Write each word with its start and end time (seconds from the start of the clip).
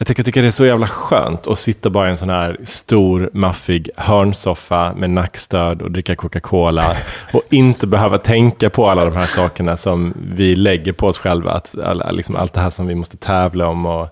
Jag 0.00 0.06
tycker, 0.06 0.20
jag 0.20 0.24
tycker 0.24 0.42
det 0.42 0.48
är 0.48 0.52
så 0.52 0.66
jävla 0.66 0.86
skönt 0.86 1.46
att 1.46 1.58
sitta 1.58 1.90
bara 1.90 2.08
i 2.08 2.10
en 2.10 2.18
sån 2.18 2.30
här 2.30 2.56
stor, 2.64 3.30
maffig 3.32 3.90
hörnsoffa 3.96 4.92
med 4.96 5.10
nackstöd 5.10 5.82
och 5.82 5.90
dricka 5.90 6.16
Coca-Cola 6.16 6.96
och 7.32 7.42
inte 7.50 7.86
behöva 7.86 8.18
tänka 8.18 8.70
på 8.70 8.90
alla 8.90 9.04
de 9.04 9.16
här 9.16 9.26
sakerna 9.26 9.76
som 9.76 10.14
vi 10.34 10.56
lägger 10.56 10.92
på 10.92 11.06
oss 11.06 11.18
själva. 11.18 11.52
Att, 11.52 11.74
alla, 11.84 12.10
liksom 12.10 12.36
allt 12.36 12.52
det 12.52 12.60
här 12.60 12.70
som 12.70 12.86
vi 12.86 12.94
måste 12.94 13.16
tävla 13.16 13.68
om 13.68 13.86
och 13.86 14.08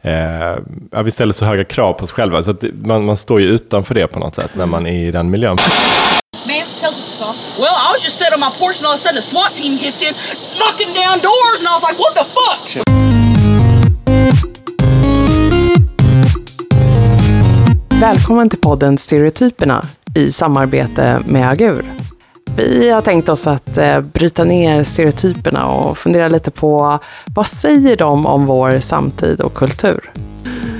eh, 0.00 0.58
ja, 0.92 1.02
vi 1.02 1.10
ställer 1.10 1.32
så 1.32 1.44
höga 1.44 1.64
krav 1.64 1.92
på 1.92 2.04
oss 2.04 2.12
själva. 2.12 2.42
Så 2.42 2.50
att 2.50 2.64
man, 2.82 3.04
man 3.04 3.16
står 3.16 3.40
ju 3.40 3.46
utanför 3.46 3.94
det 3.94 4.06
på 4.06 4.18
något 4.18 4.34
sätt 4.34 4.50
när 4.54 4.66
man 4.66 4.86
är 4.86 5.08
i 5.08 5.10
den 5.10 5.30
miljön. 5.30 5.56
Well, 7.58 7.74
I 7.74 7.92
was 7.92 8.04
just 8.04 8.18
sitting 8.18 8.34
on 8.34 8.40
my 8.40 8.50
porch 8.58 8.78
and 8.78 8.86
all 8.86 8.94
of 8.94 9.00
a 9.00 9.02
sudden 9.02 9.18
a 9.18 9.22
SWAT 9.22 9.54
team 9.54 9.76
gets 9.76 10.02
in, 10.02 10.14
knocking 10.58 10.94
down 10.94 11.18
doors, 11.18 11.58
and 11.60 11.68
I 11.68 11.72
was 11.72 11.82
like, 11.82 11.98
what 11.98 12.14
the 12.14 12.24
fuck? 12.24 13.25
Välkommen 18.00 18.48
till 18.48 18.58
podden 18.58 18.98
Stereotyperna 18.98 19.84
i 20.14 20.32
samarbete 20.32 21.20
med 21.26 21.50
Agur. 21.50 21.84
Vi 22.56 22.90
har 22.90 23.02
tänkt 23.02 23.28
oss 23.28 23.46
att 23.46 23.78
eh, 23.78 24.00
bryta 24.00 24.44
ner 24.44 24.84
stereotyperna 24.84 25.66
och 25.66 25.98
fundera 25.98 26.28
lite 26.28 26.50
på 26.50 26.98
vad 27.34 27.46
säger 27.46 27.96
de 27.96 28.26
om 28.26 28.46
vår 28.46 28.80
samtid 28.80 29.40
och 29.40 29.54
kultur? 29.54 30.10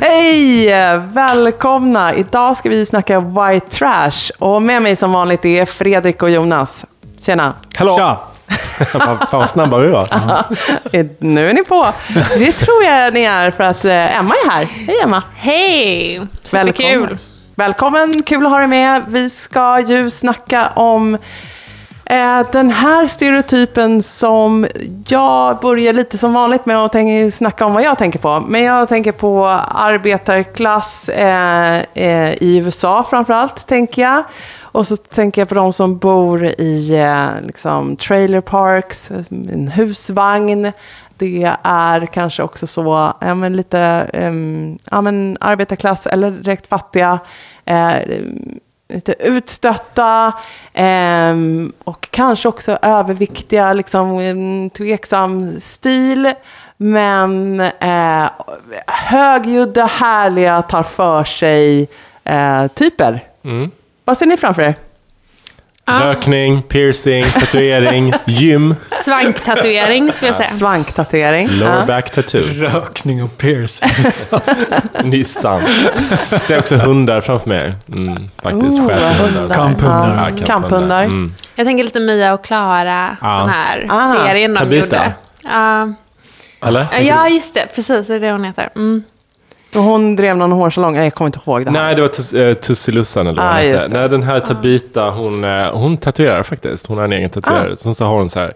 Hej! 0.01 0.67
Välkomna! 0.99 2.15
Idag 2.15 2.57
ska 2.57 2.69
vi 2.69 2.87
snacka 2.87 3.21
white 3.21 3.69
trash 3.69 4.31
och 4.39 4.63
med 4.63 4.83
mig 4.83 4.97
som 4.97 5.13
vanligt 5.13 5.45
är 5.45 5.65
Fredrik 5.65 6.23
och 6.23 6.31
Jonas. 6.31 6.85
Tjena! 7.21 7.55
Hallå! 7.75 7.97
Tja! 7.97 8.21
Fan 8.93 9.19
vad 9.33 9.51
snabba 9.51 9.79
vi 9.79 9.89
var. 9.89 10.09
Nu 11.19 11.49
är 11.49 11.55
ni 11.55 11.65
på. 11.65 11.93
Det 12.39 12.53
tror 12.53 12.85
jag 12.85 13.15
ni 13.15 13.23
är 13.23 13.51
för 13.51 13.65
att 13.65 13.85
eh, 13.85 14.19
Emma 14.19 14.35
är 14.35 14.51
här. 14.51 14.65
Hej 14.65 15.01
Emma! 15.03 15.23
Hej! 15.35 16.21
Superkul! 16.43 17.01
Välkommen. 17.01 17.19
Välkommen, 17.59 18.23
kul 18.23 18.47
att 18.47 18.53
ha 18.53 18.59
dig 18.59 18.67
med. 18.67 19.05
Vi 19.09 19.31
ska 19.31 19.81
ju 19.81 20.11
snacka 20.11 20.69
om 20.69 21.15
eh, 22.05 22.51
den 22.53 22.71
här 22.71 23.07
stereotypen 23.07 24.03
som 24.03 24.67
jag 25.09 25.61
börjar 25.61 25.93
lite 25.93 26.19
som 26.19 26.33
vanligt 26.33 26.67
med 26.67 26.77
att 26.77 26.93
tänka, 26.93 27.31
snacka 27.31 27.67
om 27.67 27.75
vad 27.75 27.83
jag 27.83 27.99
tänker 27.99 28.19
på. 28.19 28.41
Men 28.41 28.63
jag 28.63 28.89
tänker 28.89 29.13
på 29.13 29.47
arbetarklass 29.75 31.09
eh, 31.09 31.77
eh, 31.95 32.33
i 32.33 32.63
USA 32.65 33.07
framförallt, 33.11 33.67
tänker 33.67 34.03
jag. 34.03 34.25
Och 34.77 34.87
så 34.87 34.97
tänker 34.97 35.41
jag 35.41 35.49
på 35.49 35.55
de 35.55 35.73
som 35.73 35.99
bor 35.99 36.45
i 36.45 36.95
eh, 36.99 37.47
liksom, 37.47 37.97
trailer 37.97 38.41
parks, 38.41 39.11
en 39.31 39.69
husvagn. 39.69 40.73
Det 41.19 41.55
är 41.63 42.07
kanske 42.07 42.43
också 42.43 42.67
så, 42.67 43.13
ja, 43.21 43.35
men 43.35 43.57
lite 43.57 43.81
ehm, 44.13 44.79
ja, 44.91 45.01
men 45.01 45.37
arbetarklass 45.41 46.07
eller 46.07 46.31
direkt 46.31 46.67
fattiga. 46.67 47.19
Eh, 47.65 47.97
lite 48.89 49.15
utstötta 49.19 50.33
eh, 50.73 51.35
och 51.85 52.09
kanske 52.11 52.49
också 52.49 52.79
överviktiga, 52.83 53.73
liksom 53.73 54.71
tveksam 54.75 55.61
stil. 55.61 56.33
Men 56.77 57.61
eh, 57.61 58.27
högljudda, 58.87 59.85
härliga, 59.85 60.63
tar 60.63 60.83
för 60.83 61.25
sig 61.25 61.89
eh, 62.25 62.67
typer. 62.67 63.25
Mm. 63.45 63.71
Vad 64.07 64.17
ser 64.19 64.27
ni 64.27 64.37
framför 64.37 64.63
er? 64.63 64.75
Rökning, 65.89 66.63
piercing, 66.63 67.25
tatuering, 67.25 68.13
gym, 68.25 68.75
Svanktatuering 68.93 70.13
skulle 70.13 70.29
jag 70.29 70.37
säga. 70.37 70.49
Svanktatuering. 70.49 71.49
lower 71.49 71.87
back 71.87 72.11
tattoo. 72.11 72.41
Rökning 72.41 73.23
och 73.23 73.39
piercing. 73.39 73.89
Det 75.11 75.21
är 75.21 75.25
sant. 75.25 75.65
Jag 76.31 76.43
ser 76.43 76.59
också 76.59 76.77
hundar 76.77 77.21
framför 77.21 77.49
mig. 77.49 77.75
Mm, 77.89 78.31
faktiskt, 78.43 78.79
Oh, 78.81 78.89
schäferhundar. 78.89 79.55
Kamphundar. 79.57 80.35
Ja, 80.41 80.47
kamphundar. 80.47 81.05
Mm. 81.05 81.35
Jag 81.55 81.67
tänker 81.67 81.85
lite 81.85 82.01
Mia 82.01 82.35
och 82.35 82.45
Klara, 82.45 83.17
Ja. 83.21 83.39
den 83.39 83.49
här 83.49 83.87
Ah, 83.91 84.13
serien 84.27 84.55
de 84.55 84.59
Tabitha. 84.61 84.85
gjorde. 84.97 85.13
Ja. 85.43 85.93
Eller? 86.69 86.87
ja, 87.01 87.29
just 87.29 87.55
det. 87.55 87.67
Precis, 87.75 88.07
det 88.07 88.15
är 88.15 88.21
det 88.21 88.33
hon 88.33 88.45
heter. 88.45 88.69
Mm. 88.77 89.03
Och 89.77 89.83
hon 89.83 90.17
drev 90.17 90.37
någon 90.37 90.53
hårsalong, 90.53 90.93
Nej, 90.95 91.05
jag 91.05 91.15
kommer 91.15 91.27
inte 91.27 91.41
ihåg 91.47 91.65
det 91.65 91.71
här. 91.71 91.79
Nej, 91.85 91.95
det 91.95 92.01
var 92.03 92.09
Tus- 92.09 92.35
eh, 92.35 92.55
Tussilussan 92.55 93.27
eller 93.27 93.43
vad 93.43 93.51
Ah, 93.51 93.55
hette. 93.55 93.89
Nej, 93.89 94.09
den 94.09 94.23
här 94.23 94.41
Tabita, 94.41 95.11
hon, 95.11 95.45
eh, 95.45 95.71
hon 95.73 95.97
tatuerar 95.97 96.43
faktiskt. 96.43 96.87
Hon 96.87 96.97
har 96.99 97.05
en 97.05 97.13
egen 97.13 97.31
tatuerare. 97.31 97.73
Ah. 97.73 97.77
Sen 97.77 97.95
så 97.95 98.05
har 98.05 98.15
hon 98.19 98.31
så 98.31 98.39
här 98.39 98.55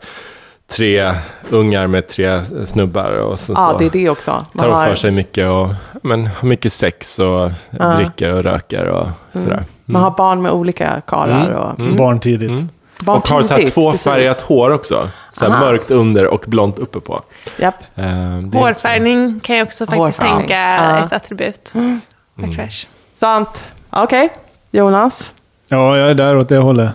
tre 0.70 1.12
ungar 1.50 1.86
med 1.86 2.09
tre 2.09 2.41
snubbar. 2.64 3.10
Och 3.12 3.32
Ja, 3.32 3.36
så 3.36 3.76
det 3.78 3.86
är 3.86 3.91
det 3.91 4.10
också. 4.10 4.30
tar 4.30 4.44
Man 4.53 4.66
hon 4.66 4.75
har, 4.75 4.86
för 4.86 4.94
sig 4.94 5.10
mycket 5.10 5.48
och 5.48 5.69
men, 6.03 6.26
har 6.26 6.48
mycket 6.48 6.72
sex 6.72 7.19
och 7.19 7.50
Ah. 7.80 7.94
dricker 7.97 8.32
och 8.34 8.42
röker 8.42 8.84
och 8.84 9.06
sådär. 9.32 9.64
man 9.84 10.03
har 10.03 10.10
barn 10.10 10.42
med 10.42 10.53
olika 10.53 11.00
karlar. 11.06 11.50
Och, 11.50 11.80
mm. 11.80 11.97
Barn 11.97 12.20
tidigt. 12.20 12.62
Barn 13.03 13.16
Och 13.19 13.28
har 13.28 13.43
så 13.43 13.55
här 13.55 13.66
tvåfärgat 13.66 14.28
precis. 14.37 14.44
hår 14.44 14.71
också. 14.71 15.09
Så 15.33 15.49
mörkt 15.49 15.91
under 15.91 16.27
och 16.27 16.44
blont 16.47 16.78
uppe 16.78 17.00
på. 17.00 17.22
Japp. 17.59 17.75
Eh, 17.94 18.05
det 18.05 18.11
är 18.11 18.47
också- 18.47 18.59
Hårfärgning 18.59 19.41
kan 19.41 19.56
jag 19.56 19.66
också 19.66 19.87
faktiskt 19.87 19.99
Hårfärgning. 20.00 20.38
tänka 20.38 20.59
Ja. 20.59 20.99
ett 21.06 21.12
attribut. 21.12 21.72
Mm. 21.75 22.00
Trash. 22.56 22.87
Sant. 23.21 23.65
Okej. 23.91 24.28
Jonas? 24.71 25.33
Ja, 25.72 25.97
jag 25.97 26.10
är 26.10 26.14
där 26.14 26.36
åt 26.36 26.48
det 26.48 26.56
hållet. 26.58 26.91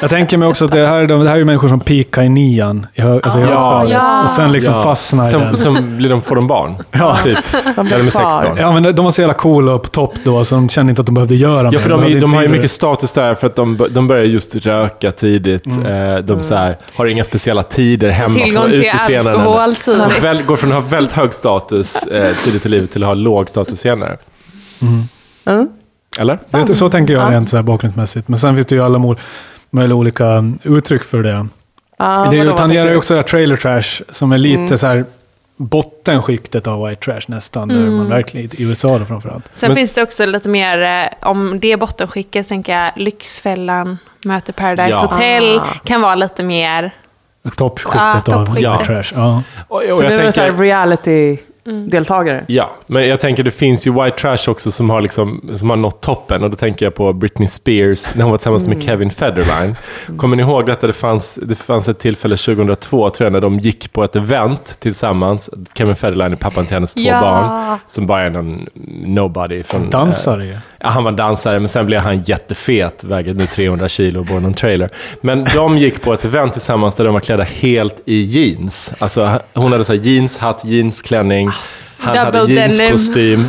Jag 0.00 0.10
tänker 0.10 0.36
mig 0.38 0.48
också 0.48 0.64
att 0.64 0.72
det 0.72 0.86
här, 0.86 0.96
är 0.98 1.06
de- 1.06 1.24
det 1.24 1.30
här 1.30 1.36
är 1.38 1.44
människor 1.44 1.68
som 1.68 1.80
pikar 1.80 2.22
i 2.22 2.28
nian, 2.28 2.86
i, 2.94 3.00
hö, 3.00 3.12
alltså 3.22 3.38
i 3.40 3.42
Ja. 3.42 3.48
högstadiet. 3.48 3.92
Ja. 3.92 4.24
Och 4.24 4.30
sen 4.30 4.52
liksom 4.52 4.74
Ja. 4.74 4.82
fastnar 4.82 5.28
i 5.28 5.30
Som, 5.30 5.40
den. 5.40 5.56
som 5.56 5.96
blir 5.96 6.08
de, 6.10 6.22
får 6.22 6.36
de 6.36 6.46
barn. 6.46 6.74
Ja. 6.92 7.16
Typ. 7.24 7.38
De 7.76 7.86
Eller 7.86 8.02
med 8.04 8.12
16. 8.12 8.56
Ja, 8.58 8.72
men 8.80 8.94
de 8.94 9.04
var 9.04 9.10
så 9.12 9.20
jävla 9.20 9.34
coola 9.34 9.74
och 9.74 9.82
på 9.82 9.88
topp 9.88 10.14
då, 10.24 10.44
så 10.44 10.54
de 10.54 10.68
kände 10.68 10.90
inte 10.90 11.00
att 11.00 11.06
de 11.06 11.14
behövde 11.14 11.34
göra 11.34 11.64
Ja, 11.64 11.70
mer. 11.70 11.78
för 11.78 11.90
de, 11.90 12.02
är- 12.02 12.06
de 12.08 12.12
inte 12.16 12.26
har 12.36 12.42
ju 12.42 12.48
mycket 12.48 12.70
status 12.70 13.12
där 13.12 13.34
för 13.34 13.46
att 13.46 13.56
de, 13.56 13.86
de 13.90 14.06
börjar 14.08 14.24
just 14.24 14.56
röka 14.56 15.12
tidigt. 15.12 15.66
Eh, 15.66 16.18
De 16.22 16.44
så 16.44 16.54
här, 16.54 16.76
har 16.96 17.06
inga 17.06 17.24
speciella 17.24 17.62
tider 17.62 18.10
hemma 18.10 18.34
Tillgång 18.34 18.62
från 18.62 18.70
till 18.70 18.80
utescenen. 18.84 19.26
alkohol 19.26 20.42
går 20.46 20.56
från 20.56 20.72
att 20.72 20.82
ha 20.82 20.90
väldigt 20.90 21.12
hög 21.12 21.34
status 21.34 22.06
eh, 22.06 22.34
tidigt 22.44 22.66
i 22.66 22.68
livet 22.68 22.92
till 22.92 23.02
att 23.02 23.06
ha 23.06 23.14
låg 23.14 23.48
status 23.48 23.80
senare. 23.80 24.16
Mm. 24.82 25.68
Eller? 26.18 26.38
Det, 26.66 26.74
så 26.74 26.88
tänker 26.88 27.14
jag 27.14 27.22
Ja. 27.22 27.30
rent 27.34 27.48
så 27.48 27.56
här 27.56 27.62
bakgrundsmässigt. 27.62 28.28
Men 28.28 28.38
sen 28.38 28.54
finns 28.54 28.66
det 28.66 28.74
ju 28.74 28.82
alla 28.84 29.16
möjliga 29.70 29.96
olika 29.96 30.26
mm, 30.26 30.58
uttryck 30.62 31.04
för 31.04 31.22
det. 31.22 31.46
Ah, 31.98 32.24
det 32.30 32.30
tangerar 32.30 32.56
tänker 32.56 32.90
ju 32.90 32.96
också 32.96 33.14
det 33.14 33.20
här 33.20 33.28
trailer 33.28 33.56
trash, 33.56 34.02
som 34.10 34.32
är 34.32 34.38
lite 34.38 34.78
så 34.78 34.86
här 34.86 35.04
bottenskiktet 35.56 36.66
av 36.66 36.86
white 36.88 37.04
trash 37.04 37.20
nästan. 37.26 37.68
Där 37.68 37.90
man 37.90 38.08
verkligen, 38.08 38.50
I 38.60 38.62
USA 38.62 38.98
då 38.98 39.04
framförallt. 39.04 39.44
Sen 39.52 39.68
Men- 39.68 39.76
finns 39.76 39.92
det 39.92 40.02
också 40.02 40.26
lite 40.26 40.48
mer, 40.48 40.82
eh, 40.82 41.28
om 41.28 41.60
det 41.60 41.72
är 41.72 41.76
bottenskicket, 41.76 42.48
tänker 42.48 42.72
jag 42.80 42.92
Lyxfällan 42.96 43.98
möter 44.24 44.52
Paradise 44.52 44.90
Ja. 44.90 44.98
Hotel, 45.00 45.58
Ah. 45.58 45.64
kan 45.84 46.00
vara 46.00 46.14
lite 46.14 46.42
mer... 46.42 46.90
Toppskiktet 47.56 48.00
Ah, 48.02 48.16
av 48.16 48.20
toppskiktet. 48.20 48.72
white 48.80 48.84
trash. 48.84 49.12
Ja. 49.14 49.42
Och, 49.68 49.76
och 49.76 49.98
Så 49.98 50.04
jag 50.04 50.12
det 50.12 50.16
är 50.16 50.20
en 50.26 50.32
sån 50.32 50.44
här 50.44 50.50
tänker, 51.66 51.90
reality-deltagare? 51.90 52.44
ja, 52.48 52.70
men 52.86 53.08
jag 53.08 53.20
tänker 53.20 53.42
det 53.42 53.50
finns 53.50 53.86
ju 53.86 53.92
white 54.04 54.16
trash 54.18 54.48
också 54.50 54.70
som 54.70 54.90
har, 54.90 55.00
liksom, 55.02 55.50
som 55.54 55.70
har 55.70 55.76
nått 55.76 56.00
toppen. 56.00 56.42
Och 56.44 56.50
då 56.50 56.56
tänker 56.56 56.86
jag 56.86 56.94
på 56.94 57.12
Britney 57.12 57.48
Spears 57.48 58.14
när 58.14 58.22
hon 58.22 58.30
var 58.30 58.38
tillsammans 58.38 58.66
med 58.66 58.82
Kevin 58.82 59.10
Federline. 59.10 59.76
Kommer 60.16 60.36
ni 60.36 60.42
ihåg 60.42 60.66
detta? 60.66 60.86
Det 60.86 60.92
fanns, 60.92 61.38
det 61.42 61.54
fanns 61.54 61.88
ett 61.88 61.98
tillfälle 61.98 62.36
2002 62.36 63.10
tror 63.10 63.24
jag 63.26 63.32
när 63.32 63.40
de 63.40 63.58
gick 63.58 63.92
på 63.92 64.04
ett 64.04 64.16
event 64.16 64.76
tillsammans. 64.80 65.50
Kevin 65.74 65.94
Federline 65.96 66.32
är 66.32 66.36
pappan 66.36 66.66
till 66.66 66.74
hennes 66.74 66.94
två 66.94 67.02
Ja. 67.02 67.20
barn. 67.20 67.78
Som 67.86 68.06
bara 68.06 68.22
är 68.22 68.30
någon 68.30 68.66
nobody. 69.04 69.62
Från, 69.62 69.90
Dansare 69.90 70.44
ju. 70.46 70.56
Ja, 70.80 70.88
han 70.88 71.04
var 71.04 71.12
dansare, 71.12 71.58
men 71.60 71.68
sen 71.68 71.86
blev 71.86 72.00
han 72.00 72.22
jättefet, 72.22 73.04
väger 73.04 73.34
nu 73.34 73.46
300 73.46 73.88
kilo 73.88 74.20
och 74.20 74.26
bor 74.26 74.36
i 74.38 74.40
någon 74.40 74.54
trailer. 74.54 74.90
Men 75.20 75.46
de 75.54 75.78
gick 75.78 76.02
på 76.02 76.12
ett 76.12 76.24
event 76.24 76.52
tillsammans 76.52 76.94
där 76.94 77.04
de 77.04 77.14
var 77.14 77.20
klädda 77.20 77.42
helt 77.44 78.02
i 78.04 78.22
jeans. 78.22 78.92
Alltså, 78.98 79.30
hon 79.54 79.72
hade 79.72 79.84
så 79.84 79.92
här 79.92 80.00
jeanshatt, 80.00 80.64
jeansklänning, 80.64 81.48
han 82.02 82.16
hade 82.16 82.38
Double 82.38 82.54
jeanskostym. 82.54 83.48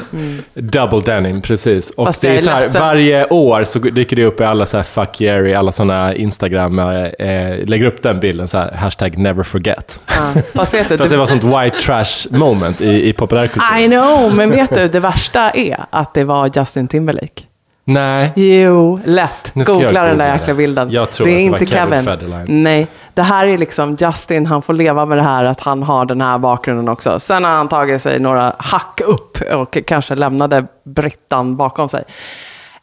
Double 0.53 1.02
denim, 1.02 1.41
precis. 1.41 1.90
Och 1.90 2.08
Fast 2.08 2.22
det 2.22 2.29
är 2.29 2.37
så 2.37 2.49
här, 2.49 2.79
varje 2.79 3.26
år 3.26 3.64
så 3.64 3.79
dyker 3.79 4.16
det 4.16 4.26
upp 4.26 4.41
i 4.41 4.43
alla 4.43 4.66
så 4.66 4.78
här 4.78 4.84
fuck 4.84 5.22
Jerry, 5.22 5.53
alla 5.53 5.72
sådana 5.72 6.16
Instagram, 6.16 6.79
eh, 6.79 7.66
lägger 7.66 7.85
upp 7.85 8.02
den 8.02 8.20
bilden, 8.20 8.47
så 8.47 8.58
här, 8.58 8.72
hashtag 8.72 9.17
never 9.17 9.43
forget. 9.43 9.99
Ja. 10.08 10.41
Fast 10.53 10.73
vet 10.73 10.90
du, 10.90 10.97
För 10.97 11.03
att 11.03 11.11
det 11.11 11.17
var 11.17 11.26
sånt 11.26 11.43
white 11.43 11.79
trash 11.79 12.28
moment 12.29 12.81
i, 12.81 13.09
i 13.09 13.14
populärkulturen. 13.14 13.79
I 13.79 13.87
know, 13.87 14.35
men 14.35 14.52
vet 14.52 14.76
du, 14.76 14.87
det 14.87 14.99
värsta 14.99 15.49
är 15.49 15.78
att 15.90 16.14
det 16.14 16.23
var 16.23 16.52
Justin 16.55 16.87
Timberlake. 16.87 17.47
Nej. 17.89 18.31
Jo, 18.35 18.99
lätt. 19.05 19.51
Googla 19.53 20.03
den 20.03 20.17
där 20.17 20.34
jäkla 20.34 20.53
bilden. 20.53 20.91
Jag 20.91 21.11
tror 21.11 21.28
det 21.28 21.31
är 21.34 21.35
att 21.39 21.45
det 21.45 21.51
var 21.51 21.59
inte 21.59 21.73
Kevin 21.73 21.91
Kevin. 21.91 22.05
Federline. 22.05 22.63
Nej, 22.63 22.87
det 23.13 23.22
här 23.22 23.47
är 23.47 23.57
liksom 23.57 23.97
Justin, 23.99 24.45
han 24.45 24.61
får 24.61 24.73
leva 24.73 25.05
med 25.05 25.17
det 25.17 25.22
här 25.23 25.45
att 25.45 25.59
han 25.59 25.84
har 25.84 26.05
den 26.05 26.22
här 26.22 26.37
bakgrunden 26.37 26.89
också. 26.89 27.19
Sen 27.19 27.43
har 27.43 27.51
han 27.51 27.67
tagit 27.67 28.01
sig 28.01 28.19
några 28.19 28.53
hack 28.59 29.01
upp 29.05 29.37
och 29.53 29.78
kanske 29.87 30.16
lämnade 30.16 30.66
Brittan 30.84 31.57
bakom 31.57 31.89
sig. 31.89 32.03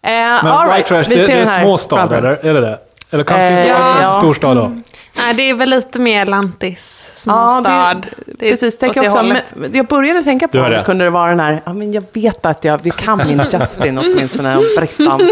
Eh, 0.02 0.10
Men 0.10 0.46
all 0.46 0.66
white 0.66 0.74
right, 0.76 0.86
trash, 0.86 1.02
vi 1.08 1.16
det, 1.16 1.24
ser 1.24 1.36
det 1.36 1.42
är 1.42 1.62
småstad 1.62 2.02
eller? 2.16 2.46
Är 2.46 2.54
det 2.54 2.60
det? 2.60 2.78
Eller 3.10 3.24
kan, 3.24 3.40
Eh, 3.40 3.66
ja. 3.68 3.96
Ja. 4.02 4.14
storstad 4.18 4.56
då? 4.56 4.72
Nej, 5.16 5.34
det 5.34 5.50
är 5.50 5.54
väl 5.54 5.70
lite 5.70 5.98
mer 5.98 6.26
lantis, 6.26 7.10
Ja, 7.14 7.20
småstad. 7.48 7.94
det, 7.94 8.32
Det 8.38 8.50
precis. 8.50 8.78
det 8.78 8.88
också, 8.88 9.22
men, 9.22 9.36
jag 9.72 9.86
började 9.86 10.22
tänka 10.22 10.48
på 10.48 10.58
om 10.58 10.70
det 10.70 10.82
kunde 10.86 11.04
det 11.04 11.10
vara 11.10 11.30
den 11.30 11.40
här, 11.40 11.62
ja, 11.64 11.72
men 11.72 11.92
jag 11.92 12.04
vet 12.12 12.46
att 12.46 12.64
jag, 12.64 12.80
vi 12.82 12.90
kan 12.90 13.18
min 13.18 13.42
Justin 13.52 13.98
åtminstone, 13.98 14.56
och 14.56 14.64
Brittan. 14.78 15.30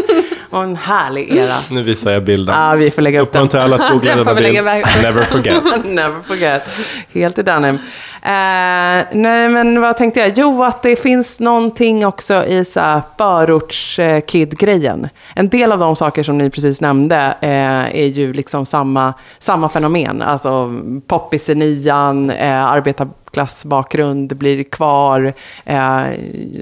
Och 0.50 0.62
en 0.62 0.76
härlig 0.76 1.36
era. 1.36 1.54
Nu 1.70 1.82
visar 1.82 2.10
jag 2.10 2.24
bilden. 2.24 2.54
Ja, 2.58 2.74
vi 2.74 2.90
får 2.90 3.02
lägga 3.02 3.20
upp 3.20 3.32
den. 3.32 3.42
Uppmuntrar 3.42 3.62
alla 3.62 3.76
att 3.76 3.92
googla 3.92 4.16
denna 4.16 4.34
vi 4.34 4.40
lägga 4.40 4.62
bild. 4.62 5.02
Never 5.02 5.24
forget. 5.24 5.62
Never 5.84 6.22
forget. 6.26 6.68
Helt 7.12 7.38
i 7.38 7.42
denim. 7.42 7.78
Eh, 8.24 9.04
nej, 9.12 9.48
men 9.48 9.80
vad 9.80 9.96
tänkte 9.96 10.20
jag? 10.20 10.32
Jo, 10.36 10.62
att 10.62 10.82
det 10.82 10.96
finns 10.96 11.40
någonting 11.40 12.06
också 12.06 12.44
i 12.44 12.64
så 12.64 13.00
förortskid-grejen. 13.18 15.04
Eh, 15.04 15.10
en 15.34 15.48
del 15.48 15.72
av 15.72 15.78
de 15.78 15.96
saker 15.96 16.22
som 16.22 16.38
ni 16.38 16.50
precis 16.50 16.80
nämnde 16.80 17.36
eh, 17.40 17.96
är 18.00 18.06
ju 18.06 18.32
liksom 18.32 18.66
samma, 18.66 19.14
samma 19.38 19.68
fenomen. 19.68 20.22
Alltså 20.22 20.80
poppis 21.06 21.48
i 21.48 21.54
nian, 21.54 22.30
eh, 22.30 22.64
arbetarklassbakgrund 22.64 24.36
blir 24.36 24.64
kvar, 24.64 25.32
eh, 25.64 26.02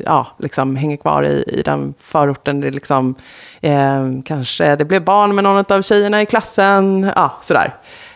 ja, 0.04 0.26
liksom 0.38 0.76
hänger 0.76 0.96
kvar 0.96 1.22
i, 1.22 1.44
i 1.46 1.62
den 1.62 1.94
förorten. 2.00 2.60
Det 2.60 2.66
är 2.66 2.72
liksom, 2.72 3.14
eh, 3.60 4.06
kanske 4.24 4.76
det 4.76 4.84
blev 4.84 5.04
barn 5.04 5.34
med 5.34 5.44
någon 5.44 5.64
av 5.68 5.82
tjejerna 5.82 6.22
i 6.22 6.26
klassen, 6.26 7.12
ja, 7.16 7.32
sådär. 7.42 7.74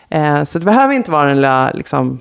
Eh, 0.09 0.43
så 0.43 0.59
det 0.59 0.65
behöver 0.65 0.93
inte 0.93 1.11
vara 1.11 1.27
den 1.27 1.35
lilla 1.35 1.71
liksom, 1.71 2.19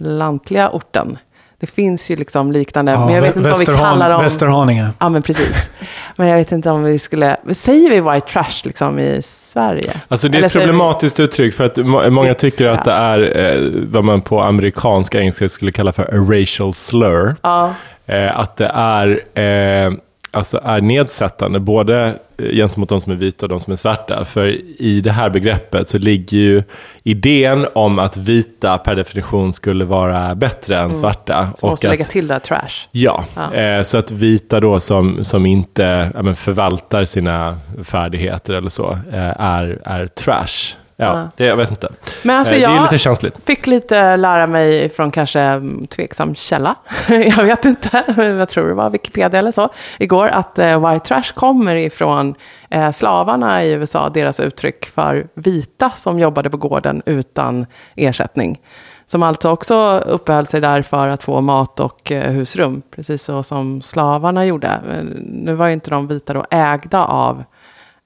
lantliga 0.00 0.68
orten. 0.70 1.18
Det 1.60 1.66
finns 1.66 2.10
ju 2.10 2.16
liksom 2.16 2.52
liknande, 2.52 2.98
men 2.98 3.14
jag 3.14 3.22
vet 3.22 3.36
inte 3.36 3.52
om 3.52 3.56
vi 3.58 3.66
kallar 3.66 4.10
dem... 4.10 4.22
Västerhaninge. 4.22 4.90
Ja, 5.00 5.08
men 5.08 5.22
precis. 5.22 5.70
Men 6.16 6.28
jag 6.28 6.36
vet 6.36 6.52
inte 6.52 6.70
om 6.70 6.84
vi 6.84 6.98
skulle... 6.98 7.36
Säger 7.52 7.90
vi 7.90 8.00
white 8.00 8.26
trash 8.32 8.60
liksom 8.64 8.98
i 8.98 9.20
Sverige? 9.24 9.92
Alltså 10.08 10.28
det 10.28 10.34
är 10.34 10.38
Eller 10.38 10.46
ett 10.46 10.52
säger 10.52 10.66
vi- 10.66 10.72
problematiskt 10.72 11.20
uttryck 11.20 11.54
för 11.54 11.64
att 11.64 11.76
må- 11.76 12.10
många 12.10 12.34
tycker 12.34 12.66
att 12.68 12.84
det 12.84 12.92
är 12.92 13.36
eh, 13.56 13.70
vad 13.92 14.04
man 14.04 14.22
på 14.22 14.40
amerikansk 14.42 15.14
engelska 15.14 15.48
skulle 15.48 15.72
kalla 15.72 15.92
för 15.92 16.02
a 16.02 16.26
racial 16.40 16.74
slur. 16.74 17.36
Ja. 17.42 17.74
Eh, 18.06 18.38
att 18.40 18.56
det 18.56 18.70
är, 18.74 19.08
eh, 19.38 19.92
alltså 20.30 20.60
är 20.64 20.80
nedsättande 20.80 21.60
både 21.60 22.14
eh, 22.36 22.50
gentemot 22.54 22.88
de 22.88 23.00
som 23.00 23.12
är 23.12 23.16
vita 23.16 23.46
och 23.46 23.50
de 23.50 23.60
som 23.60 23.72
är 23.72 23.76
svarta. 23.76 24.24
För 24.24 24.46
i 24.82 25.00
det 25.00 25.12
här 25.12 25.30
begreppet 25.30 25.88
så 25.88 25.98
ligger 25.98 26.38
ju 26.38 26.62
idén 27.02 27.66
om 27.72 27.98
att 27.98 28.16
vita 28.16 28.78
per 28.78 28.94
definition 28.94 29.52
skulle 29.52 29.84
vara 29.84 30.34
bättre 30.34 30.78
än 30.78 30.96
svarta. 30.96 31.38
Mm. 31.38 31.52
Så 31.54 31.66
måste 31.66 31.88
att, 31.88 31.92
lägga 31.92 32.04
till 32.04 32.26
där 32.26 32.38
trash. 32.38 32.88
Ja, 32.92 33.24
Ja. 33.34 33.54
Eh, 33.54 33.82
så 33.82 33.98
att 33.98 34.10
vita 34.10 34.60
då 34.60 34.80
som, 34.80 35.24
som 35.24 35.46
inte 35.46 36.10
ja, 36.14 36.34
förvaltar 36.34 37.04
sina 37.04 37.58
färdigheter 37.84 38.54
eller 38.54 38.70
så, 38.70 38.92
eh, 38.92 39.40
är, 39.40 39.80
är 39.84 40.06
trash. 40.06 40.76
Ja. 41.00 41.28
Det, 41.36 41.44
jag 41.44 41.56
vet 41.56 41.70
inte. 41.70 41.88
Men 42.22 42.38
alltså 42.38 42.54
Eh, 42.54 42.60
det 42.60 42.66
är 42.66 42.74
jag 42.74 42.82
lite 42.82 42.98
känsligt. 42.98 43.36
fick 43.44 43.66
lite 43.66 44.16
lära 44.16 44.46
mig 44.46 44.88
från 44.88 45.10
kanske 45.10 45.62
tveksam 45.88 46.34
källa. 46.34 46.74
jag 47.08 47.44
vet 47.44 47.64
inte, 47.64 48.04
men 48.16 48.36
jag 48.38 48.48
tror 48.48 48.68
det 48.68 48.74
var 48.74 48.90
Wikipedia 48.90 49.38
eller 49.38 49.52
så. 49.52 49.68
Igår 49.98 50.28
att 50.28 50.58
eh, 50.58 50.90
white 50.90 51.06
trash 51.06 51.32
kommer 51.34 51.76
ifrån 51.76 52.34
eh, 52.70 52.90
slavarna 52.92 53.64
i 53.64 53.72
USA, 53.72 54.08
deras 54.08 54.40
uttryck 54.40 54.86
för 54.86 55.26
vita 55.34 55.90
som 55.90 56.18
jobbade 56.18 56.50
på 56.50 56.56
gården 56.56 57.02
utan 57.06 57.66
ersättning. 57.94 58.60
Som 59.06 59.22
alltså 59.22 59.50
också 59.50 59.98
uppehöll 59.98 60.46
sig 60.46 60.60
där 60.60 60.82
för 60.82 61.08
att 61.08 61.22
få 61.22 61.40
mat 61.40 61.80
och 61.80 62.10
husrum, 62.10 62.82
precis 62.90 63.22
så 63.22 63.42
som 63.42 63.82
slavarna 63.82 64.44
gjorde. 64.44 64.80
Nu 65.20 65.54
var 65.54 65.66
ju 65.66 65.72
inte 65.72 65.90
de 65.90 66.06
vita 66.06 66.32
då 66.32 66.44
ägda 66.50 67.04
av 67.04 67.44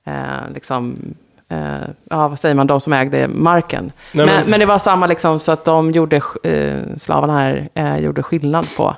eh, 0.06 0.52
liksom, 0.54 0.96
ja, 2.10 2.28
vad 2.28 2.38
säger 2.38 2.54
man, 2.54 2.66
de 2.66 2.80
som 2.80 2.92
ägde 2.92 3.28
marken. 3.28 3.92
Nej, 4.12 4.26
men, 4.26 4.50
men- 4.50 4.60
det 4.60 4.66
var 4.66 4.78
samma 4.78 5.06
liksom, 5.06 5.40
så 5.40 5.52
att 5.52 5.64
de 5.64 5.90
gjorde, 5.90 6.16
eh, 6.42 6.96
slavarna 6.96 7.38
här 7.38 7.68
eh, 7.74 7.98
gjorde 7.98 8.22
skillnad 8.22 8.66
på 8.76 8.96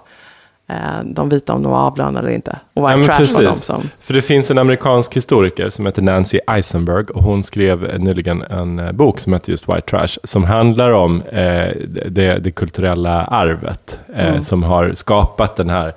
eh, 0.69 0.77
de 1.05 1.29
vita 1.29 1.53
om 1.53 1.63
de 1.63 1.73
var 1.73 1.79
avlönade 1.79 2.19
eller 2.19 2.35
inte. 2.35 2.59
Och 2.75 2.89
white 2.91 3.05
trash 3.05 3.35
var 3.35 3.43
de 3.43 3.49
precis. 3.49 3.65
som... 3.65 3.91
För 4.01 4.15
det 4.15 4.23
finns 4.23 4.51
en 4.51 4.59
amerikansk 4.59 5.17
historiker 5.17 5.71
som 5.71 5.87
heter 5.87 6.03
Nancy 6.03 6.39
Eisenberg 6.47 7.05
och 7.05 7.23
hon 7.23 7.43
skrev 7.45 7.85
eh, 7.85 7.99
nyligen 7.99 8.43
en 8.43 8.79
eh, 8.79 8.93
bok 8.93 9.21
som 9.21 9.33
heter 9.33 9.51
just 9.51 9.69
White 9.69 9.81
Trash 9.81 10.19
som 10.25 10.45
handlar 10.45 10.91
om 10.91 11.23
eh, 11.23 11.69
det, 12.09 12.39
det 12.39 12.51
kulturella 12.51 13.25
arvet 13.25 13.99
eh, 14.17 14.29
Mm. 14.29 14.43
som 14.43 14.63
har 14.63 14.91
skapat 14.95 15.57
den 15.57 15.71
här 15.71 15.95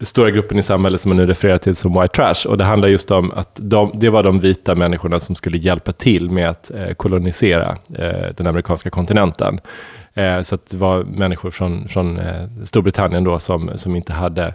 stora 0.00 0.30
gruppen 0.30 0.58
i 0.58 0.62
samhället 0.62 1.00
som 1.00 1.08
man 1.08 1.16
nu 1.16 1.26
refererar 1.26 1.58
till 1.58 1.76
som 1.76 2.00
white 2.00 2.14
trash. 2.14 2.48
Och 2.48 2.58
det 2.58 2.64
handlar 2.64 2.88
just 2.88 3.10
om 3.10 3.32
att 3.32 3.50
de, 3.54 3.90
det 3.94 4.10
var 4.10 4.22
de 4.22 4.40
vita 4.40 4.74
människorna 4.74 5.20
som 5.20 5.34
skulle 5.34 5.58
hjälpa 5.58 5.92
till 5.92 6.30
med 6.30 6.50
att 6.50 6.70
eh, 6.70 6.94
kolonisera 6.94 7.76
eh, 7.98 8.34
den 8.36 8.46
amerikanska 8.46 8.90
kontinenten. 8.90 9.60
Eh, 10.14 10.40
så 10.42 10.58
det 10.70 10.76
var 10.76 11.02
människor 11.04 11.50
från, 11.50 11.88
från 11.88 12.18
eh, 12.18 12.44
Storbritannien 12.64 13.24
då 13.24 13.38
som, 13.38 13.70
som 13.76 13.96
inte 13.96 14.12
hade 14.12 14.54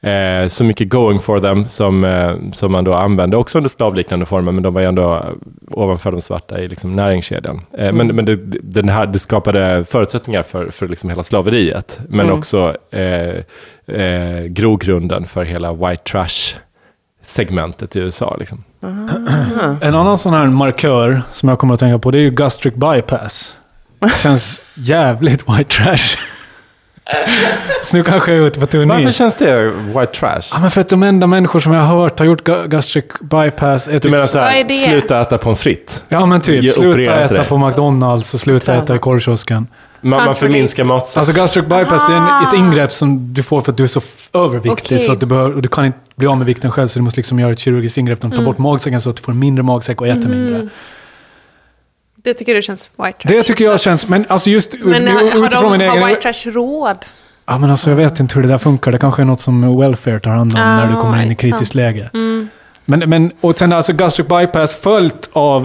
eh, 0.00 0.48
så 0.48 0.64
mycket 0.64 0.88
going 0.88 1.20
for 1.20 1.38
them 1.38 1.68
som, 1.68 2.04
eh, 2.04 2.34
som 2.52 2.72
man 2.72 2.84
då 2.84 2.94
använde, 2.94 3.36
också 3.36 3.58
under 3.58 3.68
slavliknande 3.70 4.26
former, 4.26 4.52
men 4.52 4.62
de 4.62 4.74
var 4.74 4.80
ju 4.80 4.86
ändå 4.86 5.24
ovanför 5.70 6.12
de 6.12 6.20
svarta 6.20 6.60
i 6.60 6.68
liksom 6.68 6.96
näringskedjan. 6.96 7.60
Eh, 7.78 7.92
Men, 7.92 8.06
men 8.06 8.24
det, 8.24 8.36
den 8.62 8.88
här, 8.88 9.06
det 9.06 9.18
skapade 9.18 9.84
förutsättningar 9.84 10.42
för, 10.42 10.70
för 10.70 10.88
liksom 10.88 11.10
hela 11.10 11.24
slaveriet, 11.24 12.00
men 12.08 12.30
också 12.30 12.76
eh, 12.90 13.44
eh, 13.92 14.44
grogrunden 14.44 15.26
för 15.26 15.44
hela 15.44 15.72
white 15.72 16.02
trash-segmentet 16.12 17.96
i 17.96 17.98
USA. 17.98 18.36
Liksom. 18.38 18.64
En 19.80 19.94
annan 19.94 20.18
sån 20.18 20.32
här 20.34 20.46
markör 20.46 21.22
som 21.32 21.48
jag 21.48 21.58
kommer 21.58 21.74
att 21.74 21.80
tänka 21.80 21.98
på, 21.98 22.10
det 22.10 22.18
är 22.18 22.22
ju 22.22 22.30
gastric 22.30 22.74
bypass. 22.74 23.56
Känns 24.22 24.62
jävligt 24.74 25.48
white 25.48 25.64
trash. 25.76 26.16
Så 27.82 27.96
nu 27.96 28.02
kanske 28.02 28.32
jag 28.32 28.42
är 28.42 28.46
ute 28.46 28.60
på 28.60 28.66
tunn 28.66 28.88
Varför 28.88 29.08
is. 29.08 29.16
känns 29.16 29.34
det 29.34 29.70
white 29.70 30.06
trash? 30.20 30.40
Ja, 30.52 30.58
men 30.60 30.70
för 30.70 30.80
att 30.80 30.88
de 30.88 31.02
enda 31.02 31.26
människor 31.26 31.60
som 31.60 31.72
jag 31.72 31.82
har 31.82 32.00
hört 32.02 32.18
har 32.18 32.26
gjort 32.26 32.42
ga- 32.48 32.66
gastric 32.68 33.04
bypass 33.20 33.88
är 33.88 33.92
Du 33.92 33.98
typ... 34.00 34.12
menar 34.12 34.26
så 34.26 34.38
Vad 34.38 34.46
är 34.46 34.50
här, 34.52 34.64
det? 34.64 34.68
sluta 34.74 35.20
äta 35.20 35.38
pommes 35.38 35.60
frites? 35.60 36.02
Ja 36.08 36.26
men 36.26 36.40
typ, 36.40 36.64
Ge- 36.64 36.70
sluta 36.72 36.90
operera 36.90 37.20
äta 37.20 37.34
det. 37.34 37.42
på 37.42 37.58
McDonalds 37.58 38.34
och 38.34 38.40
sluta 38.40 38.74
äta 38.74 38.96
i 38.96 38.98
korvkiosken. 38.98 39.66
Man, 40.04 40.24
man 40.24 40.34
förminskar 40.34 40.84
mat. 40.84 41.14
Alltså 41.16 41.32
gastric 41.32 41.64
bypass, 41.64 42.06
det 42.06 42.12
är 42.12 42.16
en, 42.16 42.46
ett 42.48 42.54
ingrepp 42.54 42.92
som 42.92 43.34
du 43.34 43.42
får 43.42 43.62
för 43.62 43.72
att 43.72 43.76
du 43.76 43.82
är 43.82 43.86
så 43.88 44.00
överviktig 44.34 44.72
Okej. 44.96 44.98
så 44.98 45.12
att 45.12 45.20
du, 45.20 45.26
behöver, 45.26 45.54
och 45.54 45.62
du 45.62 45.68
kan 45.68 45.84
inte 45.84 45.98
bli 46.16 46.26
av 46.26 46.36
med 46.38 46.46
vikten 46.46 46.70
själv 46.70 46.88
så 46.88 46.98
du 46.98 47.02
måste 47.02 47.18
liksom 47.20 47.40
göra 47.40 47.52
ett 47.52 47.58
kirurgiskt 47.58 47.98
ingrepp. 47.98 48.20
De 48.20 48.30
tar 48.30 48.38
Mm. 48.38 48.44
bort 48.44 48.58
magsäcken 48.58 49.00
så 49.00 49.10
att 49.10 49.16
du 49.16 49.22
får 49.22 49.32
mindre 49.32 49.62
magsäck 49.62 50.00
och 50.00 50.06
jättemindre. 50.08 50.68
Det 52.16 52.34
tycker 52.34 52.54
du 52.54 52.62
känns 52.62 52.88
white 52.96 53.18
trash? 53.18 53.32
Det 53.36 53.42
tycker 53.42 53.64
jag 53.64 53.80
känns, 53.80 54.08
men 54.08 54.26
alltså 54.28 54.50
just 54.50 54.74
Men 54.84 55.04
nu, 55.04 55.10
har, 55.12 55.20
har, 55.38 55.46
utifrån 55.46 55.72
de, 55.72 55.78
min 55.78 55.88
har 55.88 55.96
egen... 55.96 56.08
white 56.08 56.20
trash 56.32 56.50
råd? 56.50 56.96
Ja 57.46 57.58
men 57.58 57.70
alltså 57.70 57.90
jag 57.90 57.96
vet 57.96 58.20
inte 58.20 58.34
hur 58.34 58.42
det 58.42 58.48
där 58.48 58.58
funkar. 58.58 58.92
Det 58.92 58.98
kanske 58.98 59.22
är 59.22 59.26
något 59.26 59.40
som 59.40 59.78
welfare 59.80 60.20
tar 60.20 60.30
hand 60.30 60.52
om 60.54 60.60
när 60.60 60.86
du 60.86 60.96
Ah, 60.96 61.00
kommer 61.00 61.22
in 61.22 61.32
i 61.32 61.34
kritiskt 61.34 61.74
läge. 61.74 62.10
Men, 62.84 62.98
men, 63.06 63.32
och 63.40 63.58
sen 63.58 63.72
alltså 63.72 63.92
gastric 63.92 64.28
bypass 64.28 64.74
följt 64.74 65.30
av 65.32 65.62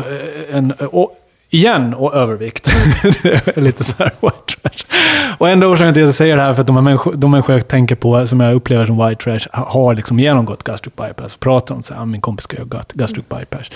eh, 0.50 0.58
en, 0.58 0.72
och, 0.72 1.12
igen, 1.50 1.94
och 1.94 2.16
övervikt. 2.16 2.66
det 3.24 3.58
är 3.58 3.62
lite 3.62 3.84
så 3.84 3.94
här 3.98 4.12
white 4.22 4.36
trash. 4.62 4.98
Och 5.38 5.50
enda 5.50 5.68
orsaken 5.68 5.94
till 5.94 6.04
att 6.04 6.08
jag 6.08 6.16
säger 6.16 6.38
det 6.38 6.42
här 6.44 6.54
för 6.54 6.62
att 6.62 6.68
de, 6.68 6.76
här 6.76 6.84
människor, 6.84 7.14
de 7.14 7.32
människor 7.32 7.56
jag 7.56 7.68
tänker 7.68 7.96
på, 7.96 8.28
som 8.28 8.40
jag 8.40 8.54
upplever 8.56 8.86
som 8.86 9.08
white 9.08 9.24
trash, 9.24 9.40
har 9.52 9.96
liksom 9.96 10.20
genomgått 10.20 10.64
gastric 10.64 10.94
bypass. 10.96 11.36
Pratar 11.36 11.76
om 11.76 11.84
så 11.84 11.94
här, 11.94 12.02
"Ah, 12.02 12.06
min 12.06 12.22
kompis 12.22 12.44
ska 12.44 12.58
göra 12.58 12.84
gastric 12.94 13.26
bypass. 13.30 13.70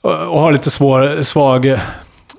Och, 0.00 0.12
och 0.12 0.40
har 0.40 0.52
lite 0.52 0.70
svår, 0.70 1.22
svag... 1.22 1.78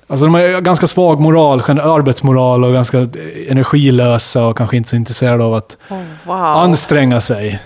Alltså 0.07 0.25
de 0.25 0.33
har 0.35 0.61
ganska 0.61 0.87
svag 0.87 1.19
moral, 1.21 1.59
arbetsmoral 1.61 2.63
och 2.63 2.73
ganska 2.73 3.07
energilösa 3.49 4.45
och 4.45 4.57
kanske 4.57 4.77
inte 4.77 4.89
så 4.89 4.95
intresserade 4.95 5.43
av 5.43 5.53
att 5.53 5.77
Oh, 5.89 5.97
wow. 6.23 6.35
anstränga 6.37 7.21
sig. 7.21 7.59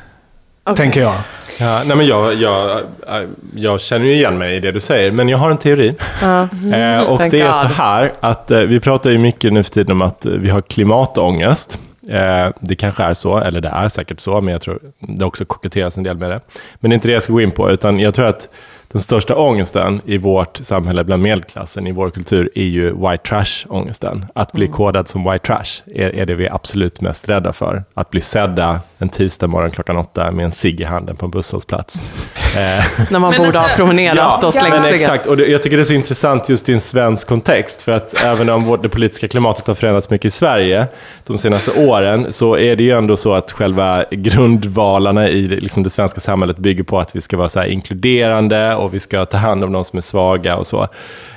Okej. 0.64 0.76
Tänker 0.78 1.02
jag. 1.02 1.14
Ja, 1.62 1.84
nej 1.84 1.98
men 1.98 2.08
jag, 2.08 2.34
jag, 2.34 2.80
äh, 2.80 3.30
jag 3.56 3.82
känner 3.82 4.06
ju 4.06 4.14
igen 4.14 4.38
mig 4.38 4.56
i 4.56 4.60
det 4.60 4.72
du 4.72 4.80
säger, 4.80 5.12
men 5.12 5.30
jag 5.30 5.38
har 5.38 5.52
en 5.52 5.58
teori. 5.58 5.96
Eh, 6.74 7.02
och 7.02 7.20
Thank 7.20 7.32
det 7.32 7.42
är 7.42 7.54
så 7.54 7.66
här 7.66 8.12
att 8.20 8.52
eh, 8.52 8.60
vi 8.60 8.80
pratar 8.80 9.10
ju 9.10 9.18
mycket 9.18 9.54
nu 9.54 9.64
för 9.64 9.72
tiden 9.72 9.92
om 9.92 10.02
att 10.02 10.26
vi 10.26 10.50
har 10.50 10.62
klimatångest. 10.62 11.80
Eh, 12.10 12.48
det 12.60 12.76
kanske 12.76 13.04
är 13.04 13.14
så, 13.14 13.38
eller 13.38 13.62
det 13.62 13.70
är 13.70 13.88
säkert 13.88 14.20
så, 14.20 14.42
men 14.42 14.52
jag 14.52 14.62
tror 14.62 14.80
det 15.00 15.26
också 15.26 15.46
koketteras 15.46 15.98
en 15.98 16.04
del 16.04 16.18
med 16.18 16.32
det. 16.32 16.40
Men 16.80 16.90
det 16.90 16.94
är 16.94 16.96
inte 16.96 17.08
det 17.08 17.14
jag 17.14 17.24
ska 17.24 17.34
gå 17.34 17.42
in 17.42 17.52
på, 17.52 17.72
utan 17.72 18.00
jag 18.00 18.14
tror 18.14 18.26
att 18.26 18.50
den 18.92 19.02
största 19.02 19.36
ångesten 19.36 20.02
i 20.06 20.18
vårt 20.18 20.58
samhälle 20.62 21.04
bland 21.04 21.24
medelklassen, 21.24 21.88
i 21.88 21.92
vår 21.92 22.10
kultur, 22.10 22.50
är 22.56 22.64
ju 22.64 22.86
white 22.96 23.24
trash-ångesten. 23.30 24.26
Att 24.36 24.52
bli 24.52 24.68
kodad 24.68 25.08
som 25.08 25.24
white 25.32 25.46
trash 25.46 25.82
är, 25.96 26.16
är 26.16 26.26
det 26.26 26.36
vi 26.36 26.46
är 26.46 26.54
absolut 26.56 27.02
mest 27.02 27.30
rädda 27.30 27.54
för. 27.54 27.84
Att 27.94 28.10
bli 28.10 28.22
sedda 28.22 28.80
en 28.98 29.10
tisdag 29.10 29.48
morgon 29.48 29.72
klockan 29.72 29.98
åtta 29.98 30.32
med 30.32 30.46
en 30.46 30.52
cigg 30.52 30.82
i 30.82 30.84
handen 30.84 31.16
på 31.16 31.26
en 31.26 31.32
busshållplats. 31.32 32.02
Eh, 32.50 32.84
När 33.10 33.20
man 33.20 33.34
borde 33.38 33.52
ha 33.52 33.60
alltså- 33.60 33.76
promenerat 33.76 34.44
och 34.44 34.54
slängt 34.54 34.74
men 34.76 34.84
sig. 34.84 34.96
exakt. 34.96 35.26
Och 35.26 35.38
det, 35.38 35.46
jag 35.46 35.64
tycker 35.64 35.78
det 35.78 35.84
är 35.84 35.86
så 35.86 35.94
intressant 35.94 36.50
just 36.50 36.70
i 36.70 36.74
en 36.74 36.82
svensk 36.82 37.28
kontext. 37.28 37.82
För 37.82 37.92
att 37.92 38.24
även 38.24 38.50
om 38.50 38.64
vårt, 38.64 38.84
det 38.84 38.90
politiska 38.90 39.28
klimatet 39.28 39.68
har 39.68 39.76
förändrats 39.76 40.10
mycket 40.10 40.26
i 40.26 40.32
Sverige 40.32 40.88
de 41.24 41.38
senaste 41.38 41.72
åren, 41.72 42.28
så 42.34 42.58
är 42.58 42.76
det 42.76 42.84
ju 42.84 42.92
ändå 42.98 43.18
så 43.18 43.34
att 43.34 43.52
själva 43.52 44.06
grundvalarna 44.12 45.30
i 45.30 45.48
det, 45.48 45.56
liksom 45.56 45.84
det 45.84 45.90
svenska 45.90 46.20
samhället 46.20 46.58
bygger 46.58 46.84
på 46.84 47.00
att 47.00 47.16
vi 47.16 47.22
ska 47.22 47.38
vara 47.38 47.50
så 47.50 47.60
här 47.60 47.68
inkluderande 47.68 48.76
och 48.80 48.94
vi 48.94 49.00
ska 49.00 49.26
ta 49.26 49.38
hand 49.38 49.64
om 49.64 49.72
de 49.72 49.84
som 49.84 49.98
är 49.98 50.02
svaga 50.02 50.56
och 50.56 50.68
så. 50.68 50.88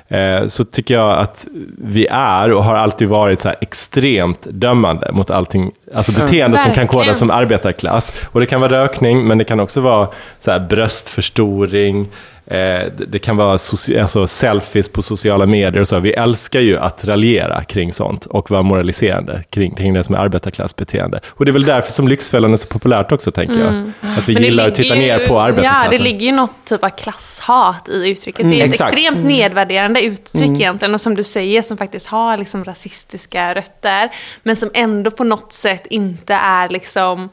eh, 0.09 0.47
så 0.49 0.65
tycker 0.65 0.95
jag 0.95 1.19
att 1.19 1.47
vi 1.79 2.07
är 2.11 2.53
och 2.53 2.65
har 2.65 2.75
alltid 2.75 3.09
varit 3.09 3.41
så 3.41 3.49
här 3.49 3.57
extremt 3.61 4.47
dömande 4.51 5.11
mot 5.13 5.31
allting, 5.31 5.73
alltså 5.95 6.13
beteende 6.13 6.59
som 6.59 6.73
kan 6.75 6.87
kodas 6.87 7.19
som 7.19 7.31
arbetarklass. 7.31 8.13
Och 8.25 8.41
det 8.41 8.47
kan 8.47 8.61
vara 8.61 8.83
rökning, 8.83 9.25
men 9.27 9.39
det 9.39 9.45
kan 9.45 9.61
också 9.61 9.81
vara 9.81 10.09
så 10.39 10.51
här 10.51 10.61
bröstförstoring, 10.61 12.01
eh, 12.01 12.07
det, 12.45 12.93
det 13.09 13.19
kan 13.19 13.37
vara 13.37 13.51
alltså 13.53 14.27
selfies 14.27 14.89
på 14.89 15.03
sociala 15.03 15.47
medier 15.47 15.81
och 15.81 15.89
så. 15.89 15.99
Vi 15.99 16.13
älskar 16.13 16.61
ju 16.61 16.79
att 16.79 17.05
raljera 17.05 17.65
kring 17.65 17.93
sånt 17.93 18.27
och 18.27 18.51
vara 18.51 18.63
moraliserande 18.63 19.45
kring, 19.51 19.75
kring 19.75 19.95
det 19.95 20.05
som 20.05 20.15
är 20.15 20.19
arbetarklassbeteende. 20.19 21.21
Och 21.29 21.45
det 21.45 21.51
är 21.51 21.53
väl 21.53 21.65
därför 21.65 21.93
som 21.93 22.09
Lyxfällan 22.09 22.53
är 22.53 22.57
så 22.57 22.67
populärt 22.67 23.13
också, 23.13 23.31
tänker 23.31 23.59
jag. 23.61 23.93
Att 24.19 24.29
vi 24.29 24.33
Mm. 24.33 24.45
Gillar 24.45 24.69
att 24.69 24.75
titta 24.75 24.95
ju- 24.95 25.01
ner 25.01 25.29
på 25.29 25.41
arbetarklassen. 25.41 25.81
Ja, 25.93 25.99
det 25.99 26.05
ligger 26.05 26.27
ju 26.27 26.33
något 26.33 26.65
typ 26.65 26.85
av 26.85 26.89
klasshat 26.89 27.89
i 27.89 28.09
uttrycket. 28.11 28.51
det 28.51 28.57
är 28.61 28.65
ett 28.65 28.69
Exakt. 28.69 28.93
extremt 28.95 29.27
nedvärderande 29.27 30.03
uttryck 30.03 30.51
egentligen. 30.51 30.95
Och 30.95 31.01
som 31.01 31.15
du 31.15 31.25
säger, 31.25 31.63
som 31.63 31.77
faktiskt 31.77 32.07
har 32.07 32.39
liksom 32.39 32.65
rasistiska 32.65 33.55
rötter. 33.55 34.11
Men 34.43 34.57
som 34.57 34.71
ändå 34.75 35.11
på 35.11 35.25
något 35.25 35.53
sätt 35.53 35.87
inte 35.91 36.35
är 36.35 36.69
liksom... 36.69 37.29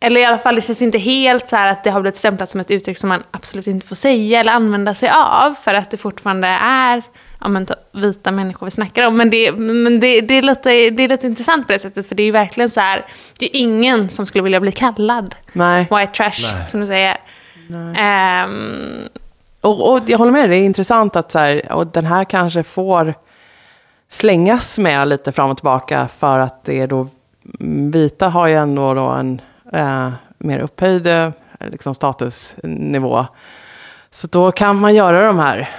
Eller 0.00 0.20
i 0.20 0.24
alla 0.24 0.38
fall, 0.38 0.54
det 0.54 0.60
känns 0.60 0.82
inte 0.82 0.98
helt 0.98 1.48
så 1.48 1.56
här 1.56 1.68
att 1.68 1.84
det 1.84 1.90
har 1.90 2.00
blivit 2.00 2.16
stämplat 2.16 2.50
som 2.50 2.60
ett 2.60 2.70
uttryck 2.70 2.98
som 2.98 3.08
man 3.08 3.22
absolut 3.30 3.66
inte 3.66 3.86
får 3.86 3.96
säga 3.96 4.40
eller 4.40 4.52
använda 4.52 4.94
sig 4.94 5.10
av. 5.10 5.54
För 5.62 5.74
att 5.74 5.90
det 5.90 5.96
fortfarande 5.96 6.48
är 6.62 7.02
ja, 7.40 7.48
men, 7.48 7.66
vita 7.92 8.30
människor 8.30 8.66
vi 8.66 8.70
snackar 8.70 9.06
om. 9.06 9.16
Men, 9.16 9.30
det, 9.30 9.52
men 9.52 10.00
det, 10.00 10.20
det, 10.20 10.34
är 10.34 10.42
lite, 10.42 10.90
det 10.90 11.02
är 11.02 11.08
lite 11.08 11.26
intressant 11.26 11.66
på 11.66 11.72
det 11.72 11.78
sättet. 11.78 12.08
För 12.08 12.14
det 12.14 12.22
är 12.22 12.24
ju 12.24 12.30
verkligen 12.30 12.70
så 12.70 12.80
här, 12.80 13.04
det 13.38 13.46
är 13.46 13.60
ingen 13.60 14.08
som 14.08 14.26
skulle 14.26 14.42
vilja 14.42 14.60
bli 14.60 14.72
kallad 14.72 15.34
Nej. 15.52 15.86
white 15.90 16.12
trash, 16.12 16.66
som 16.68 16.80
du 16.80 16.86
säger. 16.86 17.16
Ehm, 17.96 19.08
Och, 19.60 19.92
och 19.92 20.00
jag 20.06 20.18
håller 20.18 20.32
med, 20.32 20.50
det 20.50 20.56
är 20.56 20.64
intressant 20.64 21.16
att 21.16 21.30
så 21.30 21.38
här, 21.38 21.72
och 21.72 21.86
den 21.86 22.06
här 22.06 22.24
kanske 22.24 22.62
får 22.62 23.14
slängas 24.08 24.78
med 24.78 25.08
lite 25.08 25.32
fram 25.32 25.50
och 25.50 25.56
tillbaka 25.56 26.08
för 26.18 26.38
att 26.38 26.64
det 26.64 26.80
är 26.80 26.86
då, 26.86 27.08
vita 27.92 28.28
har 28.28 28.46
ju 28.46 28.54
ändå 28.54 28.94
då 28.94 29.06
en 29.06 29.40
eh, 29.72 30.10
mer 30.38 30.58
upphöjd 30.58 31.06
eh, 31.06 31.30
liksom 31.60 31.94
statusnivå. 31.94 33.26
Så 34.10 34.26
då 34.26 34.52
kan 34.52 34.76
man 34.80 34.94
göra 34.94 35.26
de 35.26 35.38
här. 35.38 35.70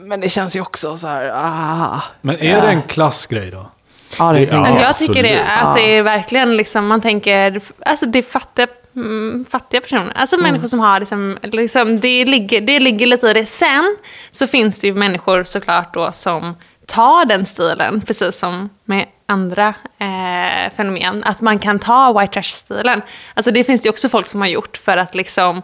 Men 0.00 0.20
det 0.20 0.28
känns 0.28 0.56
ju 0.56 0.60
också 0.60 0.96
så 0.96 1.08
här, 1.08 1.32
ah. 1.34 2.02
Men 2.20 2.36
är 2.38 2.60
det 2.62 2.68
en 2.68 2.82
klassgrej 2.82 3.50
då? 3.50 3.70
Ja, 4.18 4.32
det 4.32 4.38
Det- 4.38 4.46
är 4.46 4.54
ja. 4.54 4.60
men 4.60 4.74
jag 4.76 4.84
absolut. 4.84 5.08
tycker 5.16 5.22
det, 5.28 5.40
att 5.42 5.48
Ja. 5.64 5.74
det 5.74 5.96
är 5.98 6.02
verkligen 6.02 6.56
liksom, 6.56 6.86
man 6.86 7.00
tänker, 7.00 7.60
alltså 7.86 8.06
det 8.06 8.18
är 8.18 8.22
fattiga, 8.22 8.66
mm, 8.96 9.44
fattiga 9.50 9.80
personer. 9.80 10.12
Alltså 10.14 10.36
människor 10.36 10.66
som 10.66 10.80
har 10.80 11.00
liksom, 11.00 11.38
liksom 11.42 12.00
det, 12.00 12.24
ligger, 12.24 12.60
det 12.60 12.80
ligger 12.80 13.06
lite 13.06 13.26
i 13.28 13.32
det. 13.34 13.46
Sen 13.46 13.96
så 14.30 14.46
finns 14.46 14.80
det 14.80 14.86
ju 14.86 14.94
människor 14.94 15.44
såklart 15.44 15.94
då 15.94 16.12
som 16.12 16.56
tar 16.86 17.24
den 17.24 17.46
stilen, 17.46 18.00
precis 18.00 18.38
som 18.38 18.68
med 18.84 19.06
andra 19.30 19.74
eh, 19.98 20.72
fenomen. 20.76 21.22
Att 21.26 21.40
man 21.40 21.58
kan 21.58 21.78
ta 21.78 22.20
white 22.20 22.32
trash-stilen. 22.32 23.02
Alltså 23.34 23.50
det 23.50 23.64
finns 23.64 23.86
ju 23.86 23.90
också 23.90 24.08
folk 24.08 24.26
som 24.26 24.40
har 24.40 24.48
gjort 24.48 24.76
för 24.76 24.96
att 24.96 25.14
liksom 25.14 25.62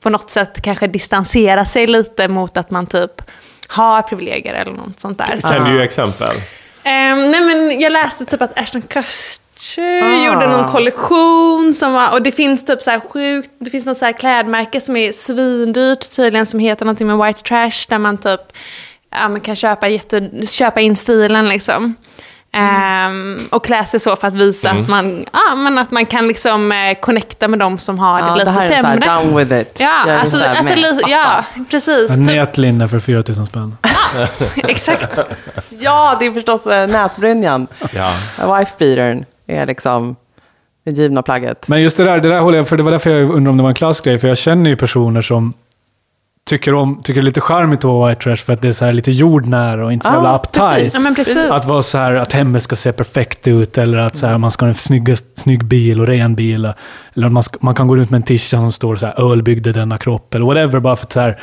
på 0.00 0.10
något 0.10 0.30
sätt 0.30 0.62
kanske 0.62 0.86
distansera 0.86 1.64
sig 1.64 1.86
lite 1.86 2.28
mot 2.28 2.56
att 2.56 2.70
man 2.70 2.86
typ 2.86 3.22
har 3.68 4.02
privilegier 4.02 4.54
eller 4.54 4.72
något 4.72 5.00
sånt 5.00 5.18
där. 5.18 5.40
Sänd 5.40 5.68
ju 5.68 5.82
exempel. 5.82 6.36
Ehm, 6.82 7.30
nej 7.30 7.40
men 7.40 7.80
jag 7.80 7.92
läste 7.92 8.24
typ 8.24 8.42
att 8.42 8.60
Ashton 8.60 8.82
Kutcher 8.82 10.02
Ah. 10.02 10.26
gjorde 10.26 10.46
någon 10.46 10.72
kollektion 10.72 11.74
som 11.74 11.92
var, 11.92 12.12
och 12.12 12.22
det 12.22 12.32
finns 12.32 12.64
typ 12.64 12.82
så 12.82 12.90
här 12.90 13.00
sjukt, 13.00 13.50
det 13.58 13.70
finns 13.70 13.86
något 13.86 13.96
så 13.96 14.04
här 14.04 14.12
klädmärke 14.12 14.80
som 14.80 14.96
är 14.96 15.12
svindyrt 15.12 16.10
tydligen 16.16 16.46
som 16.46 16.60
heter 16.60 16.84
någonting 16.84 17.06
med 17.06 17.26
white 17.26 17.40
trash 17.42 17.86
där 17.88 17.98
man 17.98 18.18
typ 18.18 18.40
ja, 19.10 19.28
man 19.28 19.40
kan 19.40 19.56
köpa, 19.56 19.88
jätte, 19.88 20.30
köpa 20.46 20.80
in 20.80 20.96
stilen 20.96 21.48
liksom. 21.48 21.94
Ehm, 22.52 23.38
och 23.50 23.64
klä 23.64 23.84
sig 23.84 24.00
så 24.00 24.16
för 24.16 24.28
att 24.28 24.34
visa 24.34 24.70
att, 24.70 24.88
man, 24.88 25.24
ja, 25.32 25.54
men 25.56 25.78
att 25.78 25.90
man 25.90 26.06
kan 26.06 26.28
liksom 26.28 26.72
eh, 26.72 26.98
connecta 27.00 27.48
med 27.48 27.58
de 27.58 27.78
som 27.78 27.98
har 27.98 28.20
det 28.22 28.28
Ja, 28.28 28.34
lite 28.34 28.44
det 28.44 28.50
här 28.50 28.58
är 28.58 28.62
så 28.76 28.82
sämre. 28.82 29.04
här, 29.08 29.22
down 29.24 29.36
with 29.36 29.52
it. 29.52 29.76
Ja, 29.80 30.04
Jag 30.06 30.16
alltså, 30.20 30.44
alltså, 30.44 30.74
li- 30.74 31.00
ja, 31.06 31.44
precis. 31.70 32.10
En 32.10 32.26
Typ, 32.26 32.36
nätlinne 32.36 32.88
för 32.88 33.00
4000 33.00 33.46
spänn. 33.46 33.76
exakt. 34.56 35.18
Ja, 35.68 36.16
det 36.20 36.26
är 36.26 36.32
förstås 36.32 36.66
eh, 36.66 36.88
nätbrynjan. 36.88 37.66
Ja. 37.92 38.12
Wife 38.58 38.72
beatern 38.78 39.24
är 39.46 39.66
liksom 39.66 40.16
det 40.84 40.90
givna 40.90 41.22
plagget. 41.22 41.68
Men 41.68 41.82
just 41.82 41.96
det 41.96 42.04
där, 42.04 42.20
det 42.20 42.28
där 42.28 42.40
håller 42.40 42.58
jag, 42.58 42.68
för 42.68 42.76
det 42.76 42.82
var 42.82 42.90
därför 42.90 43.10
jag 43.10 43.30
undrar 43.30 43.50
om 43.50 43.56
det 43.56 43.62
var 43.62 43.70
en 43.70 43.74
klassgrej, 43.74 44.18
för 44.18 44.28
jag 44.28 44.38
känner 44.38 44.70
ju 44.70 44.76
personer 44.76 45.22
som 45.22 45.52
tycker, 46.48 46.74
om, 46.74 47.02
tycker 47.02 47.20
det 47.20 47.22
är 47.22 47.24
lite 47.24 47.40
charmigt 47.40 47.78
att 47.78 47.84
vara 47.84 48.08
white 48.08 48.22
trash 48.22 48.36
för 48.36 48.52
att 48.52 48.62
det 48.62 48.68
är 48.68 48.72
så 48.72 48.90
lite 48.90 49.12
jordnära 49.12 49.84
och 49.84 49.92
inte 49.92 50.06
så 50.06 50.12
Ja, 50.12 50.14
jävla 50.14 50.38
uptight. 50.38 50.94
Ja. 51.36 51.54
Att 51.54 51.66
vara 51.66 51.82
så 51.82 51.98
här, 51.98 52.14
att 52.14 52.32
hemmet 52.32 52.62
ska 52.62 52.76
se 52.76 52.92
perfekt 52.92 53.48
ut 53.48 53.78
eller 53.78 53.98
att 53.98 54.16
så 54.16 54.26
här, 54.26 54.38
man 54.38 54.50
ska 54.50 54.64
ha 54.64 54.68
en 54.68 54.74
snygg, 54.74 55.14
snygg 55.34 55.64
bil 55.64 56.00
och 56.00 56.06
ren 56.06 56.34
bil. 56.34 56.72
Eller 57.14 57.28
man, 57.28 57.42
ska, 57.42 57.58
man 57.60 57.74
kan 57.74 57.88
gå 57.88 57.96
ut 57.96 58.10
med 58.10 58.18
en 58.18 58.22
tisha 58.22 58.60
som 58.60 58.72
står 58.72 58.96
så 58.96 59.06
här, 59.06 59.32
öl 59.32 59.42
byggde 59.42 59.72
denna 59.72 59.98
kropp 59.98 60.34
eller 60.34 60.46
whatever. 60.46 60.80
Bara 60.80 60.96
för 60.96 61.04
att, 61.04 61.12
så 61.12 61.20
här, 61.20 61.38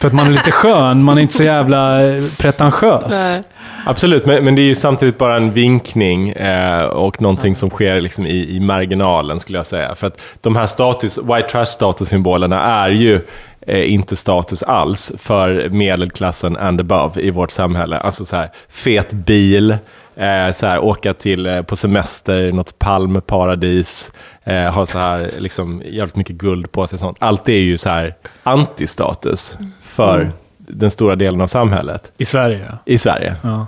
för 0.00 0.06
att 0.06 0.14
man 0.14 0.26
är 0.26 0.30
lite 0.30 0.50
skön, 0.50 1.02
man 1.02 1.18
är 1.18 1.22
inte 1.22 1.34
så 1.34 1.44
jävla 1.44 2.06
eh, 2.06 2.22
pretentiös. 2.38 3.34
Nej. 3.34 3.44
Absolut, 3.86 4.26
men, 4.26 4.44
men 4.44 4.54
det 4.54 4.62
är 4.62 4.66
ju 4.66 4.74
samtidigt 4.74 5.18
bara 5.18 5.36
en 5.36 5.52
vinkning 5.52 6.30
eh, 6.30 6.84
och 6.84 7.22
någonting 7.22 7.54
som 7.54 7.70
sker 7.70 8.00
liksom 8.00 8.26
i, 8.26 8.56
i 8.56 8.60
marginalen 8.60 9.40
skulle 9.40 9.58
jag 9.58 9.66
säga. 9.66 9.94
För 9.94 10.06
att 10.06 10.20
de 10.40 10.56
här 10.56 10.66
status, 10.66 11.18
white 11.18 11.48
trash 11.48 11.64
statussymbolerna 11.64 12.62
är 12.62 12.90
ju 12.90 13.20
eh, 13.66 13.92
inte 13.92 14.16
status 14.16 14.62
alls 14.62 15.12
för 15.18 15.68
medelklassen 15.68 16.56
and 16.56 16.80
above 16.80 17.20
i 17.22 17.30
vårt 17.30 17.50
samhälle. 17.50 17.98
Alltså 17.98 18.24
så 18.24 18.36
här, 18.36 18.50
fet 18.68 19.12
bil, 19.12 19.70
eh, 20.16 20.50
så 20.52 20.66
här, 20.66 20.84
åka 20.84 21.14
till, 21.14 21.46
eh, 21.46 21.62
på 21.62 21.76
semester 21.76 22.38
i 22.38 22.52
något 22.52 22.78
palmparadis, 22.78 24.12
eh, 24.44 24.70
ha 24.70 24.86
så 24.86 24.98
här, 24.98 25.30
liksom, 25.38 25.82
jävligt 25.86 26.16
mycket 26.16 26.36
guld 26.36 26.72
på 26.72 26.86
sig. 26.86 26.98
Sånt. 26.98 27.16
Allt 27.20 27.44
det 27.44 27.52
är 27.52 27.62
ju 27.62 27.78
så 27.78 27.88
här 27.88 28.14
antistatus 28.42 29.56
för 29.98 30.30
den 30.58 30.90
stora 30.90 31.16
delen 31.16 31.40
av 31.40 31.46
samhället 31.46 32.10
I 32.18 32.24
Sverige, 32.24 32.60
ja. 32.70 32.78
i 32.84 32.98
Sverige. 32.98 33.34
ja. 33.42 33.66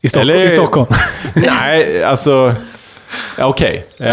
I, 0.00 0.08
Stock- 0.08 0.20
Eller- 0.20 0.36
I 0.44 0.50
Stockholm. 0.50 0.86
Nej, 1.34 2.04
alltså... 2.04 2.54
Ja, 3.38 3.46
Okej. 3.46 3.86
Eh, 3.98 4.06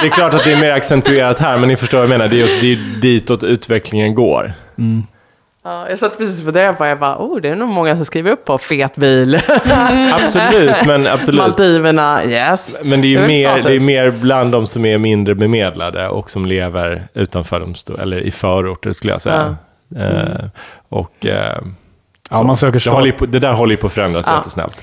det 0.00 0.06
är 0.06 0.10
klart 0.10 0.34
att 0.34 0.44
det 0.44 0.52
är 0.52 0.60
mer 0.60 0.70
accentuerat 0.70 1.38
här, 1.38 1.58
men 1.58 1.68
ni 1.68 1.76
förstår 1.76 1.98
vad 1.98 2.02
jag 2.04 2.08
menar. 2.08 2.28
Det 2.28 2.42
är, 2.42 2.60
det 2.60 2.72
är 2.72 3.00
ditåt 3.00 3.42
utvecklingen 3.44 4.14
går. 4.14 4.52
Ja, 5.64 5.86
jag 5.90 5.98
satt 5.98 6.18
precis 6.18 6.44
på 6.44 6.50
det 6.50 6.74
på 6.78 6.86
jag 6.86 6.98
bara, 6.98 7.16
oh, 7.18 7.40
det 7.40 7.48
är 7.48 7.54
nog 7.54 7.68
många 7.68 7.96
som 7.96 8.04
skriver 8.04 8.30
upp 8.30 8.44
på 8.44 8.58
fet 8.58 8.96
bil. 8.96 9.40
Absolut, 10.12 10.86
men 10.86 11.06
absolut. 11.06 11.38
Maldiverna, 11.40 12.24
yes. 12.24 12.80
Men 12.82 13.00
det 13.00 13.06
är 13.06 13.10
ju 13.10 13.18
väl 13.18 13.26
mer, 13.28 13.48
status. 13.48 13.66
det 13.66 13.74
är 13.76 13.80
mer 13.80 14.10
bland 14.10 14.52
de 14.52 14.66
som 14.66 14.84
är 14.84 14.98
mindre 14.98 15.34
bemedlade 15.34 16.08
och 16.08 16.30
som 16.30 16.46
lever 16.46 17.02
utanför 17.14 17.60
de 17.60 17.74
stor, 17.74 18.00
eller 18.00 18.20
i 18.20 18.30
förorter 18.30 18.92
skulle 18.92 19.12
jag 19.12 19.20
säga. 19.22 19.56
Eh, 19.96 20.44
och 20.88 21.26
eh, 21.26 21.58
Ja, 22.30 22.42
man 22.42 22.56
söker 22.56 22.80
det, 22.84 22.90
håller 22.90 23.12
på, 23.12 23.26
det 23.26 23.38
där 23.38 23.52
håller 23.52 23.70
ju 23.70 23.76
på 23.76 23.86
att 23.86 23.92
förändras 23.92 24.24
Ja. 24.28 24.36
jättesnabbt. 24.36 24.82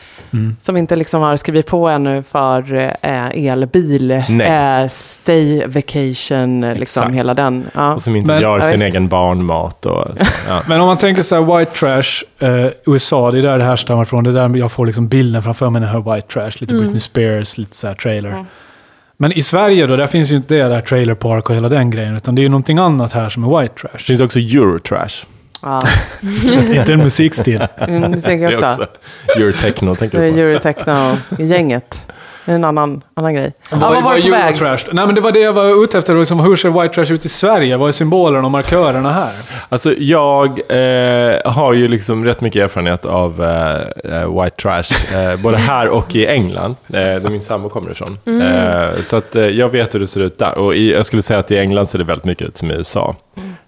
Som 0.60 0.78
inte 0.78 0.96
liksom 0.96 1.22
har 1.22 1.38
skrivit 1.38 1.68
på 1.68 1.90
ännu 1.90 2.24
för 2.24 2.74
eh, 3.02 3.28
elbil, 3.52 4.12
eh, 4.12 4.88
stay 4.90 5.66
vacation, 5.68 6.64
eh, 6.64 6.76
liksom 6.76 7.04
Exakt. 7.04 7.16
hela 7.16 7.34
den. 7.34 7.66
Ja. 7.74 7.94
Och 7.94 8.02
som 8.02 8.16
inte 8.16 8.32
Men- 8.34 8.42
gör 8.42 8.58
Ja, 8.60 8.64
sin 8.64 8.72
visst. 8.72 8.84
egen 8.84 9.08
barnmat. 9.08 9.86
Och, 9.86 10.08
så, 10.18 10.26
ja. 10.48 10.62
Men 10.68 10.82
om 10.82 10.88
man 10.88 10.98
tänker 10.98 11.22
så 11.22 11.36
här, 11.44 11.58
white 11.60 11.72
trash, 11.72 12.24
eh, 12.50 12.72
USA, 12.86 13.32
det 13.32 13.38
är 13.38 13.42
där 13.42 13.58
det 13.58 13.64
här 13.64 13.76
stammar 13.76 14.04
ifrån. 14.04 14.24
Det 14.24 14.30
är 14.30 14.34
där 14.50 14.58
jag 14.58 14.72
får 14.72 14.86
liksom 14.86 15.08
bilden 15.08 15.44
framför 15.44 15.70
mig 15.70 15.82
jag 15.82 15.90
hör 15.90 16.16
white 16.16 16.28
trash. 16.28 16.52
Lite 16.60 16.74
Britney 16.74 17.00
Spears, 17.00 17.58
lite 17.58 17.76
så 17.76 17.88
här 17.88 17.96
trailer. 17.96 18.46
Men 19.18 19.32
i 19.32 19.42
Sverige 19.42 19.88
då, 19.88 19.96
där 19.96 20.08
finns 20.08 20.32
ju 20.32 20.36
inte 20.36 20.56
det 20.56 20.64
där 20.70 20.82
trailer 20.82 21.16
park 21.16 21.50
och 21.50 21.56
hela 21.56 21.70
den 21.70 21.90
grejen. 21.92 22.16
Utan 22.16 22.36
det 22.36 22.42
är 22.42 22.44
ju 22.44 22.50
någonting 22.50 22.78
annat 22.78 23.14
här 23.14 23.30
som 23.30 23.44
är 23.44 23.62
white 23.62 23.74
Det 23.82 23.88
trash. 23.90 23.98
finns 24.00 24.22
också 24.22 24.40
Eurotrash. 24.40 25.26
Ja. 25.62 25.84
inte 26.76 26.94
en 26.94 27.00
musikstil. 27.00 27.68
Mm, 27.78 28.12
det 28.12 28.22
tänker 28.22 28.46
Det 28.48 28.54
jag 28.54 28.64
är 28.64 28.70
också. 28.72 28.82
också 28.84 29.40
Eurotechno 29.40 29.96
tänker 29.96 30.20
Det 30.20 30.26
är 30.28 30.32
på. 30.32 30.38
Eurotechno-gänget. 30.40 32.02
Är 32.48 32.56
en 32.56 32.64
annan, 32.64 33.02
annan 33.16 33.34
grej. 33.36 33.54
Vad 33.72 33.80
var 33.80 34.02
var 34.02 34.14
väg? 34.14 34.26
Eurotrash? 34.26 34.86
Nej 34.92 35.06
men 35.06 35.16
det 35.16 35.22
var 35.22 35.32
det 35.32 35.40
jag 35.40 35.54
var 35.54 35.84
ute 35.84 35.98
efter. 35.98 36.16
Liksom, 36.16 36.40
hur 36.40 36.56
ser 36.56 36.70
white 36.82 36.94
trash 36.94 37.14
ut 37.14 37.26
i 37.26 37.30
Sverige? 37.30 37.78
Vad 37.78 37.88
är 37.88 37.92
symbolerna 37.92 38.46
och 38.46 38.52
markörerna 38.52 39.12
här? 39.14 39.32
Alltså 39.70 39.94
jag 39.94 40.48
eh, 40.50 41.52
har 41.52 41.74
ju 41.74 41.88
liksom 41.88 42.26
rätt 42.26 42.42
mycket 42.42 42.64
erfarenhet 42.64 43.06
av 43.06 43.44
eh, 43.44 44.16
eh, 44.22 44.42
white 44.44 44.56
trash, 44.62 45.16
eh, 45.18 45.36
både 45.44 45.58
här 45.58 45.88
och 45.90 46.16
i 46.16 46.28
England, 46.28 46.76
eh, 46.88 46.94
där 46.94 47.30
min 47.30 47.42
sambo 47.42 47.70
kommer 47.70 47.92
ifrån. 47.92 48.42
Eh, 48.42 49.02
så 49.02 49.18
att 49.18 49.36
eh, 49.36 49.46
jag 49.48 49.70
vet 49.70 49.96
hur 49.96 50.00
det 50.00 50.08
ser 50.08 50.22
ut 50.22 50.38
där. 50.40 50.58
Och 50.58 50.76
i, 50.76 50.92
jag 50.94 51.06
skulle 51.06 51.22
säga 51.22 51.40
att 51.40 51.52
i 51.52 51.58
England 51.58 51.88
ser 51.88 51.98
det 51.98 52.04
väldigt 52.06 52.26
mycket 52.26 52.48
ut 52.48 52.58
som 52.58 52.72
i 52.72 52.74
USA. 52.74 53.16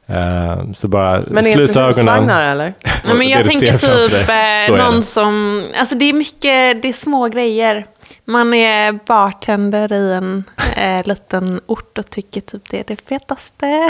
Eh, 0.09 0.71
så 0.73 0.87
bara 0.87 1.21
Men 1.27 1.45
är 1.45 1.53
sluta 1.53 1.61
inte 1.71 1.79
ögonen. 1.81 1.87
husvagnar 2.13 2.51
eller? 2.51 2.73
Ja, 3.07 3.13
men 3.13 3.29
jag 3.29 3.49
tänker 3.49 3.77
typ 3.77 4.29
är 4.29 4.77
någon 4.77 4.95
det. 4.95 5.01
som... 5.01 5.63
Alltså 5.79 5.95
det 5.95 6.05
är 6.09 6.13
mycket, 6.13 6.81
det 6.81 6.87
är 6.87 6.93
små 6.93 7.27
grejer. 7.27 7.85
Man 8.29 8.53
är 8.53 8.99
bartender 9.05 9.93
i 9.93 10.13
en 10.13 10.43
eh, 10.75 11.07
liten 11.07 11.61
ort 11.65 11.97
och 11.97 12.09
tycker 12.09 12.41
typ 12.41 12.69
det 12.69 12.79
är 12.79 12.83
det 12.87 12.95
fetaste 13.01 13.65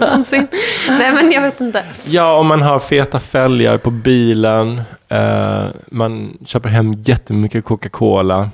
någonsin. 0.00 0.48
Nej 0.88 1.12
men 1.14 1.32
jag 1.32 1.42
vet 1.42 1.60
inte. 1.60 1.84
Ja, 2.04 2.38
om 2.38 2.46
man 2.46 2.62
har 2.62 2.78
feta 2.78 3.20
fälgar 3.20 3.78
på 3.78 3.90
bilen. 3.90 4.82
Eh, 5.08 5.64
man 5.90 6.38
köper 6.44 6.68
hem 6.68 6.92
jättemycket 6.92 7.64
Coca-Cola. 7.64 8.40
Eh, 8.42 8.48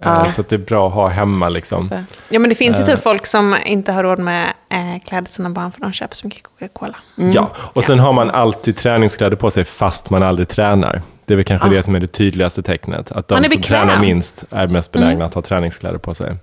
Ja. 0.00 0.24
Så 0.24 0.40
att 0.40 0.48
det 0.48 0.56
är 0.56 0.58
bra 0.58 0.88
att 0.88 0.94
ha 0.94 1.08
hemma 1.08 1.48
liksom. 1.48 1.90
Ja 2.28 2.38
men 2.38 2.48
det 2.50 2.54
finns 2.56 2.78
ju 2.78 2.82
Eh. 2.82 2.86
typ 2.88 3.02
folk 3.02 3.26
som 3.26 3.56
inte 3.64 3.92
har 3.92 4.02
råd 4.02 4.18
med 4.18 4.44
eh, 4.70 5.02
kläder 5.06 5.24
till 5.24 5.34
sina 5.34 5.50
barn 5.50 5.72
för 5.72 5.80
de 5.80 5.92
köper 5.92 6.16
så 6.16 6.26
mycket 6.26 6.42
Coca-Cola. 6.42 6.96
Ja, 7.14 7.50
och 7.56 7.84
sen 7.84 7.98
har 7.98 8.12
man 8.12 8.30
alltid 8.30 8.76
träningskläder 8.76 9.36
på 9.36 9.50
sig 9.50 9.64
fast 9.64 10.10
man 10.10 10.22
aldrig 10.22 10.48
tränar. 10.48 11.02
Det 11.26 11.34
är 11.34 11.36
väl 11.36 11.44
kanske 11.44 11.68
det 11.68 11.82
som 11.82 11.94
är 11.94 12.00
det 12.00 12.06
tydligaste 12.06 12.62
tecknet. 12.62 13.12
Att 13.12 13.28
de 13.28 13.34
som 13.34 13.42
bekväm. 13.42 13.60
tränar 13.60 14.00
minst 14.00 14.44
är 14.50 14.66
mest 14.66 14.92
benägna 14.92 15.24
att 15.24 15.34
ha 15.34 15.42
träningskläder 15.42 15.98
på 15.98 16.14
sig. 16.14 16.36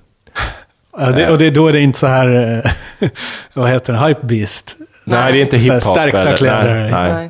Ja, 0.97 1.11
det, 1.11 1.29
och 1.29 1.37
det, 1.37 1.49
då 1.49 1.67
är 1.67 1.73
det 1.73 1.79
inte 1.79 1.99
så 1.99 2.07
här, 2.07 2.61
eh, 2.99 3.09
vad 3.53 3.69
heter 3.69 3.93
det, 3.93 3.99
hype 3.99 4.25
beast. 4.25 4.77
Nej, 5.03 5.33
det 5.33 5.39
är 5.39 5.41
inte 5.41 5.57
hiphop. 5.57 5.81
Stärkta 5.81 6.21
eller- 6.21 6.37
kläder. 6.37 6.73
Nej, 6.73 6.91
nej. 6.91 7.13
Nej. 7.13 7.29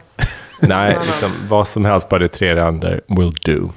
nej 0.60 0.98
liksom, 1.05 1.31
vad 1.50 1.67
som 1.67 1.86
helst, 1.86 2.10
bara 2.10 2.19
det 2.19 2.27
tre 2.27 2.60
andra 2.60 2.89
will 3.07 3.33
do. 3.45 3.72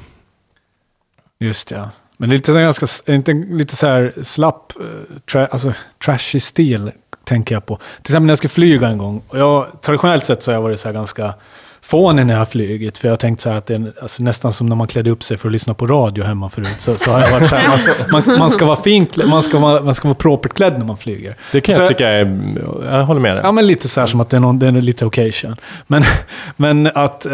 Just 1.41 1.71
ja. 1.71 1.91
Men 2.17 2.29
det 2.29 2.35
är 2.35 2.37
lite 2.37 2.53
så 2.53 2.59
här 2.59 2.65
ganska, 2.65 3.13
inte, 3.13 3.33
lite 3.33 3.77
så 3.77 3.87
här 3.87 4.13
slapp, 4.23 4.73
eh, 4.81 4.87
tra, 5.33 5.47
alltså 5.47 5.73
trashy 6.05 6.41
stil 6.41 6.91
tänker 7.25 7.55
jag 7.55 7.67
på. 7.67 7.77
Till 7.77 7.85
exempel 8.03 8.27
när 8.27 8.31
jag 8.31 8.39
ska 8.39 8.49
flyga 8.49 8.89
en 8.89 8.99
gång. 8.99 9.23
Och 9.29 9.39
jag, 9.39 9.67
traditionellt 9.83 10.25
sett 10.25 10.43
så 10.43 10.51
har 10.51 10.55
jag 10.55 10.63
varit 10.63 10.81
så 10.81 10.89
här 10.89 10.93
ganska 10.93 11.35
fånig 11.87 12.27
när 12.27 12.35
jag 12.35 12.41
har 12.41 12.47
flugit. 12.47 12.99
För 12.99 13.09
jag 13.09 13.13
har 13.13 13.17
tänkt 13.17 13.41
så 13.41 13.51
här 13.51 13.57
att 13.57 13.67
det 13.67 13.75
är 13.75 13.93
alltså 14.03 14.23
nästan 14.23 14.53
som 14.53 14.67
när 14.67 14.77
man 14.77 14.87
klädde 14.87 15.11
upp 15.11 15.23
sig 15.23 15.37
för 15.37 15.49
att 15.49 15.53
lyssna 15.53 15.75
på 15.75 15.87
radio 15.87 16.25
hemma 16.25 16.51
förut. 16.51 16.75
Så, 16.79 16.97
så 16.97 17.11
har 17.11 17.21
jag 17.21 17.31
varit 17.31 17.49
så 17.49 17.57
här, 17.57 17.69
man 17.69 17.79
ska, 17.79 17.93
man, 18.13 18.39
man 18.39 18.51
ska 18.51 18.65
vara 18.65 18.77
fint, 18.77 19.17
man 19.27 19.43
ska 19.43 19.59
vara, 19.59 19.83
man 19.83 19.95
ska 19.95 20.09
vara 20.09 20.15
propert 20.15 20.55
klädd 20.55 20.79
när 20.79 20.85
man 20.85 20.97
flyger. 20.97 21.37
Det 21.53 21.61
kan 21.61 21.75
Så 21.75 21.81
jag 21.81 21.89
tycka 21.89 22.09
är, 22.09 22.39
jag 22.85 23.05
håller 23.05 23.21
med 23.21 23.37
dig. 23.37 23.41
Ja, 23.45 23.53
men 23.53 23.67
lite 23.67 23.89
så 23.89 24.01
här 24.01 24.07
som 24.07 24.21
att 24.21 24.31
det 24.31 24.37
är, 24.37 24.41
någon, 24.41 24.59
det 24.59 24.67
är 24.67 24.73
lite 24.73 25.07
occasion. 25.07 25.57
Men, 25.87 26.03
men 26.57 26.87
att 26.87 27.27
eh, 27.27 27.33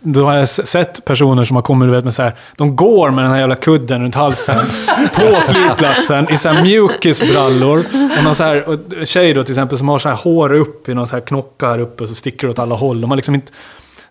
då 0.00 0.24
har 0.24 0.36
jag 0.36 0.48
sett 0.48 1.04
personer 1.04 1.44
som 1.44 1.56
har 1.56 1.62
kommit, 1.62 1.88
du 1.88 1.92
vet, 1.92 2.04
med 2.04 2.14
så 2.14 2.22
här, 2.22 2.34
de 2.56 2.76
går 2.76 3.10
med 3.10 3.24
den 3.24 3.32
här 3.32 3.38
jävla 3.38 3.56
kudden 3.56 4.02
runt 4.02 4.14
halsen 4.14 4.66
på 5.14 5.52
flygplatsen 5.52 6.32
i 6.32 6.36
så 6.36 6.48
här 6.48 6.62
mjukisbrallor. 6.62 7.78
Och 8.18 8.24
någon 8.24 8.34
så 8.34 8.44
här 8.44 8.68
och 8.68 8.78
tjej 9.04 9.34
då 9.34 9.44
till 9.44 9.52
exempel 9.52 9.78
som 9.78 9.88
har 9.88 9.98
så 9.98 10.08
här 10.08 10.16
hår 10.16 10.52
upp 10.52 10.88
i 10.88 10.94
någon 10.94 11.06
så 11.06 11.16
här 11.16 11.20
knocka 11.20 11.66
här 11.66 11.78
uppe 11.78 12.02
och 12.02 12.08
så 12.08 12.14
sticker 12.14 12.46
det 12.46 12.50
åt 12.50 12.58
alla 12.58 12.74
håll. 12.74 13.00
De 13.00 13.10
har 13.10 13.16
liksom 13.16 13.34
inte... 13.34 13.52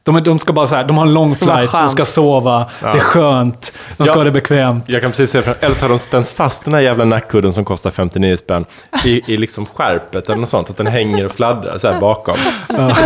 De, 0.03 0.15
är- 0.15 0.22
de 0.22 0.39
ska 0.39 0.53
bara 0.53 0.68
så 0.68 0.75
här, 0.75 0.84
de 0.84 0.98
har 0.98 1.06
en 1.06 1.13
lång 1.13 1.36
flight, 1.36 1.72
de 1.72 1.89
ska 1.89 2.06
sova, 2.06 2.65
det 2.82 2.88
är 2.88 3.00
skönt, 3.00 3.74
de 3.98 4.03
ska 4.06 4.13
Ja. 4.13 4.20
ha 4.20 4.24
det 4.24 4.32
bekvämt. 4.32 4.84
Jag 4.88 5.01
kan 5.01 5.12
precis 5.12 5.32
säga, 5.32 5.41
för 5.44 5.56
eller 5.60 5.75
så 5.75 5.84
har 5.86 5.89
de 5.89 6.00
spänt 6.00 6.29
fast 6.29 6.65
den 6.65 6.74
här 6.74 6.82
jävla 6.82 7.06
nackkudden 7.06 7.53
som 7.53 7.65
kostar 7.65 7.91
59 7.91 8.38
spänn 8.38 8.65
i, 9.06 9.34
i 9.34 9.38
liksom 9.38 9.65
skärpet 9.65 10.25
eller 10.29 10.39
något 10.39 10.50
sånt, 10.50 10.70
att 10.70 10.77
den 10.77 10.88
hänger 10.88 11.25
och 11.25 11.32
fladdrar 11.32 11.77
så 11.77 11.91
här 11.91 12.00
bakom. 12.00 12.38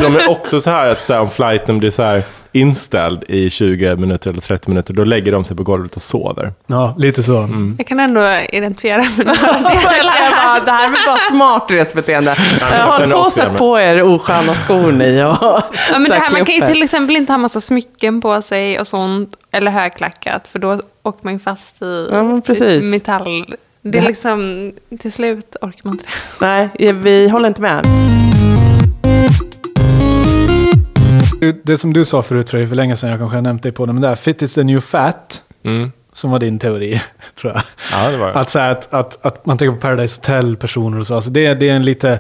De 0.02 0.16
är 0.16 0.30
också 0.30 0.62
så 0.62 0.70
här 0.72 0.88
att 0.90 1.06
så 1.06 1.14
här, 1.14 1.20
om 1.22 1.30
flighten 1.30 1.80
blir 1.80 1.90
så 1.90 2.04
här 2.04 2.24
inställd 2.54 3.24
i 3.28 3.50
20 3.50 3.96
minuter 3.96 4.30
eller 4.30 4.42
30 4.42 4.70
minuter, 4.70 4.94
då 4.94 5.04
lägger 5.04 5.32
de 5.32 5.46
sig 5.46 5.58
på 5.58 5.64
golvet 5.64 5.96
och 5.96 6.02
sover. 6.02 6.54
Ja, 6.68 6.96
lite 6.98 7.24
så. 7.24 7.50
Jag 7.78 7.88
kan 7.88 8.00
ändå 8.00 8.22
identifiera 8.52 8.98
mig 8.98 9.12
med 9.18 9.26
några 9.44 9.62
bara, 9.62 10.60
det 10.66 10.72
här 10.72 10.88
är 10.88 11.08
bara 11.08 11.18
smart 11.32 11.66
resbeteende. 11.70 12.36
Håll 12.62 13.12
på 13.12 13.18
och 13.18 13.32
sätt 13.34 13.58
på 13.58 13.80
er 13.80 14.04
osköna 14.04 14.56
skor 14.56 14.92
ni. 14.92 15.24
Och 15.24 15.38
Ja, 15.42 15.64
men 16.00 16.04
det 16.04 16.16
här, 16.16 16.32
man 16.32 16.46
kan 16.46 16.56
ju 16.56 16.62
till 16.62 16.84
exempel 16.84 17.16
inte 17.16 17.34
ha 17.34 17.38
massa 17.38 17.62
smycken 17.62 18.22
på 18.22 18.42
sig 18.42 18.80
och 18.80 18.88
sånt, 18.88 19.36
eller 19.52 19.72
högklackat, 19.72 20.48
för 20.48 20.60
då 20.60 20.80
åker 21.04 21.20
man 21.22 21.34
ju 21.34 21.40
fast 21.40 21.82
i 21.82 22.08
Ja, 22.12 22.24
metall. 22.84 23.56
Det 23.82 23.98
är 23.98 24.02
liksom, 24.02 24.72
till 25.00 25.12
slut 25.12 25.56
orkar 25.62 25.80
man 25.84 25.94
inte 25.94 26.06
det. 26.40 26.70
Nej, 26.80 26.94
vi 26.94 27.30
håller 27.30 27.48
inte 27.48 27.62
med. 27.62 27.86
Det 31.64 31.78
som 31.78 31.94
du 31.94 32.06
sa 32.06 32.22
förut 32.22 32.50
för, 32.50 32.66
för 32.66 32.76
länge 32.76 32.96
sedan, 32.96 33.10
jag 33.10 33.20
kanske 33.20 33.38
har 33.38 33.42
nämnt 33.42 33.64
det 33.64 33.72
på 33.72 33.86
det, 33.86 33.94
men 33.94 34.02
det 34.02 34.08
här 34.08 34.16
fit 34.16 34.42
is 34.42 34.54
the 34.54 34.64
new 34.64 34.80
fat, 34.80 35.44
Mm. 35.66 35.92
som 36.14 36.32
var 36.32 36.40
din 36.40 36.60
teori, 36.60 37.02
tror 37.42 37.54
jag. 37.54 37.62
Ja, 37.92 38.12
det 38.12 38.18
var 38.18 38.28
det. 38.28 38.34
Att, 38.34 38.50
så 38.50 38.60
här, 38.60 38.70
att, 38.72 38.94
att, 38.94 39.26
att 39.26 39.46
man 39.46 39.58
tänker 39.58 39.76
på 39.76 39.82
Paradise 39.82 40.18
Hotel-personer 40.18 41.00
och 41.00 41.08
så. 41.08 41.16
Alltså 41.16 41.30
det, 41.30 41.54
det 41.54 41.70
är 41.70 41.76
en 41.76 41.86
lite... 41.86 42.20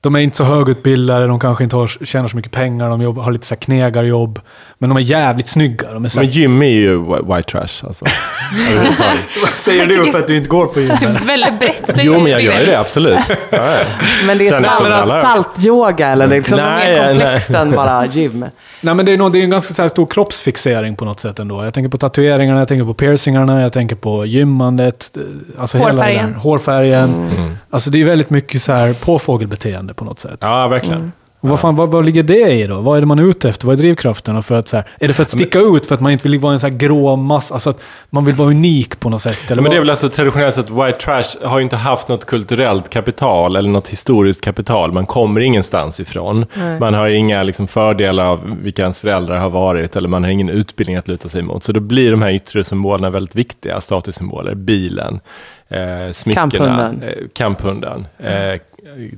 De 0.00 0.14
är 0.14 0.20
inte 0.20 0.36
så 0.36 0.44
högutbildade, 0.44 1.26
de 1.26 1.40
kanske 1.40 1.64
inte 1.64 1.76
har, 1.76 1.86
tjänar 2.04 2.28
så 2.28 2.36
mycket 2.36 2.52
pengar, 2.52 2.90
de 2.90 3.02
jobbar, 3.02 3.22
har 3.22 3.32
lite 3.32 3.46
så 3.46 3.54
här 3.54 3.60
knegarjobb. 3.60 4.40
Men 4.78 4.88
de 4.90 4.96
är 4.96 5.00
jävligt 5.00 5.46
snygga. 5.46 5.92
De 5.92 6.04
är 6.04 6.08
så 6.08 6.18
Men 6.20 6.28
här, 6.28 6.32
Jimmy 6.34 6.66
är 6.66 6.70
ju 6.80 6.98
whi- 6.98 7.36
white 7.36 7.50
trash 7.50 7.86
alltså. 7.86 8.04
Vad 9.42 9.50
säger 9.56 9.86
du 9.86 10.10
för 10.12 10.18
att 10.18 10.26
du 10.26 10.36
inte 10.36 10.48
går 10.48 10.66
på 10.66 10.80
gymmet? 10.80 11.24
Väldigt 11.26 11.58
brett. 11.58 11.90
jo, 11.96 12.20
men 12.20 12.32
jag 12.32 12.40
gör 12.40 12.60
ju 12.60 12.66
det, 12.66 12.78
absolut. 12.78 13.18
Ja, 13.28 13.36
ja. 13.50 13.84
Men 14.26 14.38
det 14.38 14.48
är 14.48 14.60
salt, 14.60 15.08
saltyoga 15.22 16.08
eller 16.08 16.26
det 16.28 16.34
är 16.34 16.38
liksom 16.38 16.58
Nej, 16.58 16.92
mer 16.92 16.98
nej. 17.00 17.08
komplext 17.08 17.50
än 17.50 17.70
bara 17.70 18.06
gym. 18.06 18.44
Nej, 18.80 18.94
men 18.94 19.06
det 19.06 19.12
är, 19.12 19.16
nog, 19.16 19.32
det 19.32 19.38
är 19.38 19.42
en 19.44 19.50
ganska 19.50 19.74
så 19.74 19.82
här 19.82 19.88
stor 19.88 20.06
kroppsfixering 20.06 20.96
på 20.96 21.04
något 21.04 21.20
sätt 21.20 21.38
ändå. 21.38 21.64
Jag 21.64 21.74
tänker 21.74 21.88
på 21.90 21.98
tatueringarna, 21.98 22.58
jag 22.58 22.68
tänker 22.68 22.84
på 22.84 22.94
piercingarna, 22.94 23.62
jag 23.62 23.72
tänker 23.72 23.96
på 23.96 24.26
gymmandet. 24.26 25.16
eh, 25.16 25.22
Alltså 25.60 25.78
Hela 25.78 25.90
Hårfärgen. 25.92 26.34
Hårfärgen. 26.34 27.30
Alltså 27.70 27.90
det 27.90 28.00
är 28.00 28.04
väldigt 28.04 28.30
mycket 28.30 28.62
så 28.62 28.72
här 28.72 28.92
påfågelbeteende 28.94 29.94
på 29.94 30.04
något 30.04 30.18
sätt. 30.18 30.38
ja, 30.40 30.68
verkligen. 30.68 30.98
Och 31.00 31.25
vad, 31.48 31.60
fan, 31.60 31.76
vad, 31.76 31.88
vad 31.90 32.04
ligger 32.04 32.22
det 32.22 32.52
i 32.52 32.66
då? 32.66 32.80
Vad 32.80 32.96
är 32.96 33.00
det 33.00 33.06
man 33.06 33.18
är 33.18 33.30
ute 33.30 33.48
efter? 33.48 33.66
Vad 33.66 33.72
är 33.72 33.78
drivkrafterna? 33.78 34.42
För 34.42 34.54
att, 34.54 34.68
så 34.68 34.76
här, 34.76 34.86
är 35.00 35.08
det 35.08 35.14
för 35.14 35.22
att 35.22 35.30
sticka 35.30 35.60
ut? 35.60 35.86
För 35.86 35.94
att 35.94 36.00
man 36.00 36.12
inte 36.12 36.28
vill 36.28 36.40
vara 36.40 36.52
en 36.52 36.60
så 36.60 36.66
här 36.66 36.74
grå 36.74 37.16
massa? 37.16 37.54
Alltså 37.54 37.70
att 37.70 37.80
man 38.10 38.24
vill 38.24 38.34
vara 38.34 38.48
unik 38.48 39.00
på 39.00 39.08
något 39.10 39.22
sätt? 39.22 39.50
Eller 39.50 39.62
Men 39.62 39.70
det 39.70 39.76
är 39.76 39.80
väl 39.80 39.90
alltså 39.90 40.08
traditionellt 40.08 40.54
sett, 40.54 40.70
white 40.70 40.92
trash 40.92 41.46
har 41.46 41.58
ju 41.58 41.62
inte 41.62 41.76
haft 41.76 42.08
något 42.08 42.24
kulturellt 42.24 42.90
kapital 42.90 43.56
eller 43.56 43.70
något 43.70 43.88
historiskt 43.88 44.40
kapital. 44.40 44.92
Man 44.92 45.06
kommer 45.06 45.40
ingenstans 45.40 46.00
ifrån. 46.00 46.46
Man 46.80 46.94
har 46.94 47.08
inga 47.08 47.42
liksom, 47.42 47.68
fördelar 47.68 48.24
av 48.24 48.56
vilka 48.62 48.82
ens 48.82 48.98
föräldrar 48.98 49.38
har 49.38 49.50
varit 49.50 49.96
eller 49.96 50.08
man 50.08 50.24
har 50.24 50.30
ingen 50.30 50.48
utbildning 50.48 50.96
att 50.96 51.08
luta 51.08 51.28
sig 51.28 51.42
mot. 51.42 51.64
Så 51.64 51.72
då 51.72 51.80
blir 51.80 52.10
de 52.10 52.22
här 52.22 52.30
yttre 52.30 52.64
symbolerna 52.64 53.10
väldigt 53.10 53.36
viktiga, 53.36 53.80
statussymboler. 53.80 54.54
Bilen, 54.54 55.20
eh, 55.68 56.12
smyckena, 56.12 56.50
Kamphunden. 56.50 57.02
eh, 57.02 57.14
kamphunden 57.32 58.06
eh, 58.18 58.60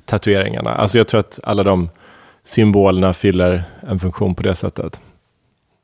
tatueringarna. 0.04 0.74
Alltså 0.74 0.98
jag 0.98 1.08
tror 1.08 1.20
att 1.20 1.40
alla 1.42 1.62
de 1.62 1.88
symbolerna 2.48 3.14
fyller 3.14 3.64
en 3.80 3.98
funktion 3.98 4.34
på 4.34 4.42
det 4.42 4.54
sättet. 4.54 5.00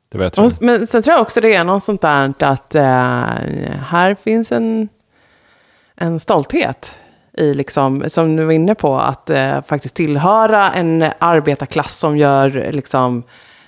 Det 0.09 0.17
vet 0.17 0.37
jag. 0.37 0.45
Och, 0.45 0.51
men 0.61 0.87
sen 0.87 1.03
tror 1.03 1.13
jag 1.13 1.21
också 1.21 1.41
det 1.41 1.53
är 1.53 1.63
något 1.63 1.83
sånt 1.83 2.01
där 2.01 2.33
att 2.39 2.75
eh, 2.75 2.83
här 3.87 4.15
finns 4.23 4.51
en, 4.51 4.89
en 5.95 6.19
stolthet 6.19 6.99
i, 7.37 7.53
liksom, 7.53 8.03
som 8.07 8.35
du 8.35 8.45
var 8.45 8.51
inne 8.51 8.75
på, 8.75 8.99
att 8.99 9.29
eh, 9.29 9.61
faktiskt 9.61 9.95
tillhöra 9.95 10.71
en 10.71 11.05
arbetarklass 11.19 11.97
som 11.97 12.17
gör, 12.17 12.71
liksom, 12.71 13.23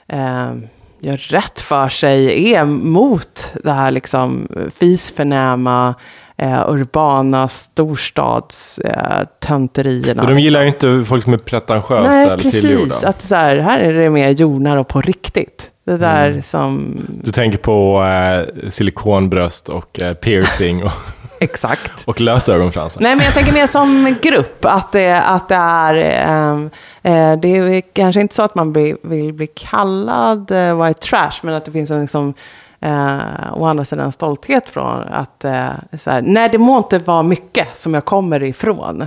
eh, 0.07 0.55
gör 0.99 1.17
rätt 1.17 1.61
för 1.61 1.89
sig, 1.89 2.53
är 2.53 2.65
mot 2.65 3.53
det 3.63 3.71
här 3.71 3.91
liksom, 3.91 4.47
eh, 4.55 4.69
fisförnäma, 4.69 5.95
eh, 6.37 6.69
urbana 6.69 7.47
storstadstönterierna. 7.47 10.23
Eh, 10.23 10.29
de 10.29 10.39
gillar 10.39 10.61
ju 10.61 10.67
inte 10.67 11.03
folk 11.07 11.23
som 11.23 11.33
är 11.33 11.37
pretentiösa 11.37 12.09
Nej, 12.09 12.25
eller 12.25 12.37
tillgjorda. 12.51 12.85
precis. 12.85 13.03
Att 13.03 13.21
så 13.21 13.35
här, 13.35 13.57
här 13.57 13.79
är 13.79 13.93
det 13.93 14.09
mer 14.09 14.29
jordnära 14.29 14.79
och 14.79 14.87
på 14.87 15.01
riktigt. 15.01 15.71
Det 15.85 15.97
där 15.97 16.27
Mm. 16.29 16.41
som... 16.41 16.97
Du 17.23 17.31
tänker 17.31 17.57
på 17.57 18.03
eh, 18.03 18.41
silikonbröst 18.69 19.69
och 19.69 20.01
eh, 20.01 20.13
piercing 20.13 20.83
och, 20.83 20.91
Exakt. 21.39 21.91
och 22.05 22.21
lösögonfransar. 22.21 23.01
Nej, 23.01 23.15
men 23.15 23.25
jag 23.25 23.33
tänker 23.33 23.53
mer 23.53 23.67
som 23.67 24.15
grupp. 24.21 24.65
Att 24.65 24.91
det, 24.91 25.21
att 25.21 25.49
det 25.49 25.55
är... 25.55 25.95
ehm, 25.95 26.69
eh, 27.03 27.39
det 27.39 27.57
är 27.57 27.81
kanske 27.93 28.21
inte 28.21 28.35
så 28.35 28.43
att 28.43 28.55
man 28.55 28.73
bli, 28.73 28.95
vill 29.01 29.33
bli 29.33 29.47
kallad 29.47 30.51
eh, 30.51 30.83
white 30.85 30.99
trash, 31.01 31.31
men 31.41 31.53
att 31.53 31.65
det 31.65 31.71
finns 31.71 31.91
en 31.91 32.01
liksom... 32.01 32.33
Eh, 32.81 33.17
å 33.53 33.65
andra 33.65 33.85
sidan 33.85 34.11
stolthet 34.11 34.69
från 34.69 35.01
att... 35.11 35.45
Eh, 35.45 35.67
så 35.97 36.11
här, 36.11 36.21
nej, 36.21 36.49
det 36.51 36.57
må 36.57 36.77
inte 36.77 36.99
vara 36.99 37.23
mycket 37.23 37.77
som 37.77 37.93
jag 37.93 38.05
kommer 38.05 38.43
ifrån. 38.43 39.01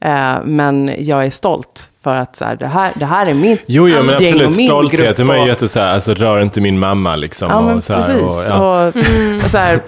Eh, 0.00 0.34
men 0.44 0.94
jag 0.98 1.26
är 1.26 1.30
stolt 1.30 1.88
för 2.04 2.14
att 2.14 2.36
så 2.36 2.44
här, 2.44 2.56
det, 2.56 2.66
här, 2.66 2.92
det 2.94 3.04
här 3.06 3.30
är 3.30 3.34
mitt 3.34 3.62
Jo, 3.66 3.88
jo, 3.88 4.02
men 4.02 4.22
gäng 4.22 4.34
och 4.34 4.40
absolut. 4.40 4.56
min 4.56 4.66
Stolthet. 4.68 5.00
grupp 5.00 5.16
Det 5.16 5.22
är 5.22 5.24
man 5.24 5.36
ju 5.36 5.42
och- 5.42 5.48
jätte 5.48 5.68
så 5.68 5.80
här, 5.80 5.94
alltså 5.94 6.14
rör 6.14 6.40
inte 6.40 6.60
min 6.60 6.78
mamma 6.78 7.16
liksom. 7.16 7.48
Ja, 7.50 7.60
men 7.60 7.76
och 7.76 7.84
så 7.84 7.92
här, 7.92 8.02
precis. 8.02 8.22
Och, 8.22 8.44
ja. 8.52 8.86
Och, 8.86 8.96
och 9.44 9.50
så 9.50 9.58
här, 9.58 9.80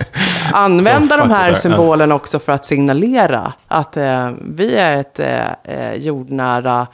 använda 0.53 1.17
de 1.27 1.31
här 1.31 1.55
symbolerna 1.55 2.15
också 2.15 2.39
för 2.39 2.53
att 2.53 2.65
signalera 2.65 3.53
att 3.69 3.97
eh, 3.97 4.31
vi 4.45 4.77
är 4.77 4.97
ett 5.01 5.19
eh, 5.21 5.47
eh, 5.65 5.95
jordnära 5.95 6.87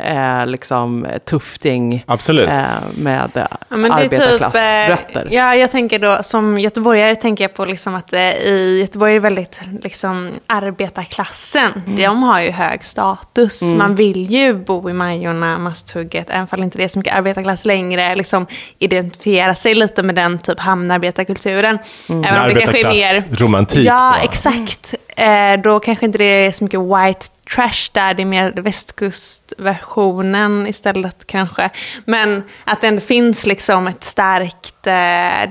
eh, 0.00 0.46
liksom, 0.46 1.06
tufting 1.24 2.04
Absolut. 2.06 2.48
eh, 2.48 2.64
med 2.96 3.30
eh, 3.34 3.44
Ja, 3.68 3.76
men 3.76 3.90
det 3.90 3.96
är 3.96 4.08
typ, 4.08 4.12
arbetarklassrötter. 4.20 5.26
eh, 5.26 5.32
ja, 5.34 5.54
jag 5.54 5.70
tänker 5.70 5.98
då, 5.98 6.18
som 6.22 6.58
göteborgare 6.58 7.14
tänker 7.16 7.44
jag 7.44 7.54
på 7.54 7.64
liksom 7.64 7.94
att 7.94 8.12
eh, 8.12 8.20
i 8.20 8.78
Göteborg 8.80 9.10
är 9.12 9.14
det 9.14 9.20
väldigt 9.20 9.60
liksom, 9.82 10.30
arbetarklassen. 10.46 11.70
De 11.96 12.22
har 12.22 12.40
ju 12.42 12.50
hög 12.50 12.84
status. 12.84 13.62
Man 13.62 13.94
vill 13.94 14.30
ju 14.30 14.54
bo 14.54 14.90
i 14.90 14.92
Majorna, 14.92 15.58
Masthugget, 15.58 16.26
även 16.30 16.46
om 16.50 16.62
inte 16.62 16.78
det 16.78 16.84
är 16.84 16.88
så 16.88 16.98
mycket 16.98 17.14
arbetarklass 17.14 17.64
längre, 17.64 18.14
liksom 18.14 18.46
identifiera 18.78 19.54
sig 19.54 19.74
lite 19.74 20.02
med 20.02 20.14
den 20.14 20.38
typ 20.38 20.60
hamnarbetarkulturen. 20.60 21.78
Mm. 22.08 22.24
Även 22.24 22.42
om 22.48 22.54
det 22.54 22.60
kanske 22.60 22.80
är 22.80 22.90
mer... 22.90 23.36
romantik 23.36 23.84
Ja, 23.86 24.14
då. 24.18 24.24
exakt. 24.24 24.94
Eh, 25.16 25.60
då 25.62 25.80
kanske 25.80 26.06
inte 26.06 26.18
det 26.18 26.24
är 26.24 26.52
så 26.52 26.64
mycket 26.64 26.80
white 26.80 27.26
trash 27.54 27.90
där, 27.92 28.14
det 28.14 28.22
är 28.22 28.26
mer 28.26 28.52
västkustversionen 28.56 30.66
istället 30.66 31.26
kanske. 31.26 31.70
Men 32.04 32.42
att 32.64 32.80
det 32.80 32.86
ändå 32.86 33.00
finns 33.00 33.46
liksom 33.46 33.86
ett 33.86 34.04
starkt 34.04 34.86
eh, 34.86 35.50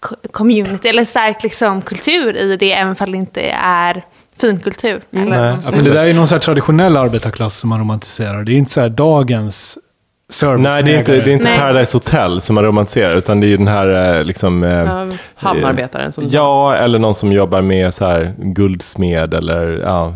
co- 0.00 0.16
community, 0.32 0.88
eller 0.88 1.04
stark 1.04 1.42
liksom 1.42 1.82
kultur 1.82 2.36
i 2.36 2.56
det, 2.56 2.72
även 2.72 2.96
om 3.00 3.12
det 3.12 3.18
inte 3.18 3.42
är 3.62 4.04
finkultur. 4.40 5.02
Eller 5.12 5.24
Nej, 5.52 5.56
Ja, 5.64 5.70
men 5.70 5.84
det 5.84 5.90
där 5.90 6.02
är 6.02 6.06
ju 6.06 6.12
någon 6.12 6.26
så 6.28 6.34
här 6.34 6.40
traditionell 6.40 6.96
arbetarklass 6.96 7.56
som 7.58 7.70
man 7.70 7.78
romantiserar. 7.80 8.42
Det 8.44 8.52
är 8.52 8.56
inte 8.56 8.70
så 8.70 8.80
här 8.80 8.88
dagens 8.88 9.78
service 10.34 10.62
Nej, 10.62 10.82
det 10.82 10.94
är 10.94 10.98
inte, 10.98 11.12
det 11.12 11.30
är 11.30 11.34
inte 11.34 11.44
Nej. 11.44 11.58
Paradise 11.58 11.96
Hotel 11.96 12.40
som 12.40 12.54
man 12.54 12.64
romantiserar, 12.64 13.16
utan 13.16 13.40
det 13.40 13.46
är 13.46 13.48
ju 13.48 13.56
den 13.56 13.68
här 13.68 14.18
eh, 14.18 14.24
liksom... 14.24 14.64
eh, 14.64 14.70
Ja, 14.70 15.06
hamnarbetaren 15.34 16.12
som 16.12 16.24
Ja, 16.28 16.74
eller 16.76 16.98
någon 16.98 17.14
som 17.14 17.32
jobbar 17.32 17.62
med 17.62 17.94
så 17.94 18.04
här 18.04 18.32
guldsmed 18.38 19.34
eller 19.34 19.80
ja, 19.84 20.12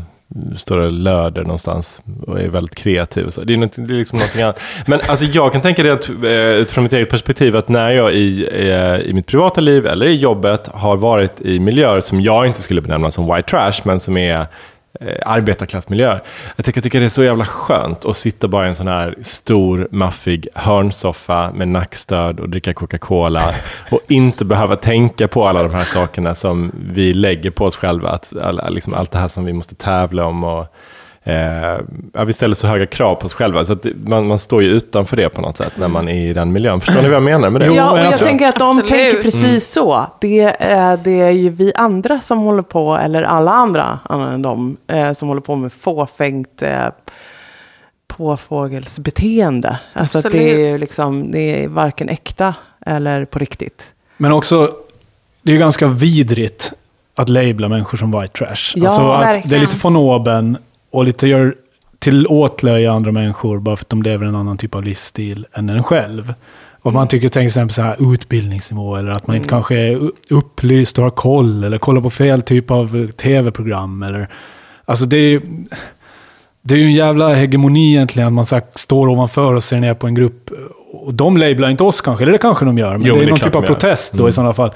står 0.56 0.78
och 0.78 0.92
löder 0.92 1.42
någonstans 1.42 2.00
och 2.26 2.40
är 2.40 2.48
väldigt 2.48 2.74
kreativ. 2.74 3.26
Och 3.26 3.34
så. 3.34 3.40
Det, 3.40 3.52
är 3.52 3.56
något, 3.56 3.72
det 3.76 3.94
är 3.94 3.98
liksom 3.98 4.18
någonting 4.18 4.42
annat. 4.42 4.62
Men 4.86 5.00
alltså, 5.06 5.24
jag 5.24 5.52
kan 5.52 5.60
tänka 5.60 5.82
det 5.82 5.92
att, 5.92 6.08
eh, 6.08 6.32
utifrån 6.32 6.84
mitt 6.84 6.92
eget 6.92 7.10
perspektiv 7.10 7.56
att 7.56 7.68
när 7.68 7.90
jag 7.90 8.12
i, 8.12 8.48
eh, 8.52 8.96
i 8.96 9.12
mitt 9.14 9.26
privata 9.26 9.60
liv 9.60 9.86
eller 9.86 10.06
i 10.06 10.16
jobbet 10.16 10.68
har 10.74 10.96
varit 10.96 11.40
i 11.40 11.58
miljöer 11.60 12.00
som 12.00 12.20
jag 12.20 12.46
inte 12.46 12.62
skulle 12.62 12.80
benämna 12.80 13.10
som 13.10 13.34
white 13.34 13.48
trash, 13.48 13.80
men 13.84 14.00
som 14.00 14.16
är 14.16 14.46
eh, 15.00 15.14
arbetarklassmiljöer. 15.26 16.22
Jag 16.56 16.64
tycker, 16.64 16.78
jag 16.78 16.82
tycker 16.82 17.00
det 17.00 17.06
är 17.06 17.10
så 17.10 17.22
jävla 17.22 17.44
skönt 17.44 18.04
att 18.04 18.16
sitta 18.16 18.48
bara 18.48 18.66
i 18.66 18.68
en 18.68 18.76
sån 18.76 18.88
här 18.88 19.14
stor, 19.22 19.88
maffig 19.90 20.48
hörnsoffa 20.54 21.52
med 21.54 21.68
nackstöd 21.68 22.40
och 22.40 22.48
dricka 22.48 22.74
Coca-Cola 22.74 23.54
och 23.90 24.00
inte 24.08 24.44
behöva 24.44 24.76
tänka 24.76 25.28
på 25.28 25.48
alla 25.48 25.62
de 25.62 25.74
här 25.74 25.84
sakerna 25.84 26.34
som 26.34 26.72
vi 26.92 27.14
lägger 27.14 27.50
på 27.50 27.64
oss 27.64 27.76
själva. 27.76 28.10
Att, 28.10 28.32
alla, 28.42 28.68
liksom 28.68 28.94
allt 28.94 29.10
det 29.10 29.18
här 29.18 29.28
som 29.28 29.44
vi 29.44 29.52
måste 29.52 29.74
tävla 29.74 30.26
om 30.26 30.44
och 30.44 30.66
eh, 31.22 31.34
ja, 32.12 32.24
vi 32.26 32.32
ställer 32.32 32.54
så 32.54 32.66
höga 32.66 32.86
krav 32.86 33.14
på 33.14 33.26
oss 33.26 33.34
själva. 33.34 33.64
Så 33.64 33.76
man, 34.04 34.26
man 34.26 34.38
står 34.38 34.62
ju 34.62 34.68
utanför 34.68 35.16
det 35.16 35.28
på 35.28 35.40
något 35.40 35.56
sätt 35.56 35.72
när 35.76 35.88
man 35.88 36.08
är 36.08 36.28
i 36.30 36.32
den 36.32 36.52
miljön. 36.52 36.80
Förstår 36.80 37.02
ni 37.02 37.08
vad 37.08 37.16
jag 37.16 37.22
menar 37.22 37.50
med 37.50 37.60
det? 37.60 37.66
Jo, 37.66 37.74
Ja, 37.74 37.90
och 37.92 37.98
jag 37.98 38.06
alltså- 38.06 38.24
tänker 38.24 38.48
att 38.48 38.58
de 38.58 38.68
Absolut. 38.68 38.88
tänker 38.88 39.22
precis 39.22 39.72
så. 39.72 40.06
Det, 40.20 40.40
eh, 40.42 40.92
det 41.04 41.20
är 41.20 41.30
ju 41.30 41.48
vi 41.48 41.72
andra 41.76 42.20
som 42.20 42.38
håller 42.38 42.62
på, 42.62 42.96
eller 42.96 43.22
alla 43.22 43.50
andra, 43.50 43.98
andra 44.04 44.30
än 44.32 44.42
de, 44.42 44.76
eh, 44.86 45.12
som 45.12 45.28
håller 45.28 45.40
på 45.40 45.56
med 45.56 45.72
fåfängt 45.72 46.62
eh, 46.62 46.86
påfågelsbeteende. 48.38 49.78
Alltså 49.92 50.18
att 50.18 50.32
det 50.32 50.66
är, 50.70 50.78
liksom, 50.78 51.30
det 51.30 51.64
är 51.64 51.68
varken 51.68 52.08
äkta 52.08 52.54
eller 52.86 53.24
på 53.24 53.38
riktigt. 53.38 53.94
Men 54.16 54.32
också, 54.32 54.70
det 55.42 55.50
är 55.50 55.52
ju 55.52 55.58
ganska 55.58 55.86
vidrigt 55.86 56.72
att 57.14 57.28
labla 57.28 57.68
människor 57.68 57.98
som 57.98 58.20
white 58.20 58.38
trash. 58.38 58.72
Ja, 58.74 58.84
alltså 58.88 59.10
att 59.10 59.48
det 59.50 59.56
är 59.56 59.60
lite 59.60 59.76
von 59.82 59.96
oben 59.96 60.58
och 60.90 61.04
lite 61.04 61.26
gör 61.26 61.54
till 61.98 62.26
åtlöja 62.26 62.92
andra 62.92 63.12
människor 63.12 63.58
bara 63.58 63.76
för 63.76 63.84
att 63.84 63.88
de 63.88 64.02
lever 64.02 64.26
en 64.26 64.36
annan 64.36 64.56
typ 64.56 64.74
av 64.74 64.84
livsstil 64.84 65.46
än 65.52 65.68
en 65.68 65.82
själv. 65.82 66.34
Och 66.82 66.92
man 66.92 67.08
tycker 67.08 67.28
till 67.28 67.42
exempel 67.42 67.74
så 67.74 67.82
här 67.82 68.12
utbildningsnivå 68.14 68.96
eller 68.96 69.10
att 69.10 69.26
man 69.26 69.36
inte 69.36 69.48
kanske 69.48 69.76
är 69.76 70.10
upplyst 70.30 70.98
och 70.98 71.04
har 71.04 71.10
koll 71.10 71.64
eller 71.64 71.78
kollar 71.78 72.00
på 72.00 72.10
fel 72.10 72.42
typ 72.42 72.70
av 72.70 73.10
tv-program. 73.12 74.02
Eller, 74.02 74.28
alltså 74.84 75.04
det 75.06 75.16
är 75.16 75.40
det 76.62 76.74
är 76.74 76.78
ju 76.78 76.84
en 76.84 76.92
jävla 76.92 77.34
hegemoni 77.34 77.90
egentligen, 77.90 78.26
att 78.26 78.32
man 78.32 78.44
så 78.44 78.54
här 78.54 78.64
står 78.74 79.08
ovanför 79.08 79.54
och 79.54 79.64
ser 79.64 79.80
ner 79.80 79.94
på 79.94 80.06
en 80.06 80.14
grupp. 80.14 80.50
Och 80.92 81.14
de 81.14 81.36
lablar 81.36 81.70
inte 81.70 81.82
oss 81.84 82.00
kanske, 82.00 82.24
eller 82.24 82.32
det 82.32 82.38
kanske 82.38 82.64
de 82.64 82.78
gör, 82.78 82.98
men 82.98 83.06
Jo, 83.06 83.14
det 83.14 83.20
det 83.20 83.24
är 83.24 83.26
är 83.26 83.30
någon 83.30 83.38
typ 83.40 83.54
av 83.54 83.62
protest 83.62 84.12
då 84.12 84.18
Mm. 84.18 84.28
i 84.28 84.32
sådana 84.32 84.54
fall. 84.54 84.70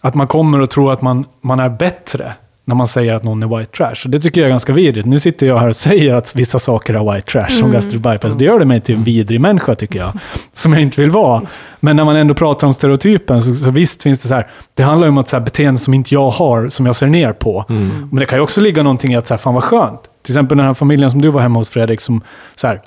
Att 0.00 0.14
man 0.14 0.26
kommer 0.26 0.60
och 0.60 0.70
tror 0.70 0.92
att 0.92 1.02
man, 1.02 1.24
man 1.40 1.60
är 1.60 1.68
bättre 1.68 2.32
när 2.68 2.74
man 2.74 2.88
säger 2.88 3.14
att 3.14 3.24
någon 3.24 3.42
är 3.42 3.58
white 3.58 3.76
trash. 3.76 3.96
Och 4.04 4.10
det 4.10 4.20
tycker 4.20 4.40
jag 4.40 4.46
är 4.46 4.50
ganska 4.50 4.72
vidrigt. 4.72 5.06
Nu 5.06 5.20
sitter 5.20 5.46
jag 5.46 5.58
här 5.58 5.68
och 5.68 5.76
säger 5.86 6.14
att 6.14 6.36
vissa 6.36 6.58
saker 6.58 6.94
är 6.94 7.12
white 7.12 7.30
trash, 7.30 7.48
som 7.48 7.72
gastric 7.72 8.02
bypass. 8.02 8.34
Det 8.34 8.44
gör 8.44 8.58
det 8.58 8.64
mig 8.64 8.80
till 8.80 8.94
en 8.94 9.04
vidrig 9.04 9.40
människa 9.40 9.74
tycker 9.74 9.98
jag, 9.98 10.12
som 10.52 10.72
jag 10.72 10.82
inte 10.82 11.00
vill 11.00 11.10
vara. 11.10 11.42
Men 11.80 11.96
när 11.96 12.04
man 12.04 12.16
ändå 12.16 12.34
pratar 12.34 12.66
om 12.66 12.74
stereotypen, 12.74 13.42
så, 13.42 13.54
så 13.54 13.70
visst 13.70 14.02
finns 14.02 14.22
det 14.22 14.28
så 14.28 14.34
här, 14.34 14.46
det 14.74 14.82
handlar 14.82 15.06
ju 15.06 15.08
om 15.08 15.18
att 15.18 15.28
så 15.28 15.36
här, 15.36 15.44
beteende 15.44 15.80
som 15.80 15.94
inte 15.94 16.14
jag 16.14 16.30
har, 16.30 16.68
som 16.68 16.86
jag 16.86 16.96
ser 16.96 17.06
ner 17.06 17.32
på. 17.32 17.64
Men 18.10 18.16
det 18.16 18.26
kan 18.26 18.38
ju 18.38 18.42
också 18.42 18.60
ligga 18.60 18.82
någonting 18.82 19.12
i 19.12 19.16
att, 19.16 19.26
så 19.26 19.34
här, 19.34 19.38
fan 19.38 19.54
vad 19.54 19.64
skönt. 19.64 20.00
Till 20.22 20.32
exempel 20.32 20.58
den 20.58 20.66
här 20.66 20.74
familjen 20.74 21.10
som 21.10 21.22
du 21.22 21.28
var 21.28 21.40
hemma 21.40 21.58
hos 21.58 21.68
Fredrik, 21.68 22.00
som 22.00 22.22
så 22.54 22.66
här, 22.66 22.80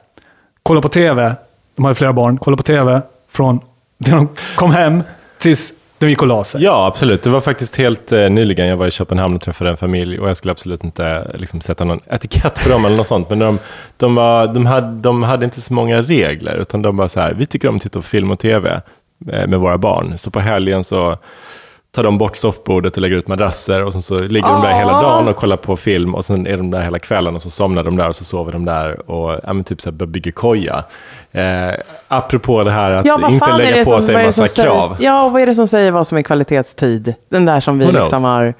kollar 0.63 0.81
på 0.81 0.89
tv, 0.89 1.35
de 1.75 1.85
hade 1.85 1.95
flera 1.95 2.13
barn, 2.13 2.37
kollar 2.37 2.57
på 2.57 2.63
tv 2.63 3.01
från 3.31 3.59
när 3.97 4.11
de 4.15 4.27
kom 4.55 4.71
hem 4.71 5.03
tills 5.37 5.73
de 5.99 6.09
gick 6.09 6.21
och 6.21 6.27
la 6.27 6.43
sig. 6.43 6.63
Ja, 6.63 6.87
absolut. 6.87 7.23
Det 7.23 7.29
var 7.29 7.41
faktiskt 7.41 7.77
helt 7.77 8.11
eh, 8.11 8.29
nyligen. 8.29 8.67
Jag 8.67 8.77
var 8.77 8.87
i 8.87 8.91
Köpenhamn 8.91 9.35
och 9.35 9.41
träffade 9.41 9.69
en 9.69 9.77
familj 9.77 10.19
och 10.19 10.29
jag 10.29 10.37
skulle 10.37 10.51
absolut 10.51 10.83
inte 10.83 11.05
eh, 11.05 11.39
liksom, 11.39 11.61
sätta 11.61 11.83
någon 11.83 11.99
etikett 12.09 12.63
på 12.63 12.69
dem 12.69 12.85
eller 12.85 12.97
något 12.97 13.07
sånt. 13.07 13.29
Men 13.29 13.39
de, 13.39 13.59
de, 13.97 14.15
var, 14.15 14.47
de, 14.47 14.65
hade, 14.65 14.93
de 14.93 15.23
hade 15.23 15.45
inte 15.45 15.61
så 15.61 15.73
många 15.73 16.01
regler, 16.01 16.61
utan 16.61 16.81
de 16.81 16.97
var 16.97 17.07
så 17.07 17.19
här, 17.19 17.33
vi 17.33 17.45
tycker 17.45 17.67
om 17.67 17.75
att 17.75 17.81
titta 17.81 17.99
på 17.99 18.03
film 18.03 18.31
och 18.31 18.39
tv 18.39 18.81
eh, 19.31 19.47
med 19.47 19.59
våra 19.59 19.77
barn. 19.77 20.17
Så 20.17 20.31
på 20.31 20.39
helgen 20.39 20.83
så 20.83 21.17
tar 21.91 22.03
de 22.03 22.17
bort 22.17 22.35
soffbordet 22.35 22.95
och 22.95 23.01
lägger 23.01 23.15
ut 23.15 23.27
madrasser 23.27 23.83
och 23.83 23.93
sen 23.93 24.01
så 24.01 24.17
ligger 24.17 24.47
de 24.47 24.61
där 24.61 24.73
hela 24.73 24.91
dagen 25.01 25.27
och 25.27 25.35
kollar 25.35 25.57
på 25.57 25.77
film 25.77 26.15
och 26.15 26.25
sen 26.25 26.47
är 26.47 26.57
de 26.57 26.71
där 26.71 26.81
hela 26.81 26.99
kvällen 26.99 27.35
och 27.35 27.41
så 27.41 27.49
somnar 27.49 27.83
de 27.83 27.97
där 27.97 28.09
och 28.09 28.15
så 28.15 28.23
sover 28.23 28.51
de 28.51 28.65
där 28.65 29.11
och 29.11 29.39
ja, 29.43 29.53
men 29.53 29.63
typ 29.63 29.81
så 29.81 29.89
här, 29.89 30.05
bygger 30.05 30.31
koja. 30.31 30.83
Eh, 31.31 31.73
apropå 32.07 32.63
det 32.63 32.71
här 32.71 32.91
att 32.91 33.05
Ja, 33.05 33.29
inte 33.29 33.57
lägga 33.57 33.85
på 33.85 33.91
som, 33.91 34.01
sig 34.01 34.25
massa 34.25 34.63
krav. 34.63 34.95
säger, 34.95 35.09
Ja, 35.09 35.23
och 35.23 35.31
vad 35.31 35.41
är 35.41 35.45
det 35.45 35.55
som 35.55 35.67
säger 35.67 35.91
vad 35.91 36.07
som 36.07 36.17
är 36.17 36.21
kvalitetstid? 36.21 37.13
Den 37.29 37.45
där 37.45 37.59
som 37.59 37.79
vi 37.79 37.85
liksom 37.91 38.23
har 38.23 38.53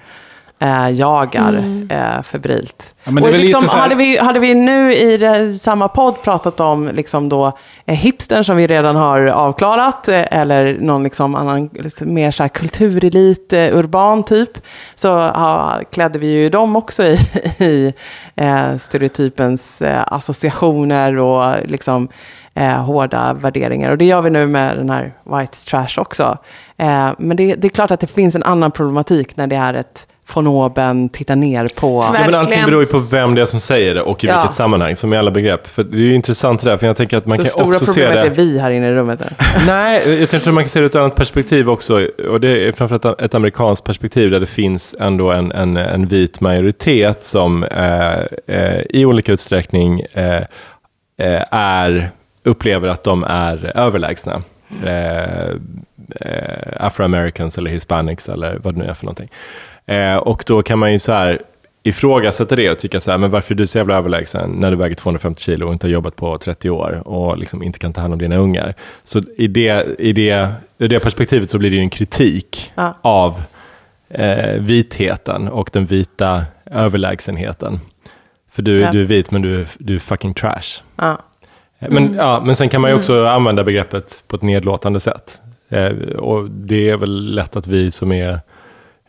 eh, 0.59 0.89
jagar 0.89 1.63
eh, 1.89 2.21
febrilt. 2.21 2.95
Ja, 3.03 3.11
och 3.21 3.31
liksom, 3.31 3.63
här- 3.67 3.81
hade, 3.81 3.95
vi, 3.95 4.17
hade 4.17 4.39
vi 4.39 4.53
nu 4.55 4.93
i 4.93 5.17
det, 5.17 5.53
samma 5.53 5.87
podd 5.87 6.21
pratat 6.23 6.59
om 6.59 6.89
liksom 6.93 7.29
då, 7.29 7.57
eh, 7.85 7.95
hipstern 7.95 8.43
som 8.43 8.57
vi 8.57 8.67
redan 8.67 8.95
har 8.95 9.25
avklarat, 9.25 10.07
eh, 10.07 10.25
eller 10.31 10.77
någon 10.79 11.03
liksom 11.03 11.35
annan 11.35 11.69
liksom 11.73 12.13
mer 12.13 12.31
så 12.31 12.43
här 12.43 12.47
kulturelit, 12.49 13.53
eh, 13.53 13.77
urban 13.77 14.23
typ, 14.23 14.57
så 14.95 15.07
ja, 15.07 15.81
klädde 15.91 16.19
vi 16.19 16.27
ju 16.27 16.49
dem 16.49 16.75
också 16.75 17.03
i, 17.03 17.17
i 17.59 17.93
eh, 18.35 18.77
stereotypens 18.77 19.81
eh, 19.81 20.03
associationer 20.07 21.17
och 21.17 21.55
liksom 21.65 22.07
eh, 22.53 22.83
hårda 22.83 23.33
värderingar. 23.33 23.91
Och 23.91 23.97
det 23.97 24.05
gör 24.05 24.21
vi 24.21 24.29
nu 24.29 24.47
med 24.47 24.77
den 24.77 24.89
här 24.89 25.13
white 25.23 25.57
trash 25.65 25.97
också. 26.01 26.37
Eh, 26.77 27.09
men 27.17 27.37
det, 27.37 27.55
det 27.55 27.67
är 27.67 27.69
klart 27.69 27.91
att 27.91 27.99
det 27.99 28.07
finns 28.07 28.35
en 28.35 28.43
annan 28.43 28.71
problematik 28.71 29.37
när 29.37 29.47
det 29.47 29.55
är 29.55 29.73
ett 29.73 30.07
von 30.33 30.47
oben, 30.47 31.09
titta 31.09 31.35
ner 31.35 31.67
på. 31.75 32.03
Ja, 32.03 32.21
men 32.25 32.35
allting 32.35 32.65
beror 32.65 32.81
ju 32.81 32.87
på 32.87 32.99
vem 32.99 33.35
det 33.35 33.41
är 33.41 33.45
som 33.45 33.59
säger 33.59 33.95
det 33.95 34.01
och 34.01 34.23
i 34.23 34.27
Ja. 34.27 34.37
vilket 34.39 34.55
sammanhang, 34.55 34.95
som 34.95 35.13
i 35.13 35.17
alla 35.17 35.31
begrepp. 35.31 35.67
För 35.67 35.83
det 35.83 35.97
är 35.97 36.01
ju 36.01 36.15
intressant 36.15 36.61
det 36.61 36.69
där, 36.69 36.77
för 36.77 36.87
jag 36.87 36.97
tänker 36.97 37.17
att 37.17 37.25
man 37.25 37.37
så 37.37 37.43
kan 37.43 37.49
stora 37.49 37.67
också 37.67 37.85
se 37.85 38.05
problemet 38.05 38.25
är 38.25 38.29
det... 38.29 38.35
vi 38.43 38.59
här 38.59 38.71
inne 38.71 38.87
i 38.89 38.93
rummet. 38.93 39.21
Nej, 39.67 40.19
jag 40.19 40.29
tror 40.29 40.39
att 40.47 40.53
man 40.53 40.63
kan 40.63 40.69
se 40.69 40.79
det 40.79 40.83
ur 40.83 40.89
ett 40.89 40.95
annat 40.95 41.15
perspektiv 41.15 41.69
också. 41.69 42.07
Och 42.29 42.41
det 42.41 42.67
är 42.67 42.71
framförallt 42.71 43.21
ett 43.21 43.35
amerikanskt 43.35 43.85
perspektiv 43.85 44.31
där 44.31 44.39
det 44.39 44.45
finns 44.45 44.95
ändå 44.99 45.31
en, 45.31 45.51
en, 45.51 45.77
en 45.77 46.07
vit 46.07 46.41
majoritet 46.41 47.23
som 47.23 47.63
eh, 47.63 48.19
eh, 48.47 48.81
i 48.89 49.05
olika 49.05 49.31
utsträckning 49.31 50.01
eh, 50.13 50.43
eh, 51.17 51.43
är, 51.51 52.09
upplever 52.43 52.87
att 52.87 53.03
de 53.03 53.23
är 53.23 53.71
överlägsna. 53.75 54.41
Eh, 54.85 55.47
eh, 56.15 56.73
afroamericans 56.77 57.57
eller 57.57 57.71
hispanics 57.71 58.29
eller 58.29 58.59
vad 58.63 58.75
det 58.75 58.79
nu 58.79 58.85
är 58.85 58.93
för 58.93 59.05
någonting. 59.05 59.29
Eh, 59.89 60.15
och 60.17 60.43
då 60.47 60.61
kan 60.63 60.79
man 60.79 60.91
ju 60.93 60.99
så 60.99 61.11
här 61.11 61.41
ifrågasätta 61.83 62.55
det 62.55 62.69
och 62.71 62.79
tycka 62.79 62.99
så 62.99 63.11
här, 63.11 63.17
men 63.17 63.31
varför 63.31 63.53
är 63.53 63.57
du 63.57 63.67
så 63.67 63.77
jävla 63.77 63.95
överlägsen 63.95 64.49
när 64.51 64.71
du 64.71 64.77
väger 64.77 64.95
250 64.95 65.41
kilo 65.43 65.67
och 65.67 65.73
inte 65.73 65.87
har 65.87 65.91
jobbat 65.91 66.15
på 66.15 66.37
30 66.37 66.69
år 66.69 67.01
och 67.07 67.37
liksom 67.37 67.63
inte 67.63 67.79
kan 67.79 67.93
ta 67.93 68.01
hand 68.01 68.13
om 68.13 68.19
dina 68.19 68.37
ungar. 68.37 68.73
Så 69.03 69.21
i 69.37 69.47
det, 69.47 69.99
i 69.99 70.13
det, 70.13 70.47
i 70.77 70.87
det 70.87 70.99
perspektivet 70.99 71.49
så 71.49 71.57
blir 71.57 71.69
det 71.69 71.75
ju 71.75 71.81
en 71.81 71.89
kritik 71.89 72.71
Ja. 72.75 72.97
av 73.01 73.41
eh, 74.09 74.53
vitheten 74.61 75.47
och 75.47 75.69
den 75.73 75.85
vita 75.85 76.43
överlägsenheten. 76.65 77.79
För 78.51 78.61
du, 78.61 78.79
Ja. 78.79 78.91
du 78.91 79.01
är 79.01 79.05
vit 79.05 79.31
men 79.31 79.41
du, 79.41 79.65
du 79.77 79.95
är 79.95 79.99
fucking 79.99 80.33
trash. 80.33 80.83
Ja. 80.95 81.17
Men, 81.79 82.13
ja, 82.15 82.41
men 82.45 82.55
sen 82.55 82.69
kan 82.69 82.81
man 82.81 82.91
ju 82.91 82.97
också 82.97 83.25
använda 83.25 83.63
begreppet 83.63 84.23
på 84.27 84.35
ett 84.35 84.41
nedlåtande 84.41 84.99
sätt. 84.99 85.41
Eh, 85.69 85.91
och 86.17 86.49
det 86.49 86.89
är 86.89 86.97
väl 86.97 87.35
lätt 87.35 87.55
att 87.55 87.67
vi 87.67 87.91
som 87.91 88.11
är 88.11 88.29
eh, 88.31 88.39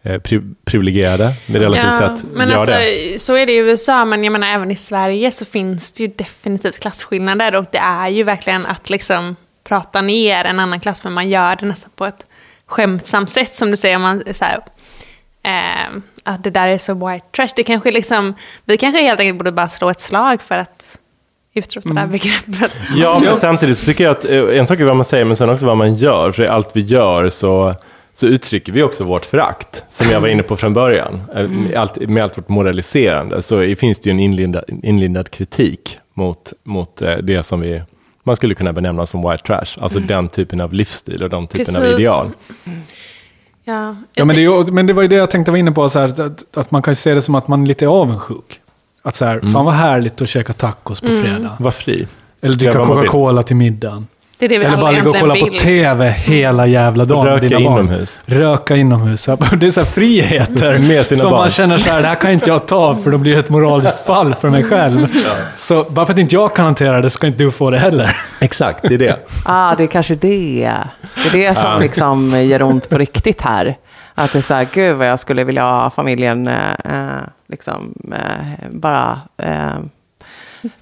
pri- 0.02 0.54
privilegierade 0.64 1.34
med 1.46 1.60
relativt 1.60 1.94
sett 1.94 2.24
men 2.32 2.48
gör 2.48 2.56
alltså, 2.56 2.72
det. 2.72 3.20
Så 3.20 3.36
är 3.36 3.46
det 3.46 3.52
i 3.52 3.56
USA, 3.56 4.04
men 4.04 4.24
jag 4.24 4.32
menar 4.32 4.46
även 4.46 4.70
i 4.70 4.76
Sverige 4.76 5.30
så 5.30 5.44
finns 5.44 5.92
det 5.92 6.02
ju 6.02 6.08
definitivt 6.16 6.80
klasskillnader. 6.80 7.56
Och 7.56 7.64
det 7.72 7.78
är 7.78 8.08
ju 8.08 8.22
verkligen 8.22 8.66
att 8.66 8.90
liksom 8.90 9.36
prata 9.64 10.00
ner 10.00 10.44
en 10.44 10.60
annan 10.60 10.80
klass, 10.80 11.04
men 11.04 11.12
man 11.12 11.28
gör 11.28 11.56
det 11.56 11.66
nästan 11.66 11.90
på 11.96 12.06
ett 12.06 12.26
skämtsamt 12.66 13.30
sätt. 13.30 13.54
Som 13.54 13.70
du 13.70 13.76
säger, 13.76 13.98
man 13.98 14.22
är 14.26 14.32
så 14.32 14.44
här, 14.44 14.60
eh, 15.42 15.96
att 16.24 16.44
det 16.44 16.50
där 16.50 16.68
är 16.68 16.78
så 16.78 16.94
white 16.94 17.26
trash. 17.36 17.48
Det 17.56 17.62
kanske 17.62 17.90
liksom, 17.90 18.34
vi 18.64 18.76
kanske 18.76 19.02
helt 19.02 19.20
enkelt 19.20 19.38
borde 19.38 19.52
bara 19.52 19.68
slå 19.68 19.90
ett 19.90 20.00
slag 20.00 20.42
för 20.42 20.58
att 20.58 20.98
utrota 21.54 21.88
det 21.88 22.00
här 22.00 22.06
begreppet. 22.06 22.72
Ja, 22.96 23.20
men 23.24 23.36
samtidigt 23.46 23.78
så 23.78 23.86
tycker 23.86 24.04
jag 24.04 24.10
att 24.10 24.24
eh, 24.24 24.58
en 24.58 24.66
sak 24.66 24.80
är 24.80 24.84
vad 24.84 24.96
man 24.96 25.04
säger, 25.04 25.24
men 25.24 25.36
sen 25.36 25.50
också 25.50 25.66
vad 25.66 25.76
man 25.76 25.96
gör. 25.96 26.32
För 26.32 26.42
i 26.42 26.48
allt 26.48 26.76
vi 26.76 26.80
gör 26.80 27.28
så, 27.30 27.74
så 28.12 28.26
uttrycker 28.26 28.72
vi 28.72 28.82
också 28.82 29.04
vårt 29.04 29.24
förakt, 29.24 29.84
som 29.90 30.06
jag 30.10 30.20
var 30.20 30.28
inne 30.28 30.42
på 30.42 30.56
från 30.56 30.74
början. 30.74 31.20
Eh, 31.34 31.48
Med 31.48 31.74
allt, 31.76 32.08
med 32.08 32.22
allt 32.22 32.38
vårt 32.38 32.48
moraliserande 32.48 33.42
så 33.42 33.74
finns 33.78 33.98
det 33.98 34.08
ju 34.08 34.12
en 34.12 34.20
inlindad, 34.20 34.64
inlindad 34.82 35.30
kritik 35.30 35.98
mot, 36.14 36.52
mot 36.64 37.02
eh, 37.02 37.16
det 37.16 37.42
som 37.42 37.60
vi, 37.60 37.82
man 38.22 38.36
skulle 38.36 38.54
kunna 38.54 38.72
benämna 38.72 39.06
som 39.06 39.30
white 39.30 39.42
trash. 39.44 39.78
Alltså 39.82 40.00
den 40.00 40.28
typen 40.28 40.60
av 40.60 40.72
livsstil 40.72 41.22
och 41.22 41.30
de 41.30 41.46
typen 41.46 41.76
av 41.76 41.80
Precis. 41.80 41.98
ideal. 41.98 42.30
Ja, 43.64 43.96
Ja, 44.14 44.24
men, 44.24 44.36
det, 44.36 44.72
men 44.72 44.86
det 44.86 44.92
var 44.92 45.02
ju 45.02 45.08
det 45.08 45.16
jag 45.16 45.30
tänkte 45.30 45.50
vara 45.50 45.58
inne 45.58 45.72
på, 45.72 45.88
så 45.88 45.98
här, 45.98 46.20
att, 46.20 46.56
att 46.58 46.70
man 46.70 46.82
kan 46.82 46.94
se 46.94 47.14
det 47.14 47.22
som 47.22 47.34
att 47.34 47.48
man 47.48 47.62
är 47.62 47.66
lite 47.66 47.88
avundsjuk. 47.88 48.60
Att 49.02 49.14
så 49.14 49.24
här, 49.24 49.40
fan 49.52 49.64
vad 49.64 49.74
härligt 49.74 50.20
att 50.22 50.28
käka 50.28 50.52
tacos 50.52 51.00
på 51.00 51.06
fredag. 51.06 51.56
Var 51.58 51.70
fri. 51.70 52.06
Eller 52.40 52.56
dricka. 52.56 52.84
Coca-Cola 52.84 53.42
till 53.42 53.56
middagen. 53.56 54.06
Det 54.40 54.44
är 54.46 54.48
det 54.48 54.58
vi 54.58 54.64
Eller 54.64 54.76
bara 54.76 54.90
ligga 54.90 55.08
och 55.10 55.16
kolla 55.20 55.36
egentligen 55.36 55.46
på 55.46 55.52
vill. 55.52 55.60
TV 55.60 56.10
hela 56.10 56.66
jävla 56.66 57.04
dagen 57.04 57.26
Röka 57.26 57.48
dina 57.48 57.60
barn. 57.60 57.72
inomhus. 57.78 58.20
Röka 58.26 58.76
inomhus. 58.76 59.24
Det 59.24 59.66
är 59.66 59.70
så 59.70 59.80
här 59.80 59.86
friheter 59.86 60.78
Med 60.88 61.06
sina 61.06 61.20
som 61.20 61.30
barn. 61.30 61.40
man 61.40 61.50
känner 61.50 61.78
så 61.78 61.90
här, 61.90 62.02
det 62.02 62.08
här 62.08 62.14
kan 62.14 62.30
inte 62.32 62.48
jag 62.50 62.66
ta 62.66 62.96
för 62.96 63.10
då 63.10 63.18
blir 63.18 63.32
det 63.32 63.38
ett 63.38 63.48
moraliskt 63.48 64.06
fall 64.06 64.34
för 64.34 64.50
mig 64.50 64.64
själv. 64.64 65.06
Så 65.56 65.84
bara 65.84 66.06
för 66.06 66.12
att 66.12 66.18
inte 66.18 66.34
jag 66.34 66.56
kan 66.56 66.64
hantera 66.64 67.00
det 67.00 67.10
ska 67.10 67.26
inte 67.26 67.38
du 67.42 67.50
få 67.50 67.70
det 67.70 67.78
heller. 67.78 68.16
Exakt, 68.40 68.82
det 68.82 68.94
är 68.94 68.98
det. 68.98 69.16
Ah, 69.44 69.74
det 69.74 69.82
är 69.82 69.86
kanske 69.86 70.14
det. 70.14 70.70
Det 71.22 71.28
är 71.28 71.48
det 71.48 71.58
som 71.58 71.80
liksom 71.80 72.44
gör 72.44 72.62
ont 72.62 72.90
på 72.90 72.98
riktigt 72.98 73.40
här. 73.42 73.76
Att 74.14 74.32
det 74.32 74.38
är 74.38 74.42
så 74.42 74.54
här, 74.54 74.66
gud 74.74 74.96
vad 74.96 75.06
jag 75.08 75.20
skulle 75.20 75.44
vilja 75.44 75.62
ha 75.62 75.90
familjen 75.90 76.48
eh, 76.48 76.54
eh, 76.84 77.20
liksom 77.48 77.94
eh, 78.12 78.68
bara 78.70 79.20
eh, 79.42 79.68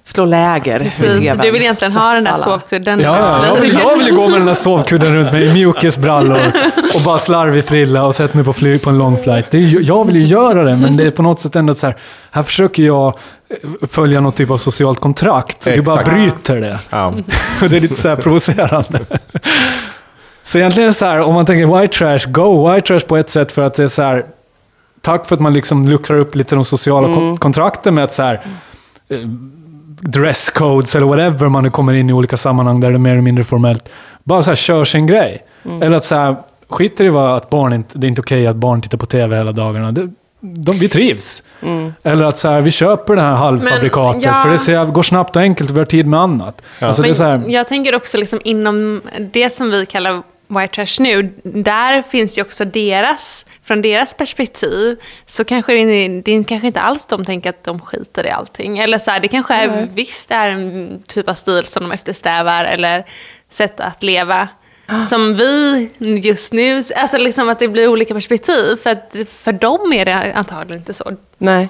slå 0.03 0.25
läger. 0.25 0.79
Precis, 0.79 1.33
du 1.41 1.51
vill 1.51 1.61
egentligen 1.61 1.93
ha 1.93 2.13
den 2.13 2.23
där 2.23 2.31
alla. 2.31 2.43
sovkudden. 2.43 2.99
Ja, 2.99 3.19
ja, 3.19 3.45
jag, 3.47 3.61
vill, 3.61 3.73
jag 3.73 3.97
vill 3.97 4.15
gå 4.15 4.27
med 4.27 4.39
den 4.39 4.45
där 4.47 4.53
sovkudden 4.53 5.15
runt 5.15 5.31
mig 5.31 5.45
i 5.45 5.53
mjukisbrallor 5.53 6.51
och 6.93 7.01
bara 7.05 7.19
slarvig 7.19 7.65
frilla 7.65 8.03
och 8.05 8.15
sätta 8.15 8.37
mig 8.37 8.45
på 8.45 8.53
flyg 8.53 8.81
på 8.81 8.89
en 8.89 8.97
lång 8.97 9.17
flight. 9.17 9.51
Det 9.51 9.57
är, 9.57 9.81
jag 9.81 10.05
vill 10.05 10.15
ju 10.15 10.25
göra 10.25 10.63
det, 10.63 10.75
men 10.75 10.97
det 10.97 11.03
är 11.07 11.11
på 11.11 11.21
något 11.21 11.39
sätt 11.39 11.55
ändå 11.55 11.73
så 11.75 11.85
här, 11.87 11.95
här 12.31 12.43
försöker 12.43 12.83
jag 12.83 13.07
eh, 13.07 13.87
följa 13.89 14.21
någon 14.21 14.33
typ 14.33 14.51
av 14.51 14.57
socialt 14.57 14.99
kontrakt. 14.99 15.61
Du 15.61 15.81
bara 15.81 16.03
bryter 16.03 16.61
det. 16.61 16.79
Ja. 16.89 17.07
Och 17.61 17.69
det 17.69 17.75
är 17.77 17.81
lite 17.81 17.95
så 17.95 18.09
här 18.09 18.15
provocerande. 18.15 18.99
Så 20.43 20.57
egentligen 20.57 20.93
så 20.93 21.05
här, 21.05 21.19
om 21.21 21.33
man 21.33 21.45
tänker 21.45 21.79
white 21.81 21.97
trash, 21.97 22.31
go 22.31 22.71
white 22.73 22.87
trash 22.87 22.99
på 23.07 23.17
ett 23.17 23.29
sätt 23.29 23.51
för 23.51 23.61
att 23.61 23.73
det 23.73 23.83
är 23.83 23.87
så 23.87 24.01
här, 24.01 24.25
tack 25.01 25.27
för 25.27 25.35
att 25.35 25.41
man 25.41 25.53
liksom 25.53 25.87
luckrar 25.89 26.17
upp 26.19 26.35
lite 26.35 26.55
de 26.55 26.65
sociala 26.65 27.07
kon- 27.07 27.37
kontrakten 27.37 27.95
med 27.95 28.03
att 28.03 28.13
så 28.13 28.23
här, 28.23 28.33
eh, 29.09 29.17
dresscodes 30.01 30.95
eller 30.95 31.07
whatever 31.07 31.49
man 31.49 31.63
nu 31.63 31.69
kommer 31.69 31.93
in 31.93 32.09
i 32.09 32.13
olika 32.13 32.37
sammanhang 32.37 32.79
där 32.79 32.89
det 32.89 32.95
är 32.95 32.99
mer 32.99 33.11
eller 33.11 33.21
mindre 33.21 33.43
formellt. 33.43 33.89
Bara 34.23 34.41
så 34.41 34.51
här, 34.51 34.55
kör 34.55 34.85
sin 34.85 35.07
grej. 35.07 35.45
Eller 35.81 35.97
att 35.97 36.03
så 36.03 36.15
här, 36.15 36.35
skiter 36.69 37.05
i 37.05 37.09
vad 37.09 37.35
att 37.35 37.49
barn 37.49 37.73
inte, 37.73 37.97
det 37.97 38.07
är 38.07 38.09
inte 38.09 38.21
okej 38.21 38.47
att 38.47 38.55
barn 38.55 38.81
tittar 38.81 38.97
på 38.97 39.05
tv 39.05 39.37
hela 39.37 39.51
dagarna. 39.51 39.91
Det, 39.91 40.09
de, 40.41 40.77
vi 40.77 40.89
trivs. 40.89 41.43
Eller 42.03 42.23
att 42.23 42.37
så 42.37 42.49
här, 42.49 42.61
vi 42.61 42.71
köper 42.71 43.15
det 43.15 43.21
här 43.21 43.33
halvfabrikatet 43.33 44.25
Men, 44.25 44.33
ja. 44.33 44.43
för 44.43 44.51
det 44.51 44.59
så 44.59 44.71
här, 44.71 44.85
går 44.85 45.03
snabbt 45.03 45.35
och 45.35 45.41
enkelt 45.41 45.69
och 45.69 45.75
vi 45.75 45.79
har 45.79 45.85
tid 45.85 46.07
med 46.07 46.19
annat. 46.19 46.61
Alltså, 46.79 47.01
det 47.01 47.07
är 47.07 47.09
Men 47.09 47.15
så 47.15 47.23
här, 47.23 47.43
jag 47.47 47.67
tänker 47.67 47.95
också 47.95 48.17
liksom 48.17 48.39
inom 48.43 49.01
det 49.33 49.49
som 49.49 49.71
vi 49.71 49.85
kallar 49.85 50.21
white 50.49 50.75
trash 50.75 51.03
nu, 51.03 51.33
där 51.43 52.01
finns 52.01 52.37
ju 52.37 52.41
också 52.41 52.65
deras, 52.65 53.45
från 53.63 53.81
deras 53.81 54.13
perspektiv, 54.13 54.97
så 55.25 55.43
kanske 55.43 55.73
det, 55.73 56.21
det 56.21 56.31
är 56.31 56.43
kanske 56.43 56.67
inte 56.67 56.81
alls 56.81 57.05
de 57.05 57.25
tänker 57.25 57.49
att 57.49 57.63
de 57.63 57.79
skiter 57.79 58.25
i 58.25 58.29
allting. 58.29 58.79
Eller 58.79 58.97
så 58.97 59.11
här, 59.11 59.19
det 59.19 59.27
kanske 59.27 59.53
är, 59.53 59.87
visst 59.93 60.31
är 60.31 60.49
en 60.49 61.03
typ 61.07 61.29
av 61.29 61.33
stil 61.33 61.65
som 61.65 61.83
de 61.83 61.91
eftersträvar, 61.91 62.65
eller 62.65 63.05
sätt 63.49 63.79
att 63.79 64.03
leva. 64.03 64.47
Som 65.09 65.35
vi 65.35 65.89
just 65.99 66.53
nu, 66.53 66.81
alltså 66.95 67.17
liksom 67.17 67.49
att 67.49 67.59
det 67.59 67.67
blir 67.67 67.87
olika 67.87 68.13
perspektiv. 68.13 68.75
För 68.75 68.89
att 68.89 69.15
för 69.29 69.51
dem 69.51 69.93
är 69.93 70.05
det 70.05 70.33
antagligen 70.35 70.81
inte 70.81 70.93
så. 70.93 71.11
Nej. 71.37 71.69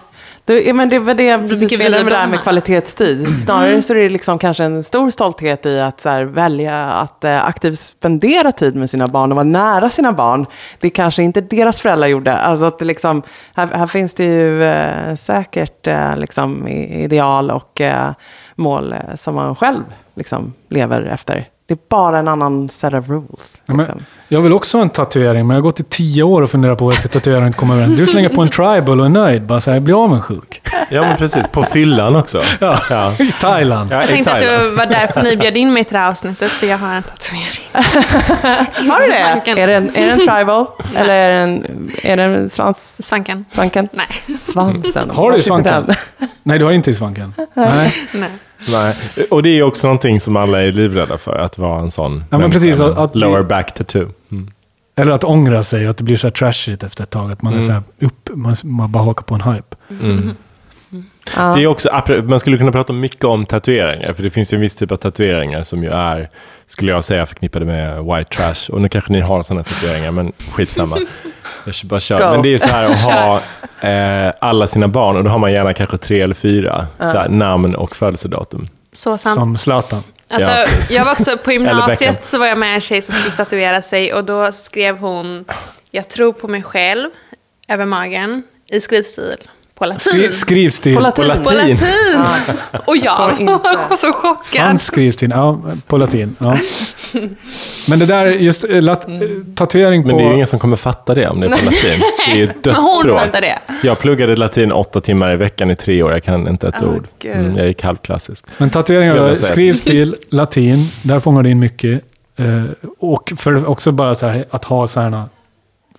Det, 0.50 0.74
men 0.74 0.90
det 0.90 1.00
var 1.00 1.14
det 1.14 1.24
jag 1.24 1.50
precis 1.50 1.78
menade 1.78 2.04
med 2.04 2.14
det 2.14 2.18
här 2.18 2.28
med 2.28 2.42
kvalitetstid. 2.42 3.44
Snarare 3.44 3.82
så 3.82 3.94
är 3.94 3.98
det 3.98 4.10
liksom 4.10 4.38
kanske 4.38 4.64
en 4.64 4.84
stor 4.84 5.10
stolthet 5.10 5.66
i 5.66 5.80
att 5.80 6.00
så 6.00 6.10
här, 6.10 6.24
välja 6.24 6.86
att 6.86 7.24
eh, 7.24 7.46
aktivt 7.46 7.80
spendera 7.80 8.52
tid 8.52 8.76
med 8.76 8.90
sina 8.90 9.08
barn 9.08 9.32
och 9.32 9.36
vara 9.36 9.44
nära 9.44 9.90
sina 9.90 10.12
barn. 10.12 10.46
Det 10.80 10.90
kanske 10.90 11.24
inte 11.24 11.42
deras 11.42 11.82
föräldrar 11.82 12.08
gjorde. 12.08 12.38
Alltså 12.38 12.66
att 12.66 12.80
det 12.80 12.86
liksom, 12.86 13.22
här, 13.56 13.68
här 13.68 13.88
finns 13.88 14.14
det 14.14 14.24
ju 14.24 14.64
eh, 14.64 15.16
säkert 15.16 15.88
eh, 15.88 16.18
liksom, 16.18 16.68
ideal 16.68 17.52
och 17.52 17.82
eh, 17.82 18.12
mål 18.56 18.94
eh, 18.94 19.16
som 19.16 19.36
man 19.36 19.56
själv 19.56 19.84
liksom, 20.16 20.54
lever 20.70 21.02
efter. 21.02 21.48
Det 21.70 21.74
är 21.74 21.80
bara 21.90 22.20
en 22.20 22.28
annan 22.28 22.70
set 22.70 22.94
of 22.94 23.08
rules. 23.10 23.62
Ja, 23.66 23.74
men, 23.74 23.78
Liksom. 23.78 24.06
jag 24.28 24.42
vill 24.42 24.54
också 24.54 24.78
ha 24.78 24.82
en 24.84 24.90
tatuering, 24.90 25.48
men 25.48 25.56
jag 25.56 25.62
har 25.62 25.62
gått 25.64 25.80
i 25.80 25.84
tio 25.84 26.24
år 26.24 26.42
och 26.42 26.50
funderat 26.52 26.78
på 26.78 26.86
vad 26.86 26.94
jag 26.94 27.00
ska 27.00 27.08
tatuera 27.08 27.40
och 27.40 27.46
inte 27.48 27.60
komma 27.60 27.74
överens. 27.74 27.98
Du 27.98 28.08
slänger 28.08 28.30
på 28.30 28.42
en 28.42 28.50
tribal 28.50 29.00
och 29.00 29.06
är 29.06 29.10
nöjd. 29.10 29.44
Bara 29.44 29.60
så 29.60 29.70
här, 29.70 29.76
jag 29.76 29.84
blir 29.84 30.04
avundsjuk. 30.04 30.62
ja, 30.90 31.02
men 31.02 31.18
precis. 31.18 31.48
På 31.48 31.64
fyllan 31.64 32.16
också. 32.16 32.42
Ja. 32.60 32.80
Ja. 32.90 33.14
I 33.20 33.34
Thailand. 33.42 33.92
Ja, 33.92 34.00
Jag 34.00 34.08
tänkte 34.08 34.32
att 34.34 34.40
det 34.42 34.72
var 34.78 34.86
därför 34.86 35.22
ni 35.24 35.38
bjöd 35.38 35.58
in 35.58 35.74
mig 35.74 35.84
till 35.84 35.94
det 35.94 36.00
här 36.00 36.10
avsnittet, 36.10 36.52
för 36.52 36.68
jag 36.68 36.78
har 36.78 36.96
en 36.96 37.04
tatuering. 37.04 37.70
Har 38.92 39.00
du 39.00 39.52
det? 39.56 39.62
Är 39.62 39.68
det 39.68 39.76
en, 39.76 39.90
är 39.96 40.06
det 40.06 40.12
en 40.12 40.18
tribal? 40.36 40.66
Eller 40.96 41.14
är 41.14 41.34
det 41.36 41.40
en, 41.42 41.92
är 42.04 42.18
det 42.18 42.24
en 42.24 42.50
svans? 42.50 42.96
Svanken. 43.00 43.46
Svanken? 43.54 43.90
Nej. 43.92 44.38
Svansen. 44.38 45.10
Har 45.10 45.32
du 45.32 45.42
svanken? 45.42 45.94
Nej, 46.44 46.60
du 46.60 46.66
har 46.66 46.72
inte 46.72 46.92
i 46.92 46.94
svanken. 46.94 47.34
Nej. 47.54 47.94
Nej. 48.12 48.30
Nej. 48.68 48.96
Och 49.32 49.44
det 49.44 49.50
är 49.50 49.64
också 49.64 49.88
någonting 49.88 50.20
som 50.20 50.36
alla 50.36 50.62
är 50.62 50.72
livrädda 50.72 51.18
för, 51.18 51.36
att 51.36 51.58
vara 51.58 51.80
en 51.80 51.92
sån 51.92 52.24
Ja, 52.30 52.38
men 52.38 52.52
precis, 52.52 52.80
att- 52.80 52.98
att- 52.98 53.16
lower 53.16 53.44
back 53.44 53.74
tattoo. 53.74 54.08
Mm. 54.32 54.52
Eller 54.96 55.12
att 55.12 55.24
ångra 55.24 55.64
sig 55.64 55.88
att 55.88 55.98
det 55.98 56.04
blir 56.04 56.18
så 56.18 56.28
här 56.28 56.32
trashigt 56.32 56.84
efter 56.84 57.04
ett 57.04 57.10
tag. 57.10 57.32
Att 57.32 57.42
man 57.42 57.54
är 57.54 57.60
så 57.62 57.72
här 57.72 57.82
upp, 58.02 58.30
man, 58.34 58.56
man 58.64 58.92
bara 58.92 59.04
hakar 59.04 59.24
på 59.24 59.36
en 59.36 59.42
hype. 59.42 59.76
Ja. 61.36 61.54
Det 61.56 61.64
är 61.64 61.68
också, 61.68 61.90
man 62.24 62.40
skulle 62.40 62.58
kunna 62.58 62.72
prata 62.72 62.94
mycket 62.94 63.24
om 63.26 63.46
tatueringar, 63.46 64.14
för 64.14 64.24
det 64.24 64.30
finns 64.30 64.54
ju 64.54 64.56
en 64.56 64.62
viss 64.62 64.76
typ 64.76 64.92
av 64.92 64.96
tatueringar 64.96 65.64
som 65.64 65.84
ju 65.84 65.90
är, 65.90 66.30
skulle 66.68 66.92
jag 66.92 67.04
säga, 67.04 67.26
förknippade 67.26 67.66
med 67.66 68.04
white 68.04 68.24
trash. 68.38 68.70
Och 68.76 68.82
nu 68.82 68.90
kanske 68.90 69.12
ni 69.14 69.22
har 69.22 69.42
sådana 69.44 69.64
tatueringar, 69.64 70.12
men 70.12 70.32
skitsamma. 70.52 70.98
Jag 71.66 71.76
bara 71.84 72.00
kör. 72.00 72.20
Go. 72.20 72.32
Men 72.32 72.42
det 72.42 72.54
är 72.54 72.58
så 72.58 72.68
här 72.68 72.86
att 72.86 73.02
ha 73.02 73.42
eh, 73.90 74.34
alla 74.42 74.68
sina 74.68 74.88
barn, 74.88 75.18
och 75.18 75.24
då 75.24 75.30
har 75.30 75.40
man 75.40 75.52
gärna 75.52 75.74
kanske 75.74 75.98
tre 75.98 76.22
eller 76.22 76.36
fyra 76.36 76.88
så 77.00 77.18
här, 77.18 77.30
namn 77.30 77.76
och 77.76 77.96
födelsedatum. 77.96 78.68
Så 78.92 79.18
sant. 79.18 79.40
Som 79.40 79.58
Zlatan. 79.58 80.04
Alltså, 80.30 80.50
Ja, 80.50 80.66
jag 80.90 81.06
var 81.06 81.12
också 81.12 81.38
på 81.38 81.52
gymnasiet 81.52 82.26
så 82.26 82.40
var 82.40 82.48
jag 82.48 82.58
med 82.58 82.76
en 82.76 82.82
tjej 82.82 83.02
som 83.02 83.16
skulle 83.16 83.36
tatuera 83.36 83.82
sig 83.82 84.14
och 84.14 84.24
då 84.24 84.52
skrev 84.52 84.98
hon 84.98 85.46
Jag 85.92 86.08
tror 86.08 86.34
på 86.34 86.48
mig 86.48 86.64
själv 86.64 87.10
över 87.68 87.86
magen 87.86 88.44
i 88.72 88.80
skrivstil 88.82 89.38
på 89.80 89.86
latin. 89.86 90.00
Skri, 90.00 90.32
skrivstil. 90.32 90.96
På 90.96 91.02
latin. 91.02 91.26
På 91.44 91.52
latin! 91.52 91.78
Och 92.86 92.98
jag 92.98 93.30
Får 93.30 93.42
inte. 93.42 93.54
var 93.90 93.98
så 93.98 94.14
chockad. 94.14 94.62
Fanns 94.68 94.86
skrivstil. 94.86 95.30
Ja, 95.36 95.60
på 95.88 95.98
latin. 95.98 96.36
Ja. 96.40 96.58
Men 97.90 98.00
det 98.00 98.06
där, 98.06 98.26
just 98.26 98.64
eh, 98.70 98.82
lat, 98.82 99.08
eh, 99.08 99.14
tatuering 99.56 100.02
på... 100.04 100.08
Men 100.08 100.18
det 100.18 100.24
är 100.24 100.28
ju 100.28 100.34
ingen 100.34 100.48
som 100.48 100.60
kommer 100.60 100.76
fatta 100.78 101.14
det 101.14 101.28
om 101.28 101.40
det 101.40 101.48
är 101.48 101.50
på 101.58 101.66
latin. 101.66 102.02
Det 102.26 102.32
är 102.32 102.36
ju 102.36 102.44
ett 102.44 102.56
Men 102.66 102.76
hon 102.76 102.86
dödsspråk. 102.86 103.20
fattar 103.20 103.42
det. 103.42 103.60
Jag 103.84 104.00
pluggade 104.00 104.36
latin 104.36 104.72
åtta 104.72 105.02
timmar 105.02 105.34
i 105.34 105.36
veckan 105.36 105.72
i 105.72 105.76
tre 105.76 106.04
år. 106.04 106.12
Jag 106.12 106.24
kan 106.24 106.48
inte 106.48 106.68
ett 106.68 106.76
Åh, 106.82 106.90
ord. 106.90 107.08
Mm, 107.26 107.58
jag 107.58 107.68
gick 107.68 107.84
halvklassiskt. 107.84 108.46
Men 108.58 108.70
tatueringar, 108.70 109.16
jag 109.16 109.38
säga. 109.38 109.50
skrivstil, 109.52 110.16
latin, 110.30 110.88
där 111.04 111.20
fångar 111.20 111.44
du 111.44 111.50
in 111.50 111.60
mycket. 111.60 112.04
Eh, 112.38 112.64
och 113.00 113.34
för 113.38 113.70
också 113.70 113.92
bara 113.92 114.16
så 114.16 114.28
här, 114.28 114.46
att 114.50 114.66
ha 114.66 114.88
sådana 114.88 115.30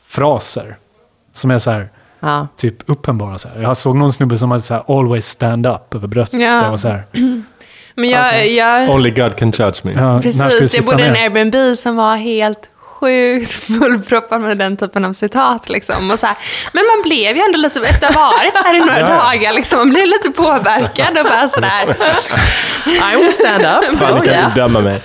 fraser 0.06 0.76
som 1.32 1.50
är 1.50 1.58
så 1.58 1.70
här, 1.70 1.90
Ja. 2.20 2.48
typ 2.56 2.76
uppenbara. 2.90 3.38
Så 3.38 3.48
här. 3.48 3.62
Jag 3.62 3.76
såg 3.76 3.96
någon 3.96 4.12
snubbe 4.12 4.38
som 4.38 4.50
hade 4.50 4.62
så 4.62 4.74
här, 4.74 4.98
always 4.98 5.26
stand 5.26 5.66
up 5.66 5.94
över 5.94 6.08
bröstet. 6.08 6.40
Ja. 6.40 6.62
Det 6.62 6.70
var 6.70 6.76
så 6.76 6.88
här, 6.88 7.04
Men 7.94 8.08
jag, 8.10 8.48
jag 8.48 8.90
Only 8.90 9.10
God 9.10 9.36
can 9.36 9.50
judge 9.50 9.84
me. 9.84 9.92
ja, 9.92 10.20
precis, 10.22 10.76
jag 10.76 10.84
bodde 10.84 11.02
i 11.02 11.06
en? 11.06 11.14
Airbnb 11.16 11.78
som 11.78 11.96
var 11.96 12.16
helt 12.16 12.70
sjukt 13.00 13.52
fullproppad 13.78 14.40
med 14.40 14.58
den 14.58 14.76
typen 14.76 15.04
av 15.04 15.12
citat. 15.12 15.68
Liksom. 15.68 16.10
Och 16.10 16.18
så 16.18 16.26
här. 16.26 16.36
Men 16.72 16.82
man 16.96 17.02
blev 17.02 17.36
ju 17.36 17.42
ändå 17.42 17.58
lite, 17.58 17.80
efter 17.80 18.08
att 18.08 18.14
ha 18.14 18.22
varit 18.22 18.52
här 18.64 18.74
i 18.74 18.78
några 18.78 19.00
dagar, 19.18 19.52
liksom, 19.52 19.78
man 19.78 19.90
blev 19.90 20.06
lite 20.06 20.30
påverkad 20.30 21.18
och 21.18 21.24
bara 21.24 21.48
sådär. 21.48 21.96
I 23.14 23.22
will 23.22 23.32
stand 23.32 23.62
up. 23.64 23.98
Fan, 23.98 24.12
Oh, 24.12 24.24
kan 24.24 24.50
du 24.54 24.60
döma 24.60 24.80
mig? 24.80 25.00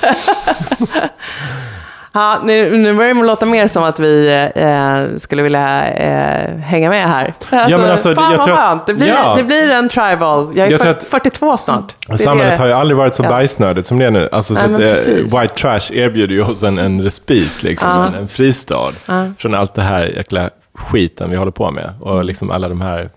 Ja, 2.16 2.38
nu, 2.44 2.78
nu 2.78 2.94
börjar 2.94 3.14
det 3.14 3.24
låta 3.24 3.46
mer 3.46 3.68
som 3.68 3.84
att 3.84 4.00
vi 4.00 4.48
eh, 4.56 5.18
skulle 5.18 5.44
vilja 5.44 5.88
eh, 5.94 6.58
hänga 6.58 6.90
med 6.90 7.10
här. 7.10 7.34
Alltså, 7.50 7.78
men 7.80 7.92
alltså, 7.92 8.16
fan 8.16 8.32
jag 8.32 8.38
vad 8.38 8.48
tror 8.48 8.56
skönt. 8.56 8.86
Det 8.88 8.94
blir, 8.94 9.08
ja. 9.08 9.34
det 9.38 9.44
blir 9.44 9.70
en 9.72 9.90
tribal. 9.90 10.52
Jag 10.56 10.68
är 10.68 10.72
Jag 10.72 10.82
40, 10.82 10.90
att- 10.90 11.04
42 11.10 11.58
snart. 11.58 11.96
Samhället 12.20 12.60
har 12.60 12.68
ju 12.68 12.74
aldrig 12.74 12.98
varit 12.98 13.16
så 13.16 13.24
Ja. 13.24 13.30
bajsnödigt 13.30 13.88
som 13.88 14.00
det 14.00 14.06
är 14.06 14.12
nu. 14.12 14.30
Alltså, 14.32 14.54
men 14.54 14.76
att, 14.76 15.08
eh, 15.08 15.14
white 15.14 15.54
trash 15.58 15.94
erbjuder 15.94 16.36
ju 16.36 16.44
oss 16.44 16.64
en, 16.64 16.78
en 16.78 17.02
respit, 17.02 17.64
liksom, 17.64 17.90
Ja. 17.90 18.08
en, 18.08 18.14
en 18.16 18.28
fristad 18.28 18.92
Ja. 19.06 19.26
från 19.38 19.54
allt 19.54 19.74
det 19.74 19.82
här 19.82 20.06
jäkla 20.06 20.50
skiten 20.76 21.30
vi 21.30 21.36
håller 21.36 21.52
på 21.52 21.72
med. 21.72 21.94
Och 22.02 22.26
liksom 22.26 22.52
alla 22.52 22.70
de 22.70 22.82
här 22.82 23.10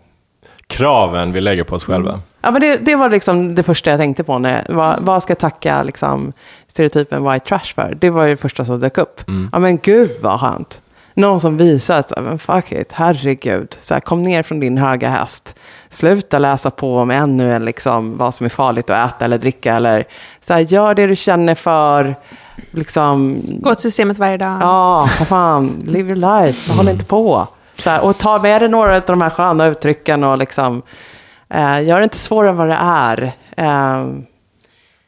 kraven 0.66 1.32
vi 1.32 1.40
lägger 1.40 1.64
på 1.64 1.76
oss 1.76 1.84
själva. 1.84 2.20
Ja, 2.48 2.52
men 2.52 2.61
det, 2.61 2.76
det 2.76 2.96
var 2.96 3.11
liksom 3.11 3.54
det 3.54 3.62
första 3.62 3.90
jag 3.90 3.98
tänkte 3.98 4.24
på. 4.24 4.38
När, 4.38 4.66
vad, 4.68 5.00
vad 5.00 5.22
ska 5.22 5.30
jag 5.30 5.38
tacka 5.38 5.82
liksom, 5.82 6.32
stereotypen 6.68 7.30
white 7.30 7.46
trash 7.46 7.74
för? 7.74 7.96
Det 8.00 8.11
var 8.11 8.24
ju 8.24 8.30
det 8.30 8.37
första 8.37 8.64
som 8.64 8.80
dök 8.80 8.98
upp. 8.98 9.20
Ja, 9.52 9.58
men 9.58 9.78
gud 9.78 10.11
vad 10.20 10.40
skönt. 10.40 10.82
Någon 11.14 11.40
som 11.40 11.56
visar 11.56 11.98
att, 11.98 12.12
men 12.22 12.38
fuck 12.38 12.72
it, 12.72 12.92
herregud. 12.92 13.76
Så 13.80 13.94
här, 13.94 14.00
kom 14.00 14.22
ner 14.22 14.42
från 14.42 14.61
din 14.61 14.78
höga 14.78 15.08
häst. 15.08 15.56
Sluta 15.88 16.38
läsa 16.38 16.70
på 16.70 16.98
om 16.98 17.11
ännu 17.11 17.54
en, 17.54 17.64
liksom, 17.64 18.18
vad 18.18 18.34
som 18.34 18.46
är 18.46 18.50
farligt 18.50 18.90
att 18.90 19.11
äta 19.11 19.24
eller 19.24 19.38
dricka. 19.38 19.74
Eller, 19.74 20.04
så 20.40 20.52
här, 20.52 20.61
gör 20.61 20.94
det 20.94 21.06
du 21.06 21.16
känner 21.16 21.54
för. 21.54 22.16
Liksom, 22.70 23.42
Gå 23.61 23.74
till 23.74 23.82
systemet 23.82 24.18
varje 24.18 24.37
dag. 24.37 24.58
Ja, 24.61 25.08
vad 25.18 25.28
fan, 25.28 25.82
live 25.87 26.08
your 26.14 26.44
life, 26.44 26.72
håll 26.72 26.88
inte 26.88 27.04
på. 27.04 27.46
Så 27.76 27.90
här, 27.90 28.08
och 28.08 28.18
ta 28.18 28.38
med 28.38 28.62
dig 28.62 28.68
några 28.68 28.96
av 28.96 29.02
de 29.06 29.22
här 29.22 29.30
sköna 29.30 29.66
uttrycken 29.66 30.24
och 30.24 30.38
liksom, 30.38 30.82
eh, 31.54 31.82
gör 31.84 31.98
det 31.98 32.04
inte 32.04 32.18
svårare 32.18 32.50
än 32.50 32.56
vad 32.56 32.68
det 32.68 32.78
är. 32.80 33.32
Eh, 33.56 34.06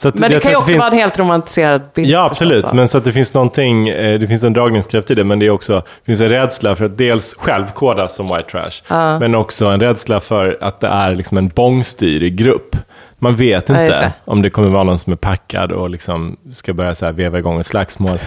att 0.09 0.15
men 0.15 0.31
det 0.31 0.41
kan 0.41 0.51
ju 0.51 0.57
också 0.57 0.69
finns- 0.69 0.79
vara 0.79 0.89
en 0.91 0.97
helt 0.99 1.19
romantiserad 1.19 1.83
bild. 1.95 2.11
Ja, 2.11 2.25
absolut. 2.25 2.73
Men 2.73 2.89
så 2.89 2.99
att 2.99 3.05
det 3.05 3.13
finns 3.13 3.35
någonting, 3.35 3.89
eh, 3.89 4.19
det 4.19 4.27
finns 4.27 4.43
en 4.43 4.53
dragningskraft 4.53 5.11
i 5.11 5.15
det, 5.15 5.25
men 5.25 5.39
det 5.39 5.47
är 5.47 5.51
också, 5.51 5.75
det 5.75 6.07
finns 6.07 6.21
en 6.21 6.29
rädsla 6.29 6.77
för 6.77 6.85
att 6.85 6.99
dels 6.99 7.35
själv 7.35 7.65
kodas 7.75 8.15
som 8.15 8.29
white 8.29 8.51
trash, 8.51 9.19
men 9.21 9.35
också 9.35 9.67
en 9.67 9.81
rädsla 9.81 10.21
för 10.21 10.59
att 10.61 10.81
det 10.81 10.89
är 10.89 11.15
liksom 11.15 11.37
en 11.39 11.49
bångstyrig 11.49 12.37
grupp. 12.37 12.77
Man 13.23 13.37
vet 13.37 13.69
Ja, 13.69 13.83
inte 13.83 14.01
det. 14.01 14.13
om 14.25 14.43
det 14.43 14.51
kommer 14.51 14.69
vara 14.69 14.83
någon 14.85 14.99
som 14.99 15.13
är 15.13 15.17
packad 15.17 15.73
och 15.73 15.91
liksom 15.91 16.37
ska 16.55 16.73
börja 16.73 16.95
så 16.95 17.07
här 17.07 17.13
veva 17.13 17.39
igång 17.39 17.61
ett 17.61 17.67
slagsmål. 17.67 18.19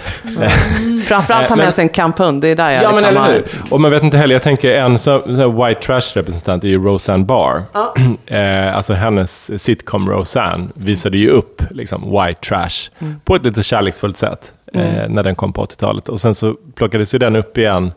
Framförallt 1.05 1.49
ha 1.49 1.55
med 1.55 1.73
sig 1.73 1.83
en 1.83 1.89
kamphund, 1.89 2.41
det 2.41 2.47
är 2.47 2.55
där 2.55 2.71
jag 2.71 2.83
Ja, 2.83 2.87
men 2.91 2.95
liksom 2.95 3.09
eller 3.09 3.19
har- 3.21 3.31
hur? 3.33 3.43
Och 3.71 3.81
man 3.81 3.91
vet 3.91 4.03
inte 4.03 4.17
heller, 4.17 4.35
jag 4.35 4.41
tänker 4.41 4.71
en 4.71 4.97
så, 4.99 5.21
så 5.25 5.65
white 5.65 5.81
trash-representant 5.81 6.63
är 6.63 6.67
ju 6.67 6.83
Roseanne 6.83 7.25
Barr. 7.25 7.61
eh, 8.25 8.75
alltså 8.77 8.93
hennes 8.93 9.61
sitcom 9.63 10.09
Roseanne 10.09 10.67
visade 10.75 11.17
ju 11.17 11.29
upp 11.29 11.61
liksom, 11.71 12.01
white 12.11 12.39
trash 12.49 12.89
på 13.23 13.35
ett 13.35 13.43
lite 13.45 13.63
kärleksfullt 13.63 14.17
sätt 14.17 14.53
eh, 14.73 14.83
när 15.09 15.23
den 15.23 15.35
kom 15.35 15.53
på 15.53 15.65
80-talet. 15.65 16.09
Och 16.09 16.21
sen 16.21 16.35
så 16.35 16.55
plockades 16.75 17.13
ju 17.13 17.19
den 17.19 17.35
upp 17.35 17.57
igen 17.57 17.91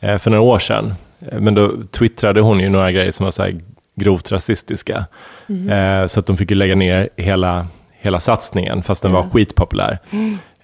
eh, 0.00 0.18
för 0.18 0.30
några 0.30 0.42
år 0.44 0.58
sedan. 0.58 0.94
Eh, 1.32 1.40
men 1.40 1.54
då 1.54 1.70
twittrade 1.90 2.40
hon 2.40 2.60
ju 2.60 2.68
några 2.68 2.92
grejer 2.92 3.10
som 3.10 3.24
var 3.24 3.30
så 3.30 3.42
här 3.42 3.56
grovt 4.00 4.32
rasistiska. 4.32 5.04
Eh, 5.70 6.06
så 6.06 6.20
att 6.20 6.26
de 6.26 6.36
fick 6.36 6.50
ju 6.50 6.56
lägga 6.56 6.74
ner 6.74 7.08
hela, 7.16 7.66
hela 8.00 8.20
satsningen, 8.20 8.82
fast 8.82 9.02
den 9.02 9.12
var 9.12 9.22
skitpopulär. 9.22 9.98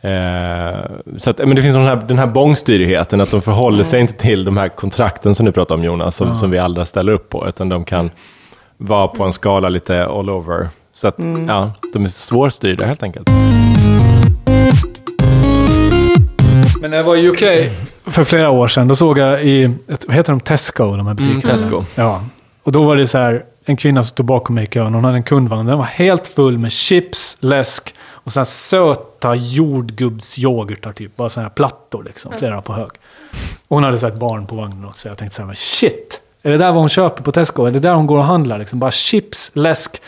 Eh, 0.00 0.90
så 1.16 1.30
att, 1.30 1.38
men 1.38 1.56
det 1.56 1.62
finns 1.62 1.74
den 1.74 1.84
här, 1.84 1.96
den 2.08 2.18
här 2.18 2.26
bångstyrigheten, 2.26 3.20
att 3.20 3.30
de 3.30 3.42
förhåller 3.42 3.84
sig 3.84 4.00
inte 4.00 4.12
till 4.12 4.44
de 4.44 4.56
här 4.56 4.68
kontrakten 4.68 5.34
som 5.34 5.46
du 5.46 5.52
pratar 5.52 5.74
om 5.74 5.84
Jonas, 5.84 6.16
som, 6.16 6.36
som 6.36 6.50
vi 6.50 6.58
alla 6.58 6.84
ställer 6.84 7.12
upp 7.12 7.28
på, 7.28 7.48
utan 7.48 7.68
de 7.68 7.84
kan 7.84 8.10
vara 8.76 9.08
på 9.08 9.24
en 9.24 9.32
skala 9.32 9.68
lite 9.68 10.06
all 10.06 10.30
over. 10.30 10.68
Så 10.94 11.08
att, 11.08 11.16
ja, 11.48 11.72
de 11.92 12.04
är 12.04 12.08
svårstyrda 12.08 12.86
helt 12.86 13.02
enkelt. 13.02 13.30
Men 16.80 16.90
när 16.90 16.96
jag 16.96 17.04
var 17.04 17.16
i 17.16 17.28
UK 17.28 17.70
för 18.04 18.24
flera 18.24 18.50
år 18.50 18.68
sedan, 18.68 18.88
då 18.88 18.96
såg 18.96 19.18
jag 19.18 19.44
i, 19.44 19.74
heter 20.10 20.32
de, 20.32 20.40
Tesco, 20.40 20.96
de 20.96 21.06
här 21.06 21.14
butikerna? 21.14 21.52
Tesco. 21.52 21.84
Ja. 21.94 22.22
Och 22.66 22.72
då 22.72 22.82
var 22.82 22.96
det 22.96 23.06
så 23.06 23.18
här, 23.18 23.44
en 23.64 23.76
kvinna 23.76 24.02
som 24.02 24.08
stod 24.08 24.26
bakom 24.26 24.54
mig 24.54 24.64
i 24.64 24.66
kön, 24.66 24.94
hon 24.94 25.04
hade 25.04 25.16
en 25.16 25.22
kundvagn. 25.22 25.66
Den 25.66 25.78
var 25.78 25.84
helt 25.84 26.26
full 26.26 26.58
med 26.58 26.72
chips, 26.72 27.36
läsk 27.40 27.94
och 28.10 28.32
så 28.32 28.40
här 28.40 28.44
söta 28.44 29.34
jordgubbsyoghurtar, 29.34 30.92
typ. 30.92 31.16
Bara 31.16 31.28
sådana 31.28 31.48
här 31.48 31.54
plattor, 31.54 32.04
liksom, 32.04 32.32
flera 32.38 32.62
på 32.62 32.72
hög. 32.72 32.90
Och 33.68 33.76
hon 33.76 33.84
hade 33.84 33.98
så 33.98 34.06
ett 34.06 34.14
barn 34.14 34.46
på 34.46 34.56
vagnen 34.56 34.84
också. 34.84 35.08
Jag 35.08 35.18
tänkte 35.18 35.36
så 35.36 35.42
här, 35.42 35.46
men 35.46 35.56
shit! 35.56 36.20
Är 36.42 36.50
det 36.50 36.58
där 36.58 36.72
vad 36.72 36.82
hon 36.82 36.88
köper 36.88 37.22
på 37.22 37.32
Tesco? 37.32 37.64
Är 37.64 37.70
det 37.70 37.78
där 37.78 37.94
hon 37.94 38.06
går 38.06 38.18
och 38.18 38.24
handlar? 38.24 38.58
Liksom? 38.58 38.78
Bara 38.78 38.90
chips, 38.90 39.50
läsk 39.54 40.02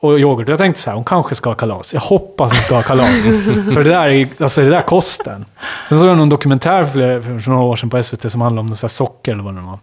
och 0.00 0.20
yoghurt. 0.20 0.48
Jag 0.48 0.58
tänkte 0.58 0.82
så 0.82 0.90
här, 0.90 0.94
hon 0.94 1.04
kanske 1.04 1.34
ska 1.34 1.50
ha 1.50 1.54
kalas. 1.54 1.94
Jag 1.94 2.00
hoppas 2.00 2.52
hon 2.52 2.62
ska 2.62 2.74
ha 2.74 2.82
kalas. 2.82 3.22
för 3.74 3.84
det 3.84 3.90
där 3.90 4.08
är 4.08 4.28
alltså 4.38 4.60
det 4.60 4.70
där 4.70 4.76
är 4.76 4.82
kosten. 4.82 5.44
Sen 5.88 6.00
såg 6.00 6.08
jag 6.08 6.18
någon 6.18 6.28
dokumentär 6.28 6.84
för, 6.84 7.40
för 7.40 7.50
några 7.50 7.64
år 7.64 7.76
sedan 7.76 7.90
på 7.90 8.02
SVT 8.02 8.32
som 8.32 8.40
handlade 8.40 8.68
om 8.68 8.76
så 8.76 8.88
socker 8.88 9.32
eller 9.32 9.42
vad 9.42 9.54
det 9.54 9.60
var. 9.60 9.78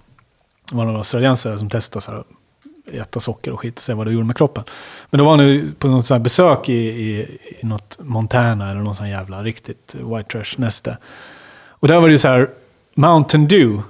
Var 0.71 0.85
några 0.85 0.97
australiensare 0.97 1.59
som 1.59 1.69
testade 1.69 2.01
så 2.05 2.11
här, 2.11 2.23
äta 3.01 3.19
socker 3.19 3.51
och 3.51 3.59
skit 3.59 3.75
och 3.75 3.81
se 3.81 3.93
vad 3.93 4.07
det 4.07 4.11
gjorde 4.13 4.25
med 4.25 4.37
kroppen. 4.37 4.63
Men 5.09 5.17
då 5.17 5.25
var 5.25 5.37
han 5.37 5.73
på 5.79 5.87
något 5.87 6.05
så 6.05 6.13
här 6.13 6.21
besök 6.21 6.69
i, 6.69 6.73
i, 6.73 7.37
i 7.61 7.65
något 7.65 7.97
Montana 8.01 8.71
eller 8.71 8.81
någon 8.81 8.95
sån 8.95 9.09
jävla 9.09 9.43
riktigt 9.43 9.95
white 9.99 10.29
trash-näste. 10.31 10.97
Och 11.69 11.87
där 11.87 11.99
var 11.99 12.07
det 12.07 12.11
ju 12.11 12.17
så 12.17 12.27
här, 12.27 12.49
Mountain 12.95 13.47
Dew, 13.47 13.81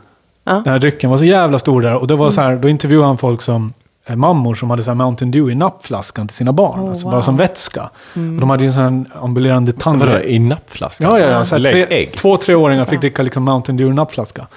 Ja. 0.43 0.53
den 0.53 0.73
här 0.73 0.79
drycken 0.79 1.09
var 1.09 1.17
så 1.17 1.23
jävla 1.23 1.59
stor 1.59 1.81
där. 1.81 1.95
Och 1.95 2.07
det 2.07 2.15
var 2.15 2.29
så 2.29 2.41
här, 2.41 2.55
då 2.55 2.69
intervjuade 2.69 3.07
han 3.07 3.17
folk 3.17 3.41
som 3.41 3.73
eh, 4.05 4.15
mammor 4.15 4.55
som 4.55 4.69
hade 4.69 4.83
så 4.83 4.89
här 4.91 4.95
Mountain 4.95 5.31
Dew 5.31 5.51
i 5.51 5.55
nappflaskan 5.55 6.27
till 6.27 6.37
sina 6.37 6.53
barn. 6.53 6.89
alltså 6.89 7.09
bara 7.09 7.21
som 7.21 7.37
vätska. 7.37 7.89
Och 8.13 8.39
de 8.39 8.49
hade 8.49 8.63
ju 8.63 8.67
en 8.67 8.73
sån 8.73 8.83
här 8.83 9.23
ambulerande 9.23 9.71
Vadå, 9.71 9.81
tandläkare. 9.83 10.31
i 10.31 10.39
nappflaskan? 10.39 11.09
Ja, 11.11 11.19
ja, 11.19 11.25
ja. 11.27 11.45
Så 11.45 11.57
här, 11.57 11.71
tre, 11.71 12.05
två, 12.05 12.37
treåringar 12.37 12.85
fick 12.85 13.01
dricka 13.01 13.23
liksom 13.23 13.43
Mountain 13.43 13.77
Dew 13.77 13.91
i 13.91 13.95
nappflaska. 13.95 14.47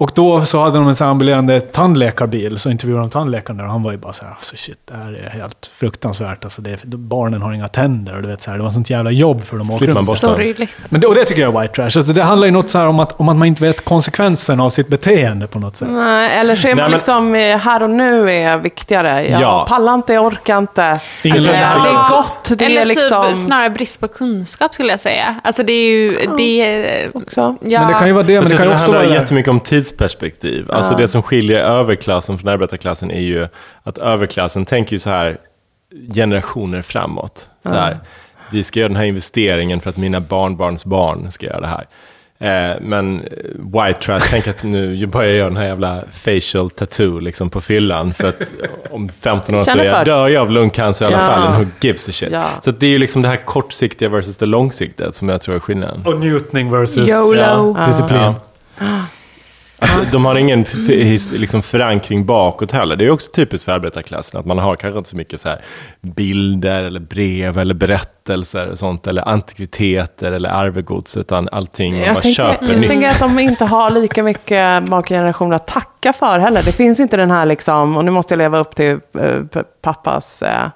Och 0.00 0.10
då 0.14 0.44
så 0.44 0.60
hade 0.60 0.78
de 0.78 0.88
en 0.88 0.94
ambulerande 1.08 1.60
tandläkarbil, 1.60 2.58
så 2.58 2.70
intervjuade 2.70 3.02
de 3.04 3.10
tandläkaren 3.10 3.56
där 3.56 3.64
och 3.64 3.70
han 3.70 3.82
var 3.82 3.92
ju 3.92 3.98
bara 3.98 4.12
så 4.12 4.24
här, 4.24 4.32
alltså 4.32 4.56
shit, 4.56 4.78
det 4.90 4.94
här 4.96 5.20
är 5.26 5.30
helt 5.30 5.70
fruktansvärt. 5.72 6.44
Alltså 6.44 6.62
det 6.62 6.70
är, 6.70 6.78
barnen 6.96 7.42
har 7.42 7.52
inga 7.52 7.68
tänder 7.68 8.16
och 8.16 8.22
du 8.22 8.28
vet 8.28 8.42
så 8.42 8.50
här, 8.50 8.58
det 8.58 8.64
var 8.64 8.70
sånt 8.70 8.90
jävla 8.90 9.10
jobb 9.10 9.44
för 9.44 9.56
dem 9.58 9.66
att 9.68 9.74
åka 9.74 9.78
Slipper 9.78 9.94
man 9.94 9.98
runt. 10.00 10.06
bort 10.08 10.16
Sorgligt. 10.18 10.76
Men 10.88 11.00
det, 11.00 11.06
och 11.06 11.14
det 11.14 11.24
tycker 11.24 11.42
jag 11.42 11.54
är 11.56 11.60
white 11.60 11.74
trash. 11.74 11.84
Alltså 11.84 12.12
det 12.12 12.22
handlar 12.22 12.46
ju 12.46 12.52
något 12.52 12.70
så 12.70 12.78
här 12.78 12.86
om 12.86 13.00
att, 13.00 13.20
om 13.20 13.28
att 13.28 13.36
man 13.36 13.48
inte 13.48 13.62
vet 13.62 13.84
konsekvenserna 13.84 14.64
av 14.64 14.70
sitt 14.70 14.88
beteende 14.88 15.46
på 15.46 15.58
något 15.58 15.76
sätt. 15.76 15.88
Nej, 15.90 16.38
eller 16.38 16.56
så 16.56 16.68
är 16.68 16.74
man 16.74 16.76
Nej, 16.76 16.84
men- 16.84 16.92
liksom 16.92 17.34
eh, 17.34 17.56
här 17.58 17.82
och 17.82 17.90
nu 17.90 18.30
är 18.30 18.58
viktigare. 18.58 19.28
Jag 19.28 19.42
Ja. 19.42 19.66
pallar 19.68 19.94
inte, 19.94 20.12
jag 20.12 20.26
orkar 20.26 20.58
inte. 20.58 21.00
Ingen 21.22 21.36
Alltså, 21.36 21.52
det 21.52 21.58
långsiktig- 21.58 21.90
är 21.90 22.10
gott, 22.16 22.58
det 22.58 22.64
Eller 22.64 22.80
är 22.80 22.84
liksom... 22.84 23.26
typ 23.28 23.38
snarare 23.38 23.70
brist 23.70 24.00
på 24.00 24.08
kunskap 24.08 24.74
skulle 24.74 24.90
jag 24.92 25.00
säga. 25.00 25.34
Alltså 25.44 25.62
det 25.62 25.72
är 25.72 25.90
ju... 25.90 26.18
Det 26.36 26.42
är, 26.60 27.10
Också. 27.16 27.56
ja, 27.60 27.80
Men 27.80 27.88
det 27.92 27.94
kan 27.98 28.06
ju 28.06 28.12
vara 28.12 28.24
det, 28.24 28.40
men 28.40 28.44
det 28.44 28.50
jag 28.50 28.50
kan 28.50 28.50
ju 28.50 28.56
tror 28.56 28.64
det 28.68 28.74
också 28.74 28.84
handlar 28.92 29.08
vara... 29.08 29.14
jättemycket 29.92 30.04
om 30.04 30.08
tidsperspektiv. 30.38 30.70
Alltså 30.70 30.94
det 30.94 31.08
som 31.08 31.22
skiljer 31.22 31.60
överklassen 31.60 32.38
från 32.38 32.48
arbetarklassen 32.48 33.10
är 33.10 33.20
ju 33.20 33.48
att 33.82 33.98
överklassen 33.98 34.64
tänker 34.64 34.92
ju 34.92 34.98
så 34.98 35.10
här 35.10 35.38
generationer 36.14 36.82
framåt. 36.82 37.48
Så 37.66 37.74
här, 37.74 37.98
Vi 38.50 38.62
ska 38.64 38.80
göra 38.80 38.88
den 38.88 38.96
här 38.96 39.04
investeringen 39.04 39.80
för 39.80 39.90
att 39.90 39.96
mina 39.96 40.20
barnbarns 40.20 40.84
barn 40.84 41.30
ska 41.32 41.46
göra 41.46 41.60
det 41.60 41.66
här. 41.66 41.84
Eh, 42.40 42.76
men 42.80 43.20
eh, 43.20 43.26
white 43.64 44.00
trash, 44.00 44.20
tänk 44.30 44.48
att 44.48 44.62
nu 44.62 45.06
börjar 45.06 45.28
jag 45.28 45.36
göra 45.36 45.48
den 45.48 45.56
här 45.56 45.66
jävla 45.66 46.02
facial 46.12 46.70
tattoo 46.70 47.20
liksom 47.20 47.50
på 47.50 47.60
fyllan. 47.60 48.14
För 48.14 48.28
att 48.28 48.54
om 48.90 49.08
15 49.08 49.54
år 49.54 49.58
så 49.58 49.78
jag, 49.78 50.04
dör 50.04 50.28
jag 50.28 50.40
av 50.42 50.50
lungcancer 50.50 51.04
i 51.04 51.14
alla 51.14 51.22
Ja. 51.22 51.26
fall. 51.34 51.46
And 51.46 51.64
who 51.64 51.70
gives 51.80 52.08
a 52.08 52.12
shit? 52.12 52.28
Ja. 52.32 52.44
Så 52.60 52.70
att 52.70 52.80
det 52.80 52.86
är 52.86 52.90
ju 52.90 52.98
liksom 52.98 53.22
det 53.22 53.28
här 53.28 53.44
kortsiktiga 53.44 54.08
versus 54.08 54.36
det 54.36 54.46
långsiktiga 54.46 55.12
som 55.12 55.28
jag 55.28 55.40
tror 55.40 55.54
är 55.54 55.60
skillnaden. 55.60 56.02
Och 56.06 56.20
njutning 56.20 56.70
versus 56.70 57.08
YOLO. 57.08 57.76
ja, 57.78 57.86
disciplin. 57.86 58.32
Att 59.78 60.12
de 60.12 60.24
har 60.24 60.36
ingen 60.36 60.64
liksom 61.32 61.62
förankring 61.62 62.26
bakåt 62.26 62.72
heller. 62.72 62.96
Det 62.96 63.04
är 63.04 63.10
också 63.10 63.32
typiskt 63.32 63.64
för 63.64 63.72
arbetarklassen, 63.72 64.40
att 64.40 64.46
man 64.46 64.58
har 64.58 64.76
kanske 64.76 64.98
inte 64.98 65.10
så 65.10 65.16
mycket 65.16 65.40
så 65.40 65.48
här 65.48 65.60
bilder, 66.00 66.82
eller 66.82 67.00
brev, 67.00 67.58
eller 67.58 67.74
berättelser 67.74 68.70
och 68.70 68.78
sånt, 68.78 69.06
eller 69.06 69.28
antikviteter, 69.28 70.32
eller 70.32 70.48
arvegods, 70.50 71.16
utan 71.16 71.48
allting 71.52 71.92
man 71.92 72.00
bara 72.00 72.08
Jag 72.08 72.20
tänker, 72.22 72.42
köper 72.42 72.68
jag 72.68 72.80
nytt. 72.80 72.90
tänker 72.90 73.08
att 73.08 73.18
de 73.18 73.38
inte 73.38 73.64
har 73.64 73.90
lika 73.90 74.22
mycket 74.22 74.88
makgenerationer 74.88 75.56
att 75.56 75.66
tacka 75.66 76.12
för 76.12 76.38
heller. 76.38 76.62
Det 76.62 76.72
finns 76.72 77.00
inte 77.00 77.16
den 77.16 77.30
här 77.30 77.46
liksom, 77.46 77.96
och 77.96 78.04
nu 78.04 78.10
måste 78.10 78.34
jag 78.34 78.38
leva 78.38 78.58
upp 78.58 78.76
till 78.76 78.98
eh, 79.18 79.62
pappas 79.82 80.42
eh, 80.42 80.68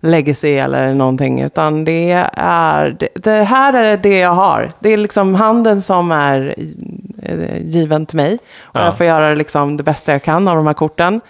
legacy 0.00 0.52
eller 0.52 0.94
någonting. 0.94 1.42
Utan 1.42 1.84
det 1.84 2.26
är, 2.34 2.96
det, 3.14 3.42
här 3.44 3.74
är 3.74 3.96
det 3.96 4.18
jag 4.18 4.34
har. 4.34 4.72
Det 4.78 4.92
är 4.92 4.96
liksom 4.96 5.34
handen 5.34 5.82
som 5.82 6.12
är 6.12 6.54
given 7.60 8.06
till 8.06 8.16
mig. 8.16 8.38
Och 8.62 8.80
Ja. 8.80 8.84
jag 8.84 8.96
får 8.96 9.06
göra 9.06 9.34
liksom 9.34 9.76
det 9.76 9.82
bästa 9.82 10.12
jag 10.12 10.22
kan 10.22 10.48
av 10.48 10.56
de 10.56 10.66
här 10.66 10.74
korten. 10.74 11.20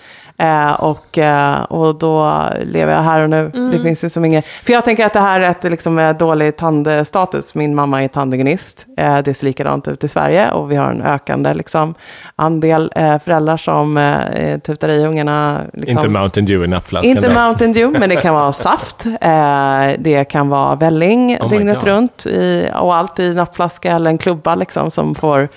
Eh, 0.40 0.72
och, 0.72 1.18
eh, 1.18 1.62
och 1.62 1.94
då 1.94 2.42
lever 2.62 2.92
jag 2.94 3.00
här 3.02 3.22
och 3.22 3.30
nu. 3.30 3.48
Det 3.72 3.78
finns 3.82 4.04
ju 4.04 4.08
som 4.08 4.24
inget... 4.24 4.44
För 4.46 4.72
jag 4.72 4.84
tänker 4.84 5.06
att 5.06 5.12
det 5.12 5.20
här 5.20 5.40
är 5.40 5.50
ett 5.50 5.64
liksom, 5.64 5.98
eh, 5.98 6.16
dålig 6.16 6.56
tandstatus. 6.56 7.54
Min 7.54 7.74
mamma 7.74 8.02
är 8.04 8.08
tandhygienist. 8.08 8.86
Eh, 8.96 9.18
det 9.18 9.34
ser 9.34 9.46
likadant 9.46 9.88
ut 9.88 10.04
i 10.04 10.08
Sverige. 10.08 10.50
Och 10.50 10.70
vi 10.72 10.76
har 10.76 10.90
en 10.90 11.02
ökande 11.02 11.54
liksom, 11.54 11.94
andel 12.36 12.92
eh, 12.96 13.18
föräldrar 13.18 13.56
som 13.56 13.96
eh, 13.96 14.58
tutar 14.58 14.88
i 14.88 15.04
ungarna. 15.06 15.60
Liksom, 15.72 15.96
Inte 15.98 16.08
Mountain 16.08 16.46
Dew 16.46 16.64
i 16.64 16.68
nappflaskan. 16.68 17.10
inte 17.10 17.28
då. 17.28 17.34
Mountain 17.34 17.72
Dew, 17.72 17.98
men 18.00 18.08
det 18.08 18.16
kan 18.16 18.34
vara 18.34 18.52
saft. 18.68 19.06
Eh, 19.20 19.90
det 19.98 20.24
kan 20.24 20.48
vara 20.48 20.74
välling 20.74 21.38
Oh 21.40 21.48
dygnet 21.48 21.78
God. 21.78 21.88
runt. 21.88 22.26
I, 22.26 22.68
och 22.80 22.94
allt 22.94 23.18
i 23.18 23.34
nappflaska 23.34 23.92
eller 23.92 24.10
en 24.10 24.18
klubba 24.18 24.54
liksom, 24.54 24.90
som 24.90 25.14
får, 25.14 25.48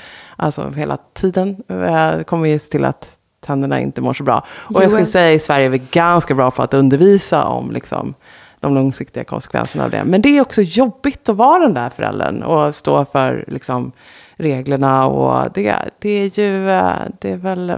alltså 0.41 0.69
hela 0.69 0.97
tiden, 1.13 1.63
eh, 1.67 2.21
kommer 2.23 2.49
ju 2.49 2.59
se 2.59 2.69
till 2.71 2.85
att 2.85 3.09
tänderna 3.45 3.79
inte 3.79 4.01
mår 4.01 4.13
så 4.13 4.23
bra. 4.23 4.45
Och 4.49 4.83
jag 4.83 4.91
skulle 4.91 5.05
säga 5.05 5.33
i 5.33 5.39
Sverige 5.39 5.65
är 5.65 5.69
vi 5.69 5.81
ganska 5.91 6.35
bra 6.35 6.51
på 6.51 6.61
att 6.61 6.73
undervisa 6.73 7.43
om 7.43 7.71
liksom, 7.71 8.13
de 8.59 8.75
långsiktiga 8.75 9.23
konsekvenserna 9.23 9.83
av 9.83 9.91
det. 9.91 10.03
Men 10.03 10.21
det 10.21 10.37
är 10.37 10.41
också 10.41 10.61
jobbigt 10.61 11.29
att 11.29 11.35
vara 11.35 11.59
den 11.59 11.73
där 11.73 11.89
föräldern 11.89 12.43
och 12.43 12.75
stå 12.75 13.05
för 13.05 13.45
liksom, 13.47 13.91
reglerna 14.35 15.05
och 15.05 15.51
det, 15.53 15.75
det 15.99 16.09
är 16.09 16.39
ju, 16.39 16.69
eh, 16.69 16.93
det 17.19 17.31
är 17.31 17.37
väl, 17.37 17.69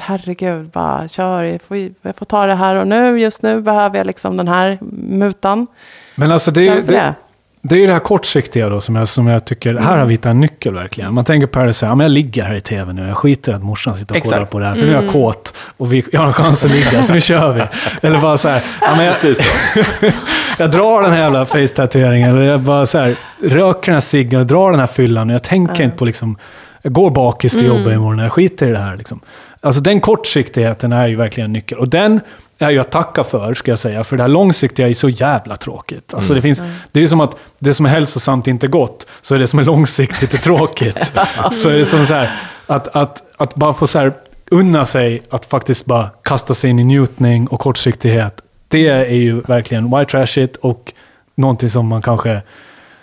herregud, 0.00 0.68
bara 0.68 1.08
kör, 1.08 1.42
jag 1.42 1.62
får, 1.62 1.76
jag 2.02 2.16
får 2.16 2.26
ta 2.26 2.46
det 2.46 2.54
här 2.54 2.76
och 2.76 2.86
nu, 2.86 3.20
just 3.20 3.42
nu 3.42 3.60
behöver 3.60 3.96
jag 3.96 4.06
liksom 4.06 4.36
den 4.36 4.48
här 4.48 4.78
mutan. 5.08 5.66
Men 6.14 6.32
alltså 6.32 6.50
det 6.50 6.82
det, 6.82 7.14
det. 7.62 7.74
är 7.74 7.78
ju 7.78 7.86
det 7.86 7.92
här 7.92 8.00
kortsiktiga 8.00 8.68
då 8.68 8.80
som 8.80 8.96
jag, 8.96 9.08
som 9.08 9.26
jag 9.26 9.44
tycker, 9.44 9.74
här 9.74 9.98
har 9.98 10.06
vi 10.06 10.12
hittat 10.12 10.30
en 10.30 10.40
nyckel 10.40 10.74
verkligen. 10.74 11.14
Man 11.14 11.24
tänker 11.24 11.46
på 11.46 11.64
det 11.64 11.72
så 11.72 11.86
här, 11.86 11.90
ja, 11.90 11.96
men 11.96 12.04
jag 12.04 12.10
ligger 12.10 12.44
här 12.44 12.54
i 12.54 12.60
tv 12.60 12.92
nu, 12.92 13.08
jag 13.08 13.16
skiter 13.16 13.52
i 13.52 13.54
att 13.54 13.62
morsan 13.62 13.96
sitter 13.96 14.12
och 14.12 14.16
Exakt. 14.16 14.34
kollar 14.34 14.46
på 14.46 14.58
det 14.58 14.66
här, 14.66 14.74
för 14.74 14.82
nu 14.82 14.94
är 14.94 15.02
jag 15.02 15.12
kåt 15.12 15.54
och 15.76 15.92
vi, 15.92 16.04
jag 16.12 16.20
har 16.20 16.26
en 16.26 16.32
chans 16.32 16.64
att 16.64 16.70
ligga, 16.70 17.02
så 17.02 17.12
nu 17.12 17.20
kör 17.20 17.52
vi. 17.52 17.62
Eller 18.08 18.20
bara 18.20 18.38
så 18.38 18.48
här, 18.48 18.62
ja, 18.80 18.96
men 18.96 19.06
jag, 19.06 19.16
så. 19.16 19.26
jag 20.58 20.70
drar 20.70 21.02
den 21.02 21.10
här 21.12 21.18
jävla 21.18 21.46
face-tatueringen, 21.46 22.30
eller 22.30 22.42
jag 22.42 22.60
bara 22.60 22.86
så 22.86 22.98
här, 22.98 23.16
röker 23.42 23.86
den 23.86 23.94
här 23.94 24.00
ciggen 24.00 24.40
och 24.40 24.46
drar 24.46 24.70
den 24.70 24.80
här 24.80 24.86
fyllan 24.86 25.30
och 25.30 25.34
jag 25.34 25.42
tänker 25.42 25.84
inte 25.84 25.96
på 25.96 26.04
liksom, 26.04 26.36
jag 26.82 26.92
går 26.92 27.10
bakis 27.10 27.52
till 27.52 27.66
jobbet 27.66 27.92
imorgon, 27.92 28.18
jag 28.18 28.32
skiter 28.32 28.68
i 28.68 28.70
det 28.70 28.78
här. 28.78 28.96
Liksom. 28.96 29.20
Alltså 29.60 29.80
den 29.80 30.00
kortsiktigheten 30.00 30.92
är 30.92 31.06
ju 31.06 31.16
verkligen 31.16 31.44
en 31.44 31.52
nyckel. 31.52 31.78
Och 31.78 31.88
den 31.88 32.20
är 32.58 32.70
ju 32.70 32.78
att 32.78 32.90
tacka 32.90 33.24
för, 33.24 33.54
ska 33.54 33.70
jag 33.70 33.78
säga. 33.78 34.04
För 34.04 34.16
det 34.16 34.22
här 34.22 34.28
långsiktiga 34.28 34.88
är 34.88 34.94
så 34.94 35.08
jävla 35.08 35.56
tråkigt. 35.56 36.14
Alltså 36.14 36.34
det, 36.34 36.42
finns, 36.42 36.62
det 36.92 37.02
är 37.02 37.06
som 37.06 37.20
att 37.20 37.36
det 37.58 37.74
som 37.74 37.86
är 37.86 37.90
hälsosamt 37.90 38.46
inte 38.46 38.66
är 38.66 38.68
gott, 38.68 39.06
så 39.20 39.34
är 39.34 39.38
det 39.38 39.46
som 39.46 39.58
är 39.58 39.64
långsiktigt 39.64 40.34
är 40.34 40.38
tråkigt. 40.38 41.12
så 41.52 41.68
är 41.68 41.78
det 41.78 41.84
som 41.86 42.06
så 42.06 42.14
här, 42.14 42.30
att, 42.66 42.96
att, 42.96 43.22
att 43.36 43.54
bara 43.54 43.72
få 43.72 43.86
så 43.86 43.98
här, 43.98 44.12
unna 44.50 44.84
sig 44.84 45.22
att 45.30 45.46
faktiskt 45.46 45.84
bara 45.86 46.10
kasta 46.24 46.54
sig 46.54 46.70
in 46.70 46.78
i 46.78 46.84
njutning 46.84 47.46
och 47.46 47.60
kortsiktighet. 47.60 48.34
Det 48.68 48.88
är 48.88 49.14
ju 49.14 49.40
verkligen 49.40 49.98
white 49.98 50.10
trashigt 50.10 50.56
och 50.56 50.92
någonting 51.34 51.68
som 51.68 51.88
man 51.88 52.02
kanske 52.02 52.42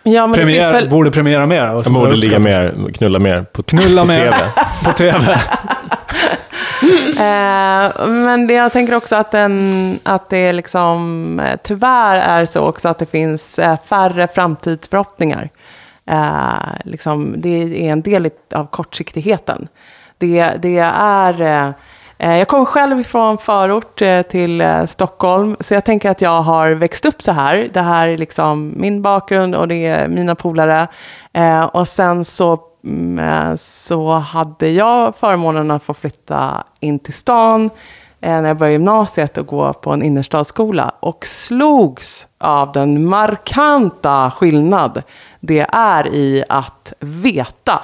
Ja, 0.03 0.27
men 0.27 0.31
det 0.31 0.45
finns 0.45 0.57
premiär, 0.57 0.71
väl, 0.71 0.89
borde 0.89 1.11
premiera 1.11 1.45
mer. 1.45 1.79
som 1.83 1.93
borde 1.93 2.15
ligga 2.15 2.39
mer, 2.39 2.73
knulla 2.93 3.19
mer 3.19 3.41
på, 3.41 3.63
Knulla 3.63 4.01
på 4.01 4.07
mer 4.07 4.17
TV. 4.17 4.37
på 4.83 4.91
tv. 4.91 5.39
Eh, 7.09 8.07
men 8.07 8.49
jag 8.49 8.71
tänker 8.71 8.95
också 8.95 9.15
att, 9.15 9.31
den, 9.31 9.99
att 10.03 10.29
det 10.29 10.53
liksom, 10.53 11.39
eh, 11.39 11.59
tyvärr 11.63 12.17
är 12.17 12.45
så 12.45 12.65
också 12.65 12.89
att 12.89 12.99
det 12.99 13.05
finns 13.05 13.59
eh, 13.59 13.77
färre 13.85 14.27
framtidsförhoppningar. 14.27 15.49
Eh, 16.05 16.73
liksom, 16.83 17.33
det 17.37 17.49
är 17.49 17.91
en 17.91 18.01
del 18.01 18.29
av 18.53 18.65
kortsiktigheten. 18.65 19.67
Det, 20.17 20.51
det 20.61 20.77
är... 20.93 21.41
Eh, 21.41 21.71
eh 22.17 22.37
jag 22.37 22.47
kommer 22.47 22.65
själv 22.65 23.03
från 23.03 23.37
förort 23.37 24.01
till 24.29 24.63
Stockholm, 24.87 25.55
så 25.59 25.73
jag 25.73 25.85
tänker 25.85 26.09
att 26.09 26.21
jag 26.21 26.41
har 26.41 26.71
växt 26.71 27.05
upp 27.05 27.21
så 27.21 27.31
här. 27.31 27.69
Det 27.73 27.81
här 27.81 28.07
är 28.07 28.17
liksom 28.17 28.73
min 28.77 29.01
bakgrund 29.01 29.55
och 29.55 29.67
det 29.67 29.87
är 29.87 30.07
mina 30.07 30.35
polare. 30.35 30.87
Och 31.71 31.87
sen 31.87 32.25
så 32.25 32.68
Eh, 33.19 33.55
så 33.55 34.11
hade 34.11 34.69
jag 34.69 35.15
förmånen 35.15 35.71
att 35.71 35.83
få 35.83 35.93
flytta 35.93 36.63
in 36.79 36.99
till 36.99 37.13
stan 37.13 37.69
eh, 38.21 38.41
när 38.41 38.47
jag 38.47 38.57
började 38.57 38.73
gymnasiet 38.73 39.37
och 39.37 39.47
gå 39.47 39.73
på 39.73 39.91
en 39.91 40.03
innerstadsskola 40.03 40.91
och 40.99 41.25
slogs 41.25 42.27
av 42.37 42.71
den 42.71 43.05
markanta 43.05 44.31
skillnad 44.31 45.03
det 45.39 45.67
är 45.71 46.07
i 46.07 46.43
att 46.49 46.93
veta 46.99 47.81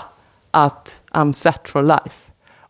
att 0.52 1.02
I'm 1.12 1.34
set 1.34 1.70
for 1.70 1.84
life. 1.84 2.25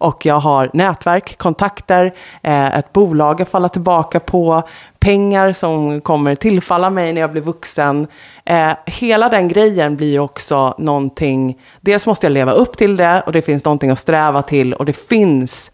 Och 0.05 0.25
jag 0.25 0.39
har 0.39 0.69
nätverk, 0.73 1.37
kontakter, 1.37 2.11
eh, 2.43 2.77
ett 2.77 2.93
bolag 2.93 3.41
att 3.41 3.49
falla 3.49 3.69
tillbaka 3.69 4.19
på, 4.19 4.63
pengar 4.99 5.53
som 5.53 6.01
kommer 6.01 6.35
tillfalla 6.35 6.89
mig 6.89 7.13
när 7.13 7.21
jag 7.21 7.31
blir 7.31 7.41
vuxen. 7.41 8.07
Eh, 8.45 8.69
hela 8.85 9.29
den 9.29 9.47
grejen 9.47 9.95
blir 9.95 10.11
ju 10.11 10.19
också 10.19 10.75
någonting, 10.77 11.57
dels 11.81 12.07
måste 12.07 12.25
jag 12.25 12.31
leva 12.31 12.51
upp 12.51 12.77
till 12.77 12.97
det 12.97 13.23
och 13.25 13.31
det 13.31 13.41
finns 13.41 13.65
någonting 13.65 13.89
att 13.89 13.99
sträva 13.99 14.41
till 14.41 14.73
och 14.73 14.85
det 14.85 14.93
finns 14.93 15.71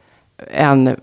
en 0.54 0.96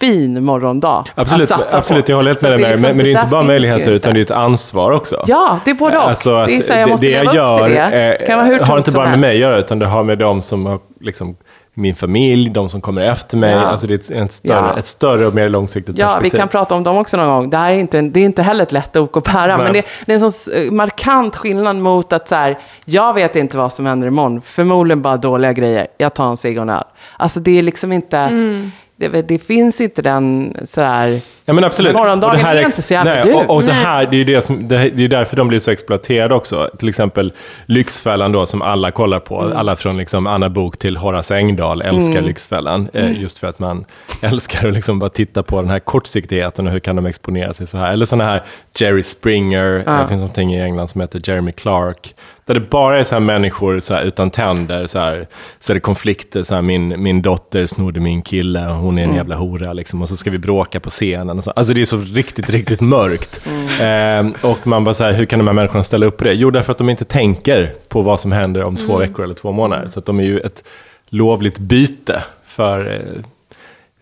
fin 0.00 0.44
morgondag 0.44 1.04
Absolut, 1.14 1.52
att 1.52 1.60
satsa 1.60 1.78
absolut 1.78 2.06
på. 2.06 2.12
jag 2.12 2.16
håller 2.16 2.30
helt 2.30 2.42
med 2.42 2.52
dig 2.52 2.60
det 2.60 2.68
liksom- 2.70 2.82
Men, 2.88 2.96
men 2.96 3.04
det 3.06 3.12
är 3.12 3.16
inte 3.20 3.30
bara 3.30 3.42
möjligheter 3.42 3.90
utan 3.90 4.14
det 4.14 4.20
är 4.20 4.22
ett 4.22 4.30
ansvar 4.30 4.90
också. 4.90 5.24
Ja, 5.26 5.58
det 5.64 5.70
är 5.70 5.74
både 5.74 5.98
och. 5.98 6.08
Alltså 6.08 6.34
att 6.34 6.46
det 6.46 6.56
är 6.56 6.62
så 6.62 6.72
här, 6.72 6.80
jag 6.80 6.88
det, 6.88 6.90
måste 6.90 7.06
det 7.06 7.12
jag 7.12 7.34
leva 7.34 7.56
upp 7.56 7.64
till 7.66 7.74
gör 7.76 7.90
det. 7.90 8.18
eh, 8.20 8.26
kan 8.26 8.38
vara 8.38 8.46
hur 8.48 8.58
har 8.60 8.78
inte 8.78 8.90
bara 8.90 9.10
med 9.10 9.18
mig 9.20 9.30
att 9.30 9.40
göra, 9.40 9.58
utan 9.58 9.78
det 9.78 9.86
har 9.86 10.02
med 10.02 10.18
dem 10.18 10.42
som 10.42 10.66
har, 10.66 10.78
liksom, 11.00 11.36
min 11.78 11.94
familj, 11.96 12.50
de 12.50 12.68
som 12.68 12.80
kommer 12.80 13.02
efter 13.02 13.36
mig. 13.36 13.52
Ja. 13.54 13.60
Alltså 13.60 13.86
det 13.86 13.94
är 13.94 13.98
ett, 13.98 14.10
en 14.10 14.28
större, 14.28 14.52
Ja. 14.74 14.78
ett 14.78 14.86
större 14.86 15.26
och 15.26 15.34
mer 15.34 15.48
långsiktigt 15.48 15.98
Ja, 15.98 16.06
vi 16.06 16.12
perspektiv. 16.12 16.38
kan 16.38 16.48
prata 16.48 16.74
om 16.74 16.82
dem 16.82 16.96
också 16.96 17.16
någon 17.16 17.28
gång. 17.28 17.50
Det 17.50 17.56
här 17.56 17.70
är 17.72 17.76
inte, 17.78 18.00
det 18.00 18.20
är 18.20 18.24
inte 18.24 18.42
heller 18.42 18.62
ett 18.62 18.72
lätt 18.72 18.96
ok 18.96 19.16
att 19.16 19.24
bära, 19.24 19.58
men 19.58 19.72
det, 19.72 19.82
det 20.06 20.12
är 20.12 20.24
en 20.24 20.30
sån 20.30 20.54
eh, 20.54 20.70
markant 20.72 21.36
skillnad 21.36 21.76
mot 21.76 22.12
att 22.12 22.28
så 22.28 22.34
här, 22.34 22.58
jag 22.84 23.14
vet 23.14 23.36
inte 23.36 23.56
vad 23.56 23.72
som 23.72 23.86
händer 23.86 24.06
imorgon, 24.08 24.40
förmodligen 24.40 25.02
bara 25.02 25.16
dåliga 25.16 25.52
grejer, 25.52 25.86
jag 25.98 26.14
tar 26.14 26.28
en 26.30 26.36
cigg 26.36 26.56
och 26.56 26.62
en 26.62 26.70
öl. 26.70 26.84
Alltså 27.16 27.40
det 27.40 27.58
är 27.58 27.62
liksom 27.62 27.92
inte, 27.92 28.18
Mm. 28.18 28.72
Det, 28.96 29.28
det 29.28 29.38
finns 29.38 29.80
inte 29.80 30.02
den 30.02 30.56
så 30.64 30.80
här, 30.80 31.20
Ja 31.48 31.52
men 31.52 31.64
absolut. 31.64 31.92
Morgondagen 31.92 32.30
Och 32.30 32.36
det 32.36 32.46
här 32.46 32.56
är 32.56 32.62
inte 32.62 32.82
så 32.82 32.94
jävla 32.94 33.14
nej, 33.14 33.34
och, 33.34 33.56
och 33.56 33.62
det 33.62 33.72
här, 33.72 34.06
det 34.06 34.16
är 34.16 34.18
ju 34.18 34.24
det 34.24 34.42
som, 34.42 34.68
det, 34.68 34.90
det 34.90 35.04
är 35.04 35.08
därför 35.08 35.36
de 35.36 35.48
blir 35.48 35.58
så 35.58 35.70
exploaterade 35.70 36.34
också. 36.34 36.70
Till 36.78 36.88
exempel 36.88 37.32
Lyxfällan 37.66 38.32
då, 38.32 38.46
som 38.46 38.62
alla 38.62 38.90
kollar 38.90 39.20
på. 39.20 39.42
Mm. 39.42 39.56
Alla 39.56 39.76
från 39.76 39.96
liksom 39.96 40.26
Anna 40.26 40.50
Bok 40.50 40.76
till 40.78 40.96
Horace 40.96 41.36
Engdahl 41.36 41.82
älskar 41.82 42.20
Lyxfällan. 42.20 42.88
Mm. 42.92 43.12
Eh, 43.12 43.22
just 43.22 43.38
för 43.38 43.46
att 43.46 43.58
man 43.58 43.84
älskar 44.22 44.68
att 44.68 44.74
liksom 44.74 44.98
bara 44.98 45.10
titta 45.10 45.42
på 45.42 45.60
den 45.60 45.70
här 45.70 45.78
kortsiktigheten 45.78 46.66
och 46.66 46.72
hur 46.72 46.80
kan 46.80 46.96
de 46.96 47.06
exponera 47.06 47.52
sig 47.52 47.66
så 47.66 47.78
här. 47.78 47.92
Eller 47.92 48.06
sådana 48.06 48.30
här 48.30 48.42
Jerry 48.80 49.02
Springer, 49.02 49.72
det 49.72 50.08
finns 50.08 50.20
någonting 50.20 50.54
i 50.54 50.62
England 50.62 50.88
som 50.88 51.00
heter 51.00 51.20
Jeremy 51.24 51.52
Clark. 51.52 52.14
Där 52.46 52.54
det 52.54 52.60
bara 52.60 53.00
är 53.00 53.04
så 53.04 53.14
här 53.14 53.20
människor 53.20 53.80
så 53.80 53.94
här, 53.94 54.02
utan 54.02 54.30
tänder, 54.30 54.86
så, 54.86 54.98
här, 54.98 55.26
så 55.60 55.72
är 55.72 55.74
det 55.74 55.80
konflikter. 55.80 56.42
Så 56.42 56.54
här, 56.54 56.62
min, 56.62 57.02
min 57.02 57.22
dotter 57.22 57.66
snodde 57.66 58.00
min 58.00 58.22
kille 58.22 58.66
och 58.66 58.74
hon 58.74 58.98
är 58.98 59.02
en 59.02 59.14
jävla 59.14 59.34
hora. 59.34 59.72
Liksom, 59.72 60.02
och 60.02 60.08
så 60.08 60.16
ska 60.16 60.30
vi 60.30 60.38
bråka 60.38 60.80
på 60.80 60.90
scenen. 60.90 61.38
Och 61.38 61.44
så. 61.44 61.50
Alltså 61.50 61.74
det 61.74 61.80
är 61.80 61.84
så 61.84 61.96
riktigt, 61.96 62.50
riktigt 62.50 62.80
mörkt. 62.80 63.40
Eh, 63.80 64.50
och 64.50 64.66
man 64.66 64.84
bara 64.84 64.94
så 64.94 65.04
här, 65.04 65.12
hur 65.12 65.24
kan 65.24 65.38
de 65.38 65.46
här 65.46 65.54
människorna 65.54 65.84
ställa 65.84 66.06
upp 66.06 66.16
på 66.16 66.24
det? 66.24 66.32
Jo, 66.32 66.50
därför 66.50 66.72
att 66.72 66.78
de 66.78 66.88
inte 66.88 67.04
tänker 67.04 67.74
på 67.88 68.02
vad 68.02 68.20
som 68.20 68.32
händer 68.32 68.64
om 68.64 68.76
två 68.76 68.96
veckor 68.96 69.24
eller 69.24 69.34
två 69.34 69.52
månader. 69.52 69.88
Så 69.88 69.98
att 69.98 70.06
de 70.06 70.20
är 70.20 70.24
ju 70.24 70.38
ett 70.40 70.64
lovligt 71.08 71.58
byte 71.58 72.22
för 72.46 72.94
eh, 72.94 73.22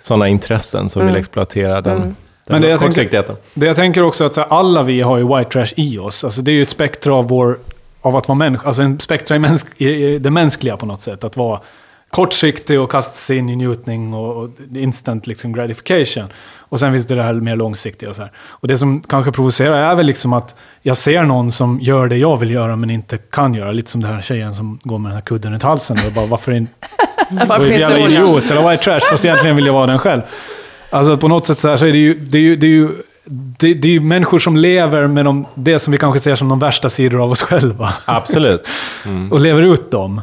sådana 0.00 0.28
intressen 0.28 0.88
som 0.88 1.06
vill 1.06 1.16
exploatera 1.16 1.80
den, 1.80 2.00
den 2.00 2.16
Men 2.46 2.62
det 2.62 2.68
jag 2.68 2.80
tänker-. 2.80 3.36
Det 3.54 3.66
jag 3.66 3.76
tänker 3.76 4.02
också 4.02 4.24
att 4.24 4.34
så 4.34 4.40
här, 4.40 4.48
alla 4.50 4.82
vi 4.82 5.00
har 5.00 5.18
ju 5.18 5.36
white 5.36 5.50
trash 5.50 5.72
i 5.76 5.98
oss. 5.98 6.24
Alltså, 6.24 6.42
det 6.42 6.50
är 6.50 6.54
ju 6.54 6.62
ett 6.62 6.70
spektra 6.70 7.14
av, 7.14 7.28
vår, 7.28 7.58
av 8.04 8.16
att 8.16 8.28
vara 8.28 8.38
människa. 8.38 8.66
Alltså 8.66 8.82
en 8.82 9.00
spektra 9.00 9.36
i, 9.36 9.38
mänsk, 9.38 9.80
i, 9.80 10.18
det 10.18 10.30
mänskliga 10.30 10.76
på 10.76 10.86
något 10.86 11.00
sätt. 11.00 11.24
Att 11.24 11.36
vara 11.36 11.60
kortsiktig 12.10 12.80
och 12.80 12.90
kasta 12.90 13.16
sig 13.16 13.36
in 13.36 13.48
i 13.48 13.56
njutning 13.56 14.14
och, 14.14 14.36
och 14.36 14.50
instant 14.74 15.26
liksom 15.26 15.52
gratification. 15.52 16.24
Och 16.56 16.80
sen 16.80 16.92
finns 16.92 17.06
det 17.06 17.14
det 17.14 17.22
här 17.22 17.34
mer 17.34 17.56
långsiktiga 17.56 18.10
och 18.10 18.16
så 18.16 18.22
här. 18.22 18.32
Och 18.36 18.68
det 18.68 18.78
som 18.78 19.00
kanske 19.00 19.32
provocerar 19.32 19.90
är 19.90 19.94
väl 19.94 20.06
liksom 20.06 20.32
att 20.32 20.54
jag 20.82 20.96
ser 20.96 21.22
någon 21.22 21.52
som 21.52 21.80
gör 21.80 22.08
det 22.08 22.16
jag 22.16 22.36
vill 22.36 22.50
göra 22.50 22.76
men 22.76 22.90
inte 22.90 23.18
kan 23.18 23.54
göra. 23.54 23.72
Lite 23.72 23.90
som 23.90 24.00
den 24.02 24.14
här 24.14 24.22
tjejen 24.22 24.54
som 24.54 24.78
går 24.82 24.98
med 24.98 25.10
den 25.10 25.16
här 25.16 25.22
kudden 25.22 25.52
runt 25.52 25.62
halsen. 25.62 25.98
Och 26.06 26.12
bara, 26.12 26.26
varför 26.26 26.52
inte 26.52 26.72
och 27.48 27.64
inte 27.64 27.74
jävla 27.74 27.98
idiot, 27.98 28.50
eller 28.50 28.70
white 28.70 28.82
trash, 28.82 29.00
fast 29.10 29.24
egentligen 29.24 29.56
vill 29.56 29.66
jag 29.66 29.72
vara 29.72 29.86
den 29.86 29.98
själv. 29.98 30.22
Alltså 30.90 31.16
på 31.16 31.28
något 31.28 31.46
sätt 31.46 31.58
så, 31.58 31.68
här, 31.68 31.76
så 31.76 31.86
är 31.86 31.92
det 31.92 31.98
ju, 31.98 32.14
det 32.14 32.38
är 32.38 32.42
ju, 32.42 32.56
det 32.56 32.66
är 32.66 32.70
ju 32.70 32.88
det, 33.24 33.74
det 33.74 33.88
är 33.88 33.92
ju 33.92 34.00
människor 34.00 34.38
som 34.38 34.56
lever 34.56 35.06
med 35.06 35.24
de, 35.24 35.46
det 35.54 35.78
som 35.78 35.92
vi 35.92 35.98
kanske 35.98 36.20
ser 36.20 36.34
som 36.34 36.48
de 36.48 36.58
värsta 36.58 36.90
sidor 36.90 37.22
av 37.22 37.30
oss 37.30 37.42
själva. 37.42 37.94
Absolut. 38.04 38.68
Och 39.30 39.40
lever 39.40 39.62
ut 39.62 39.90
dem. 39.90 40.20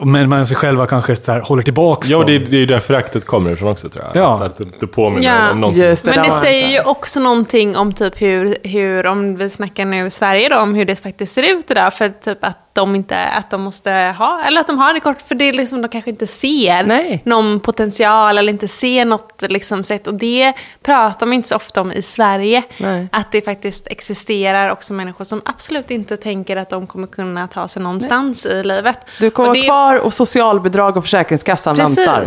Men 0.00 0.28
man 0.28 0.46
sig 0.46 0.56
själva 0.56 0.86
kanske 0.86 1.16
så 1.16 1.32
här, 1.32 1.40
håller 1.40 1.62
tillbaka 1.62 2.08
Ja, 2.10 2.24
det 2.24 2.34
är, 2.34 2.38
det 2.38 2.56
är 2.56 2.60
ju 2.60 2.66
där 2.66 2.80
föraktet 2.80 3.26
kommer 3.26 3.50
ifrån 3.50 3.72
också 3.72 3.88
tror 3.88 4.04
jag. 4.04 4.22
Ja. 4.22 4.34
Att, 4.34 4.42
att 4.42 4.58
det, 4.58 4.64
det 4.80 4.86
påminner 4.86 5.26
Ja. 5.26 5.52
om 5.52 5.60
någonting. 5.60 5.82
Just 5.82 6.04
det, 6.04 6.10
Men 6.10 6.24
det 6.24 6.30
säger 6.30 6.68
ju 6.68 6.80
också 6.80 7.20
någonting 7.20 7.76
om 7.76 7.92
typ 7.92 8.22
hur, 8.22 8.58
hur, 8.62 9.06
om 9.06 9.36
vi 9.36 9.50
snackar 9.50 9.84
nu 9.84 10.06
i 10.06 10.10
Sverige 10.10 10.48
då, 10.48 10.56
om 10.56 10.74
hur 10.74 10.84
det 10.84 10.96
faktiskt 10.96 11.34
ser 11.34 11.42
ut 11.56 11.68
det 11.68 11.74
där. 11.74 11.90
För 11.90 12.08
typ 12.08 12.44
att 12.44 12.58
de 12.72 12.94
inte, 12.96 13.24
att 13.28 13.50
de 13.50 13.62
måste 13.62 14.14
ha, 14.18 14.40
eller 14.46 14.60
att 14.60 14.66
de 14.66 14.78
har 14.78 14.94
det 14.94 15.00
kort, 15.00 15.22
för 15.28 15.34
det 15.34 15.44
är 15.44 15.52
liksom, 15.52 15.82
de 15.82 15.88
kanske 15.88 16.10
inte 16.10 16.26
ser 16.26 16.82
Nej. 16.84 17.22
någon 17.24 17.60
potential 17.60 18.38
eller 18.38 18.52
inte 18.52 18.68
ser 18.68 19.04
något 19.04 19.42
liksom 19.42 19.84
sätt. 19.84 20.06
Och 20.06 20.14
det 20.14 20.52
pratar 20.82 21.26
man 21.26 21.32
inte 21.32 21.48
så 21.48 21.56
ofta 21.56 21.80
om 21.80 21.92
i 21.92 22.02
Sverige. 22.02 22.62
Nej. 22.78 23.08
Att 23.12 23.32
det 23.32 23.42
faktiskt 23.42 23.86
existerar 23.86 24.70
också 24.70 24.92
människor 24.94 25.24
som 25.24 25.42
absolut 25.44 25.90
inte 25.90 26.16
tänker 26.16 26.56
att 26.56 26.70
de 26.70 26.86
kommer 26.86 27.06
kunna 27.06 27.46
ta 27.48 27.68
sig 27.68 27.82
någonstans 27.82 28.46
i 28.46 28.62
livet. 28.62 28.98
Du 29.18 29.30
kommer 29.30 29.48
Och 29.48 29.54
det- 29.54 29.62
kvar 29.64 29.96
och 30.06 30.14
socialbidrag 30.14 30.96
och 30.96 31.04
Försäkringskassan 31.04 31.76
Precis. 31.76 31.98
väntar. 31.98 32.24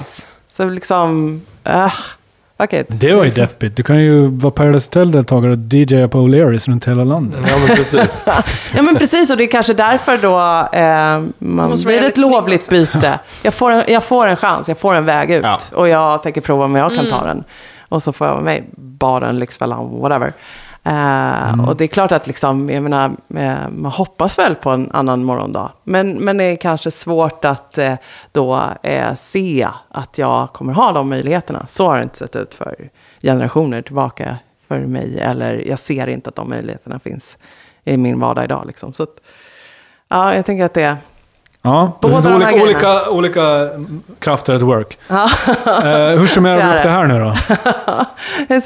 Så 0.47 0.65
liksom, 0.65 1.41
äh, 1.63 1.93
it. 2.73 2.85
Det 2.89 3.13
var 3.13 3.23
ju 3.23 3.29
deppigt. 3.31 3.75
Du 3.75 3.83
kan 3.83 3.99
ju 4.01 4.27
vara 4.27 4.51
Paradise 4.51 4.87
Hotel-deltagare 4.87 5.51
och 5.51 5.57
DJa 5.73 6.07
på 6.07 6.17
O'Learys 6.17 6.69
runt 6.69 6.87
hela 6.87 7.03
landet. 7.03 7.39
Ja, 7.47 7.57
men 7.57 7.67
precis. 7.77 8.23
Ja 8.75 8.81
men 8.81 8.95
precis, 8.95 9.31
och 9.31 9.37
det 9.37 9.43
är 9.43 9.47
kanske 9.51 9.73
därför 9.73 10.17
då 10.17 10.37
eh, 10.79 11.21
man 11.39 11.69
Måste 11.69 11.87
vara 11.87 11.97
blir 11.99 12.09
ett 12.09 12.17
lovligt 12.17 12.69
byte. 12.69 13.19
Jag 13.41 13.53
får, 13.53 13.71
en, 13.71 13.83
jag 13.87 14.03
får 14.03 14.27
en 14.27 14.35
chans, 14.35 14.67
jag 14.67 14.77
får 14.77 14.95
en 14.95 15.05
väg 15.05 15.31
ut. 15.31 15.43
Ja. 15.43 15.57
Och 15.73 15.87
jag 15.89 16.23
tänker 16.23 16.41
prova 16.41 16.65
om 16.65 16.75
jag 16.75 16.89
kan 16.95 16.99
Mm. 17.05 17.19
ta 17.19 17.25
den. 17.25 17.43
Och 17.89 18.03
så 18.03 18.13
får 18.13 18.27
jag 18.27 18.33
vara 18.33 18.43
med 18.43 18.57
i 18.57 18.63
baren, 18.77 19.39
Lyxfällan, 19.39 19.99
whatever. 20.01 20.33
Eh, 20.83 21.67
Och 21.69 21.75
det 21.77 21.83
är 21.83 21.87
klart 21.87 22.11
att 22.11 22.27
liksom, 22.27 22.69
jag 22.69 22.83
menar, 22.83 23.15
eh, 23.35 23.69
man 23.69 23.91
hoppas 23.91 24.39
väl 24.39 24.55
på 24.55 24.69
en 24.69 24.91
annan 24.91 25.23
morgondag. 25.23 25.71
Men, 25.83 26.11
men 26.11 26.37
det 26.37 26.43
är 26.43 26.55
kanske 26.55 26.91
svårt 26.91 27.45
att 27.45 27.77
eh, 27.77 27.93
då 28.31 28.69
se 29.15 29.67
att 29.89 30.17
jag 30.17 30.53
kommer 30.53 30.73
ha 30.73 30.91
de 30.91 31.09
möjligheterna. 31.09 31.65
Så 31.69 31.87
har 31.87 31.97
det 31.97 32.03
inte 32.03 32.17
sett 32.17 32.35
ut 32.35 32.53
för 32.53 32.89
generationer 33.21 33.81
tillbaka 33.81 34.37
för 34.67 34.79
mig. 34.79 35.19
Eller 35.19 35.67
jag 35.67 35.79
ser 35.79 36.07
inte 36.07 36.29
att 36.29 36.35
de 36.35 36.49
möjligheterna 36.49 36.99
finns 36.99 37.37
i 37.83 37.97
min 37.97 38.19
vardag 38.19 38.43
idag. 38.43 38.63
Liksom. 38.67 38.93
Så 38.93 39.03
att, 39.03 39.15
ja, 40.07 40.35
jag 40.35 40.45
tänker 40.45 40.65
att 40.65 40.73
det 40.73 40.97
Ja, 41.63 41.91
det 42.01 42.07
Båda 42.07 42.13
finns 42.13 42.25
de 42.25 42.33
olika, 42.33 42.63
olika, 42.63 43.09
olika 43.09 43.69
krafter 44.19 44.53
at 44.55 44.61
work. 44.61 44.97
eh, 45.09 46.19
hur 46.19 46.27
summerar 46.27 46.55
Det 46.57 46.63
vi 46.63 46.71
är 46.71 46.77
upp 46.77 46.83
det. 46.83 46.89
det 46.89 46.95
här 46.95 47.05
nu 47.07 47.19
då? 47.19 47.35
Det 48.47 48.61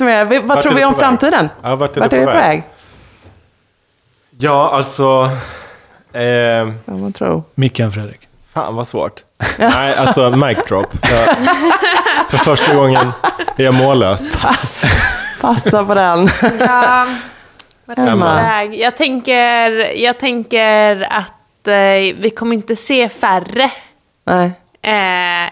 vad 0.46 0.46
Vart 0.46 0.62
tror 0.62 0.74
vi 0.74 0.86
om 0.86 0.96
framtiden? 0.96 1.50
Ja, 1.62 1.76
vart 1.76 1.98
är 1.98 2.02
Vart 2.02 2.10
du 2.10 2.16
är 2.16 2.20
vi 2.20 2.26
på 2.26 2.32
väg? 2.32 2.48
väg? 2.48 2.64
Ja, 4.38 4.70
alltså... 4.74 5.30
Eh, 6.14 6.22
Ja, 6.22 6.72
vad 6.86 7.16
tror 7.16 7.44
Micken 7.56 7.92
Fredrik. 7.92 8.20
fan 8.54 8.76
vad 8.76 8.88
svårt. 8.88 9.22
Nej, 9.60 9.96
alltså 9.96 10.30
mic 10.30 10.58
drop. 10.68 10.88
Jag, 11.02 11.36
för 12.30 12.38
första 12.38 12.76
gången 12.76 13.12
är 13.58 13.64
jag 13.64 13.74
mållös. 13.74 14.32
Passa 15.42 15.86
på 15.86 15.94
den. 15.94 16.30
Ja, 16.60 17.06
vart 17.86 17.98
är 17.98 18.04
vi 18.06 18.12
på 18.12 18.18
väg? 18.26 18.76
Jag 18.80 18.98
tänker, 18.98 19.72
jag 20.04 20.18
tänker 20.20 21.08
att 21.12 21.34
eh, 21.68 22.16
vi 22.20 22.32
kommer 22.36 22.56
inte 22.56 22.76
se 22.76 23.10
färre. 23.10 23.72
Nej. 24.26 24.52
Eh, 24.82 25.44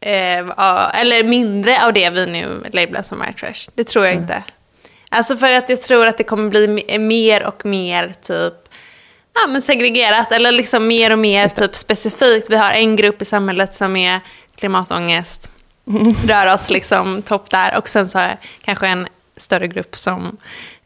eh, 0.00 1.00
eller 1.00 1.24
mindre 1.24 1.84
av 1.84 1.92
det 1.92 2.10
vi 2.10 2.26
nu 2.26 2.64
lablar 2.72 3.02
som 3.02 3.20
white 3.20 3.32
trash. 3.32 3.70
Det 3.74 3.84
tror 3.84 4.06
jag 4.06 4.14
inte. 4.14 4.42
Alltså 5.10 5.36
för 5.36 5.52
att 5.52 5.68
jag 5.68 5.80
tror 5.80 6.06
att 6.06 6.18
det 6.18 6.24
kommer 6.24 6.50
bli 6.50 6.66
me- 6.66 6.98
mer 6.98 7.44
och 7.46 7.66
mer 7.66 8.14
typ 8.22 8.54
ja, 9.34 9.46
men 9.48 9.62
segregerat 9.62 10.32
eller 10.32 10.52
liksom 10.52 10.86
mer 10.86 11.10
och 11.12 11.18
mer 11.18 11.48
typ 11.48 11.76
specifikt. 11.76 12.50
Vi 12.50 12.56
har 12.56 12.70
en 12.72 12.96
grupp 12.96 13.22
i 13.22 13.24
samhället 13.24 13.74
som 13.74 13.96
är 13.96 14.20
klimatångest, 14.56 15.50
rör 16.26 16.54
oss 16.54 16.70
liksom 16.70 17.22
topp 17.22 17.50
där 17.50 17.78
och 17.78 17.88
sen 17.88 18.08
så 18.08 18.20
kanske 18.64 18.86
en 18.86 19.08
större 19.36 19.68
grupp 19.68 19.96
som 19.96 20.36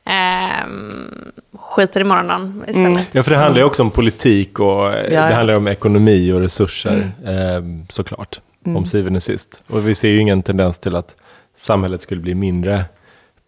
ehm, 0.05 1.33
skiter 1.59 2.01
i 2.01 2.05
morgondagen 2.05 2.65
istället. 2.69 3.15
Ja, 3.15 3.23
för 3.23 3.31
det 3.31 3.37
handlar 3.37 3.61
ju 3.61 3.67
också 3.67 3.83
om 3.83 3.91
politik 3.91 4.61
och 4.61 4.93
eh, 4.95 5.03
Ja, 5.03 5.09
det 5.09 5.31
ja. 5.31 5.35
handlar 5.37 5.55
om 5.55 5.69
ekonomi 5.69 6.33
och 6.33 6.41
resurser, 6.41 7.13
eh, 7.25 7.63
såklart. 7.89 8.41
Om 8.67 8.87
syvende 8.87 9.17
och 9.17 9.23
sist. 9.23 9.63
Och 9.67 9.89
vi 9.89 9.95
ser 9.95 10.09
ju 10.09 10.19
ingen 10.21 10.43
tendens 10.43 10.79
till 10.79 10.97
att 10.97 11.17
samhället 11.57 12.03
skulle 12.03 12.21
bli 12.21 12.35
mindre 12.35 12.85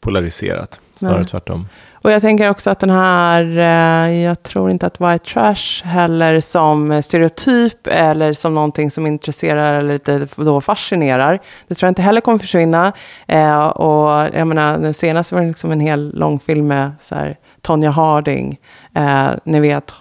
polariserat. 0.01 0.81
Snarare 0.95 1.19
Nej. 1.19 1.27
tvärtom. 1.29 1.67
Och 2.05 2.13
jag 2.13 2.23
tänker 2.23 2.51
också 2.51 2.71
att 2.71 2.79
den 2.81 2.91
här, 2.91 3.59
eh, 3.59 4.23
jag 4.23 4.43
tror 4.43 4.71
inte 4.71 4.87
att 4.87 5.01
white 5.01 5.33
trash 5.33 5.85
heller 5.85 6.41
som 6.41 7.03
stereotyp 7.03 7.87
eller 7.87 8.33
som 8.33 8.55
någonting 8.55 8.91
som 8.91 9.07
intresserar 9.07 9.79
eller 9.79 9.93
lite 9.93 10.27
då 10.37 10.61
fascinerar. 10.61 11.39
Det 11.69 11.75
tror 11.75 11.87
jag 11.87 11.91
inte 11.91 12.03
heller 12.03 12.21
kommer 12.21 12.39
försvinna. 12.39 12.93
Eh, 13.27 13.67
och 13.67 14.29
jag 14.35 14.47
menar, 14.47 14.79
nu 14.79 14.93
senast 14.93 15.33
var 15.33 15.41
det 15.41 15.47
liksom 15.47 15.71
en 15.71 15.81
hel 15.81 16.19
långfilm 16.19 16.67
med 16.67 16.93
så 17.03 17.15
här, 17.15 17.37
Tonya 17.65 17.91
Harding. 17.91 18.59
Eh, 18.97 19.31
ni 19.45 19.61
vet, 19.61 19.95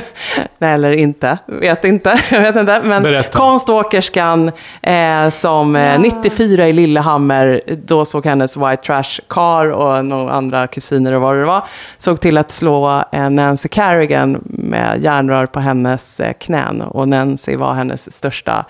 nej 0.58 0.74
eller 0.74 0.92
inte, 0.92 1.38
vet 1.46 1.84
inte, 1.84 2.20
jag 2.30 2.40
vet 2.40 2.56
inte. 2.56 2.80
Men 2.84 3.02
Berätta. 3.02 3.38
konståkerskan 3.38 4.50
eh, 4.82 5.30
som 5.30 5.76
eh, 5.76 6.00
94 6.00 6.68
i 6.68 6.72
Lillehammer, 6.72 7.60
då 7.86 8.04
såg 8.04 8.26
hennes 8.26 8.56
white 8.56 8.76
trash 8.76 9.20
car 9.28 9.70
och 9.70 10.04
några 10.04 10.32
andra 10.32 10.66
kusiner 10.66 11.12
och 11.12 11.20
vad 11.22 11.36
det 11.36 11.44
var, 11.44 11.64
såg 11.98 12.20
till 12.20 12.38
att 12.38 12.50
slå 12.50 13.04
eh, 13.12 13.30
Nancy 13.30 13.68
Kerrigan 13.68 14.38
med 14.44 15.02
järnrör 15.02 15.46
på 15.46 15.60
hennes 15.60 16.20
eh, 16.20 16.32
knän. 16.32 16.82
Och 16.82 17.08
Nancy 17.08 17.56
var 17.56 17.74
hennes 17.74 18.12
största 18.12 18.64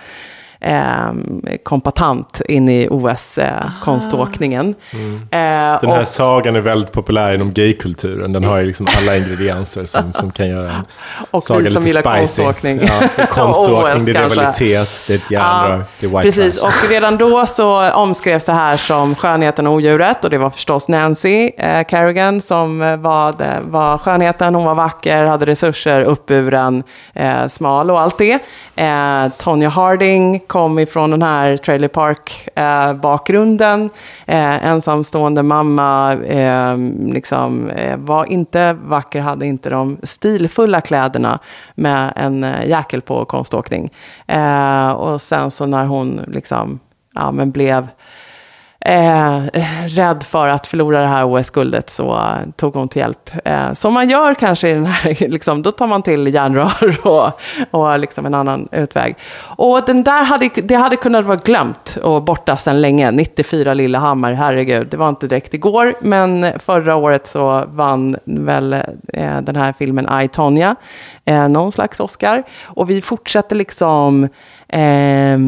eh, 0.66 1.12
kompatant 1.62 2.40
in 2.48 2.68
i 2.68 2.88
OS-konståkningen. 2.90 4.74
Eh, 4.92 4.98
Den 5.30 5.90
här 5.90 6.00
och- 6.00 6.08
sagan 6.08 6.56
är 6.56 6.60
väldigt 6.60 6.92
populär 6.92 7.34
inom 7.34 7.52
gaykulturen. 7.52 8.32
Den 8.32 8.44
har 8.44 8.58
ju 8.58 8.66
liksom 8.66 8.86
alla 8.98 9.16
ingredienser 9.16 9.86
som, 9.86 10.12
som 10.12 10.30
kan 10.30 10.48
göra 10.48 10.70
en 10.70 10.82
Och 11.30 11.42
saga 11.42 11.60
vi 11.60 11.70
som 11.70 11.82
lite 11.84 11.98
gillar 11.98 12.16
spicy. 12.26 12.42
konståkning. 12.42 12.80
Ja, 13.16 13.26
konståkning, 13.30 13.96
OS 13.96 14.04
det 14.04 14.12
är 14.16 14.28
rivalitet, 14.28 14.88
det 15.06 15.12
är 15.12 15.16
ett 15.18 15.30
järnrör, 15.30 15.84
det 16.00 16.06
är 16.06 16.10
white 16.10 16.22
precis. 16.22 16.60
trash. 16.60 16.68
Och 16.84 16.90
redan 16.90 17.16
då 17.16 17.46
så 17.46 17.90
omskrevs 17.92 18.44
det 18.44 18.52
här 18.52 18.76
som 18.76 19.14
skönheten 19.14 19.66
och 19.66 19.72
odjuret. 19.74 20.24
Och 20.24 20.30
det 20.30 20.38
var 20.38 20.50
förstås 20.50 20.88
Nancy 20.88 21.50
eh, 21.58 21.86
Kerrigan 21.86 22.40
som 22.40 22.82
eh, 22.82 22.96
var, 22.96 23.32
det, 23.38 23.58
var 23.64 23.98
skönheten. 23.98 24.54
Hon 24.54 24.64
var 24.64 24.74
vacker, 24.74 25.24
hade 25.24 25.46
resurser, 25.46 26.00
uppburen, 26.04 26.82
eh, 27.14 27.46
smal 27.48 27.90
och 27.90 28.00
allt 28.00 28.18
det. 28.18 28.38
Eh, 28.76 29.28
Tonya 29.38 29.68
Harding 29.68 30.40
kom 30.56 30.78
ifrån 30.78 31.10
den 31.10 31.22
här 31.22 31.56
trailer 31.56 31.88
park-bakgrunden. 31.88 33.90
Eh, 34.26 34.54
eh, 34.54 34.66
ensamstående 34.66 35.42
mamma, 35.42 36.12
eh, 36.12 36.76
liksom, 37.12 37.70
eh, 37.70 37.96
var 37.96 38.24
inte 38.24 38.72
vacker, 38.72 39.20
hade 39.20 39.46
inte 39.46 39.70
de 39.70 39.98
stilfulla 40.02 40.80
kläderna 40.80 41.38
med 41.74 42.12
en 42.16 42.44
eh, 42.44 42.66
jäkel 42.66 43.00
på 43.00 43.24
konståkning. 43.24 43.90
Eh, 44.26 44.90
och 44.90 45.20
sen 45.20 45.50
så 45.50 45.66
när 45.66 45.84
hon 45.84 46.20
liksom, 46.26 46.80
ja, 47.14 47.32
men 47.32 47.50
blev 47.50 47.86
Eh, 48.80 49.46
eh, 49.46 49.86
rädd 49.88 50.22
för 50.22 50.48
att 50.48 50.66
förlora 50.66 51.00
det 51.00 51.06
här 51.06 51.24
OS-guldet 51.24 51.90
så 51.90 52.20
tog 52.56 52.74
hon 52.74 52.88
till 52.88 53.00
hjälp. 53.00 53.30
Eh, 53.44 53.72
som 53.72 53.94
man 53.94 54.08
gör 54.08 54.34
kanske 54.34 54.68
i 54.68 54.72
den 54.72 54.86
här, 54.86 55.28
liksom, 55.28 55.62
då 55.62 55.72
tar 55.72 55.86
man 55.86 56.02
till 56.02 56.34
järnrör 56.34 57.06
och, 57.06 57.40
och 57.70 57.98
liksom 57.98 58.26
en 58.26 58.34
annan 58.34 58.68
utväg. 58.72 59.16
Och 59.56 59.82
den 59.86 60.02
där 60.02 60.24
hade, 60.24 60.50
det 60.54 60.74
hade 60.74 60.96
kunnat 60.96 61.24
vara 61.24 61.36
glömt 61.36 61.98
och 62.02 62.22
borta 62.22 62.56
sedan 62.56 62.80
länge. 62.80 63.10
94 63.10 63.74
Lillehammar, 63.74 64.32
herregud, 64.32 64.86
det 64.90 64.96
var 64.96 65.08
inte 65.08 65.26
direkt 65.26 65.54
igår, 65.54 65.94
men 66.00 66.58
förra 66.58 66.96
året 66.96 67.26
så 67.26 67.64
vann 67.68 68.16
väl 68.24 68.72
eh, 69.12 69.40
den 69.40 69.56
här 69.56 69.74
filmen 69.78 70.22
I, 70.22 70.28
Tonya 70.28 70.76
eh, 71.24 71.48
någon 71.48 71.72
slags 71.72 72.00
Oscar. 72.00 72.42
Och 72.64 72.90
vi 72.90 73.02
fortsätter 73.02 73.56
liksom 73.56 74.24
eh, 74.68 75.38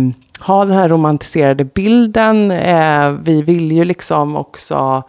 ha 0.41 0.65
den 0.65 0.77
här 0.77 0.89
romantiserade 0.89 1.65
bilden. 1.65 2.51
Eh, 2.51 3.11
vi 3.11 3.43
vill 3.43 3.73
ju 3.73 3.85
liksom 3.85 4.37
också, 4.37 5.03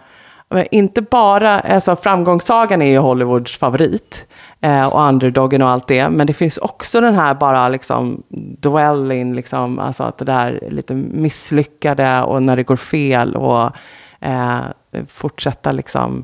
men 0.49 0.65
inte 0.71 1.01
bara, 1.01 1.59
alltså 1.59 1.95
framgångssagan 1.95 2.81
är 2.81 2.89
ju 2.89 2.97
Hollywoods 2.97 3.57
favorit. 3.57 4.25
Eh, 4.61 4.87
och 4.87 5.01
underdogen 5.01 5.61
och 5.61 5.69
allt 5.69 5.87
det. 5.87 6.09
Men 6.09 6.27
det 6.27 6.33
finns 6.33 6.57
också 6.57 7.01
den 7.01 7.15
här 7.15 7.33
bara 7.33 7.69
liksom 7.69 8.23
dwelling, 8.61 9.33
liksom, 9.33 9.79
alltså 9.79 10.03
att 10.03 10.17
det 10.17 10.25
där 10.25 10.59
lite 10.69 10.93
misslyckade 10.95 12.21
och 12.21 12.43
när 12.43 12.55
det 12.55 12.63
går 12.63 12.77
fel 12.77 13.35
och 13.35 13.71
eh, 14.19 14.59
fortsätta 15.07 15.71
liksom 15.71 16.23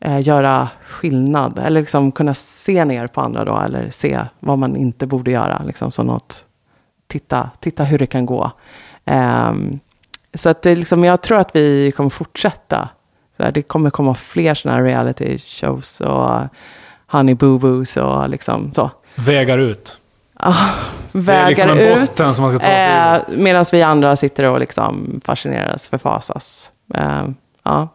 eh, 0.00 0.20
göra 0.20 0.68
skillnad. 0.86 1.58
Eller 1.58 1.80
liksom 1.80 2.12
kunna 2.12 2.34
se 2.34 2.84
ner 2.84 3.06
på 3.06 3.20
andra 3.20 3.44
då, 3.44 3.58
eller 3.58 3.90
se 3.90 4.20
vad 4.40 4.58
man 4.58 4.76
inte 4.76 5.06
borde 5.06 5.30
göra. 5.30 5.62
Liksom 5.66 5.90
som 5.90 6.06
något, 6.06 6.44
titta, 7.18 7.50
titta 7.60 7.84
hur 7.84 7.98
det 7.98 8.06
kan 8.06 8.26
gå. 8.26 8.50
Ehm, 9.04 9.78
så 10.34 10.48
att 10.48 10.62
det 10.62 10.76
liksom, 10.76 11.04
jag 11.04 11.20
tror 11.22 11.38
att 11.38 11.56
vi 11.56 11.92
kommer 11.96 12.10
fortsätta. 12.10 12.88
Så 13.36 13.42
här, 13.42 13.52
det 13.52 13.62
kommer 13.62 13.90
komma 13.90 14.14
fler 14.14 14.54
sådana 14.54 14.78
här 14.78 14.84
reality 14.84 15.38
shows 15.38 16.00
och 16.00 16.30
Honey 17.06 17.34
Boo 17.34 17.58
Boos 17.58 17.96
och 17.96 18.28
liksom 18.28 18.72
så. 18.72 18.90
Vägar 19.14 19.58
ut. 19.58 19.96
Ah, 20.36 20.54
Det 21.12 21.18
är 21.18 21.22
vägar 21.22 21.48
liksom 21.48 21.70
en 21.70 21.78
ut. 21.78 22.00
botten 22.00 22.34
som 22.34 22.42
man 22.42 22.52
ska 22.52 22.58
ta 22.58 22.64
sig 22.64 23.34
eh, 23.36 23.38
Medan 23.42 23.64
vi 23.72 23.82
andra 23.82 24.16
sitter 24.16 24.44
och 24.44 24.60
liksom 24.60 25.20
fascineras, 25.24 25.88
förfasas. 25.88 26.72
Eh, 26.94 27.22
ja. 27.62 27.88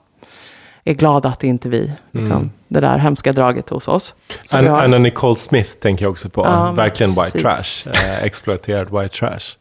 Är 0.86 0.94
glada 0.94 1.30
att 1.30 1.40
det 1.40 1.48
inte 1.48 1.68
är 1.68 1.70
vi. 1.70 1.94
Liksom. 2.12 2.36
Mm. 2.36 2.50
Det 2.68 2.80
där 2.80 2.98
hemska 2.98 3.34
draget 3.34 3.70
hos 3.70 3.88
oss. 3.88 4.16
Anna, 4.54 4.72
har. 4.72 4.84
Anna 4.84 4.98
Nicole 4.98 5.36
Smith 5.36 5.72
tänker 5.72 6.06
jag 6.06 6.12
också 6.12 6.30
på. 6.30 6.42
Ja, 6.46 6.72
Verkligen 6.72 7.10
white 7.10 7.40
trash. 7.40 7.90
Eh, 8.06 8.24
exploaterad 8.24 8.90
white 9.02 9.16
trash. 9.18 9.56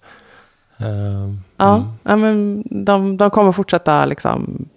Ehm, 0.79 1.41
Ja, 1.57 1.93
ja, 2.03 2.17
men 2.17 2.65
de, 2.85 3.17
de 3.17 3.31
kommer 3.31 3.53
fortsätta 3.53 4.05
liksom... 4.07 4.69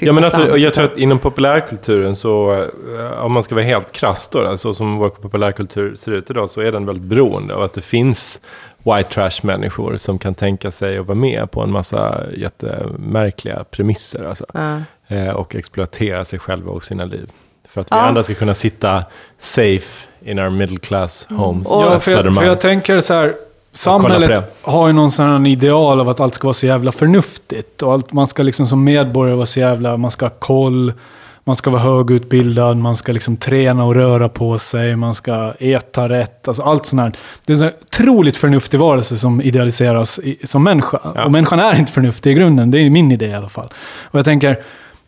Ja, 0.00 0.12
men 0.12 0.24
alltså, 0.24 0.56
jag 0.58 0.74
tror 0.74 0.84
att 0.84 0.98
inom 0.98 1.18
populärkulturen 1.18 2.16
så, 2.16 2.52
eh, 2.98 3.24
om 3.24 3.32
man 3.32 3.42
ska 3.42 3.54
vara 3.54 3.64
helt 3.64 3.92
krass 3.92 4.28
då, 4.28 4.46
alltså 4.46 4.74
som 4.74 4.96
vår 4.96 5.08
populärkultur 5.08 5.94
ser 5.96 6.12
ut 6.12 6.30
idag, 6.30 6.50
så 6.50 6.60
är 6.60 6.72
den 6.72 6.86
väldigt 6.86 7.04
beroende 7.04 7.54
av 7.54 7.62
att 7.62 7.72
det 7.74 7.80
finns 7.80 8.40
white 8.78 9.08
trash-människor 9.10 9.96
som 9.96 10.18
kan 10.18 10.34
tänka 10.34 10.70
sig 10.70 10.98
att 10.98 11.06
vara 11.06 11.18
med 11.18 11.50
på 11.50 11.62
en 11.62 11.72
massa 11.72 12.20
jättemärkliga 12.36 13.64
premisser. 13.70 14.24
Alltså, 14.24 14.46
Ja. 14.54 14.78
Eh, 15.10 15.28
och 15.28 15.54
exploatera 15.54 16.24
sig 16.24 16.38
själva 16.38 16.70
och 16.72 16.84
sina 16.84 17.04
liv. 17.04 17.30
För 17.68 17.80
att 17.80 17.86
vi 17.92 17.96
Ja. 17.96 18.00
andra 18.02 18.22
ska 18.22 18.34
kunna 18.34 18.54
sitta 18.54 19.04
safe 19.40 20.06
in 20.24 20.38
our 20.38 20.50
middle 20.50 20.78
class 20.78 21.26
homes. 21.30 21.68
Och- 21.70 21.82
Ja, 21.82 22.00
för, 22.00 22.10
jag, 22.24 22.34
för 22.34 22.44
jag 22.44 22.60
tänker 22.60 23.00
så 23.00 23.14
här, 23.14 23.34
samhället 23.72 24.56
har 24.62 24.86
ju 24.86 24.92
någon 24.92 25.10
sån 25.10 25.26
här 25.26 25.48
ideal 25.50 26.00
av 26.00 26.08
att 26.08 26.20
allt 26.20 26.34
ska 26.34 26.46
vara 26.46 26.54
så 26.54 26.66
jävla 26.66 26.92
förnuftigt. 26.92 27.82
Och 27.82 27.92
allt, 27.92 28.12
man 28.12 28.26
ska 28.26 28.42
liksom 28.42 28.66
som 28.66 28.84
medborgare 28.84 29.36
vara 29.36 29.46
så 29.46 29.60
jävla, 29.60 29.96
man 29.96 30.10
ska 30.10 30.24
ha 30.24 30.30
koll, 30.38 30.92
man 31.44 31.56
ska 31.56 31.70
vara 31.70 31.82
högutbildad, 31.82 32.76
man 32.76 32.96
ska 32.96 33.12
liksom 33.12 33.36
träna 33.36 33.84
och 33.84 33.94
röra 33.94 34.28
på 34.28 34.58
sig, 34.58 34.96
man 34.96 35.14
ska 35.14 35.52
äta 35.58 36.08
rätt. 36.08 36.48
Alltså 36.48 36.62
allt 36.62 36.86
sånt 36.86 37.02
här. 37.02 37.12
Det 37.46 37.52
är 37.52 37.54
en 37.54 37.58
så 37.58 37.64
här 37.64 37.74
otroligt 37.82 38.36
förnuftig 38.36 38.80
varelse 38.80 39.16
som 39.16 39.40
idealiseras 39.40 40.18
i, 40.18 40.38
som 40.44 40.64
människa. 40.64 40.96
Och 41.24 41.32
människan 41.32 41.58
är 41.60 41.78
inte 41.78 41.92
förnuftig 41.92 42.30
i 42.30 42.34
grunden, 42.34 42.70
det 42.70 42.78
är 42.78 42.90
min 42.90 43.12
idé 43.12 43.26
i 43.26 43.34
alla 43.34 43.48
fall. 43.48 43.68
Och 44.02 44.18
jag 44.18 44.24
tänker, 44.24 44.62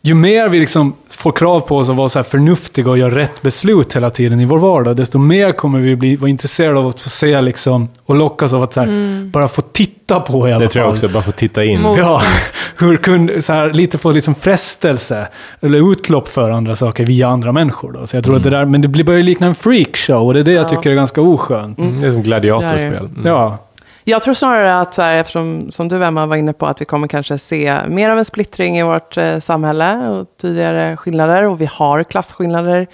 ju 0.05 0.13
mer 0.13 0.49
vi 0.49 0.59
liksom 0.59 0.93
får 1.09 1.31
krav 1.31 1.59
på 1.59 1.77
oss 1.77 1.89
att 1.89 1.95
vara 1.95 2.09
så 2.09 2.19
här 2.19 2.23
förnuftiga 2.23 2.89
och 2.89 2.97
göra 2.97 3.15
rätt 3.15 3.41
beslut 3.41 3.95
hela 3.95 4.09
tiden 4.09 4.39
i 4.39 4.45
vår 4.45 4.59
vardag, 4.59 4.95
desto 4.95 5.17
mer 5.19 5.51
kommer 5.51 5.79
vi 5.79 5.95
bli, 5.95 6.15
vara 6.15 6.29
intresserade 6.29 6.79
av 6.79 6.87
att 6.87 7.01
få 7.01 7.09
se 7.09 7.41
liksom, 7.41 7.87
och 8.05 8.15
lockas 8.15 8.53
av 8.53 8.63
att 8.63 8.73
så 8.73 8.79
här, 8.79 9.23
bara 9.25 9.47
få 9.47 9.61
titta 9.61 10.19
på 10.19 10.47
i 10.47 10.51
alla 10.51 10.59
Det 10.59 10.65
fall. 10.65 10.71
tror 10.71 10.85
jag 10.85 10.91
också, 10.93 11.07
bara 11.07 11.23
få 11.23 11.31
titta 11.31 11.63
in. 11.65 11.81
Mot- 11.81 11.99
Ja, 11.99 12.21
hur 12.77 12.97
kunde, 12.97 13.41
så 13.41 13.53
här, 13.53 13.73
lite 13.73 13.97
få 13.97 14.11
liksom 14.11 14.35
frestelse 14.35 15.27
eller 15.61 15.91
utlopp 15.91 16.27
för 16.27 16.49
andra 16.51 16.75
saker 16.75 17.05
via 17.05 17.27
andra 17.27 17.51
människor. 17.51 17.91
Då. 17.91 18.07
Så 18.07 18.15
jag 18.17 18.23
tror 18.23 18.35
att 18.35 18.43
det 18.43 18.49
där, 18.49 18.65
men 18.65 18.81
det 18.81 18.87
blir- 18.87 19.03
börjar 19.03 19.23
likna 19.23 19.47
en 19.47 19.55
freakshow 19.55 20.27
och 20.27 20.33
det 20.33 20.39
är 20.39 20.43
det 20.43 20.51
jag 20.51 20.69
tycker 20.69 20.91
är 20.91 20.95
ganska 20.95 21.21
oskönt. 21.21 21.79
Mm, 21.79 21.99
Det 21.99 22.07
är 22.07 22.11
som 22.11 22.23
gladiatorspel. 22.23 22.93
Mm. 23.05 23.21
Ja, 23.25 23.57
Jag 24.03 24.21
tror 24.21 24.33
snarare 24.33 24.79
att, 24.79 24.93
så 24.93 25.01
här, 25.01 25.17
eftersom 25.17 25.71
som 25.71 25.87
du 25.87 26.05
Emma 26.05 26.25
var 26.25 26.35
inne 26.35 26.53
på, 26.53 26.65
att 26.65 26.81
vi 26.81 26.85
kommer 26.85 27.07
kanske 27.07 27.37
se 27.37 27.77
mer 27.87 28.09
av 28.09 28.17
en 28.17 28.25
splittring 28.25 28.77
i 28.77 28.83
vårt 28.83 29.17
eh, 29.17 29.39
samhälle 29.39 30.09
och 30.09 30.27
tydligare 30.41 30.97
skillnader. 30.97 31.47
Och 31.47 31.61
vi 31.61 31.65
har 31.65 32.03
klasskillnader 32.03 32.87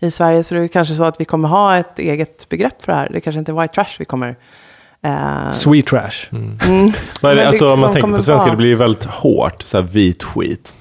i 0.00 0.10
Sverige, 0.10 0.44
så 0.44 0.54
det 0.54 0.60
är 0.60 0.68
kanske 0.68 0.94
så 0.94 1.04
att 1.04 1.20
vi 1.20 1.24
kommer 1.24 1.48
ha 1.48 1.76
ett 1.76 1.98
eget 1.98 2.48
begrepp 2.48 2.82
för 2.82 2.92
det 2.92 2.98
här. 2.98 3.08
Det 3.12 3.20
kanske 3.20 3.38
inte 3.38 3.52
är 3.52 3.60
white 3.60 3.74
trash 3.74 3.96
vi 3.98 4.04
kommer... 4.04 4.36
Eh, 5.02 5.50
sweet 5.52 5.86
trash. 5.86 6.28
mm. 6.32 6.58
Men, 6.66 6.92
Men 7.22 7.36
det 7.36 7.48
alltså, 7.48 7.72
om 7.72 7.80
man 7.80 7.92
som 7.92 8.02
tänker 8.02 8.16
på 8.16 8.22
svenska, 8.22 8.50
det 8.50 8.56
blir 8.56 8.68
ju 8.68 8.74
väldigt 8.74 9.04
hårt. 9.04 9.62
Så 9.62 9.76
här 9.76 9.84
vit 9.84 10.22
skit. 10.22 10.74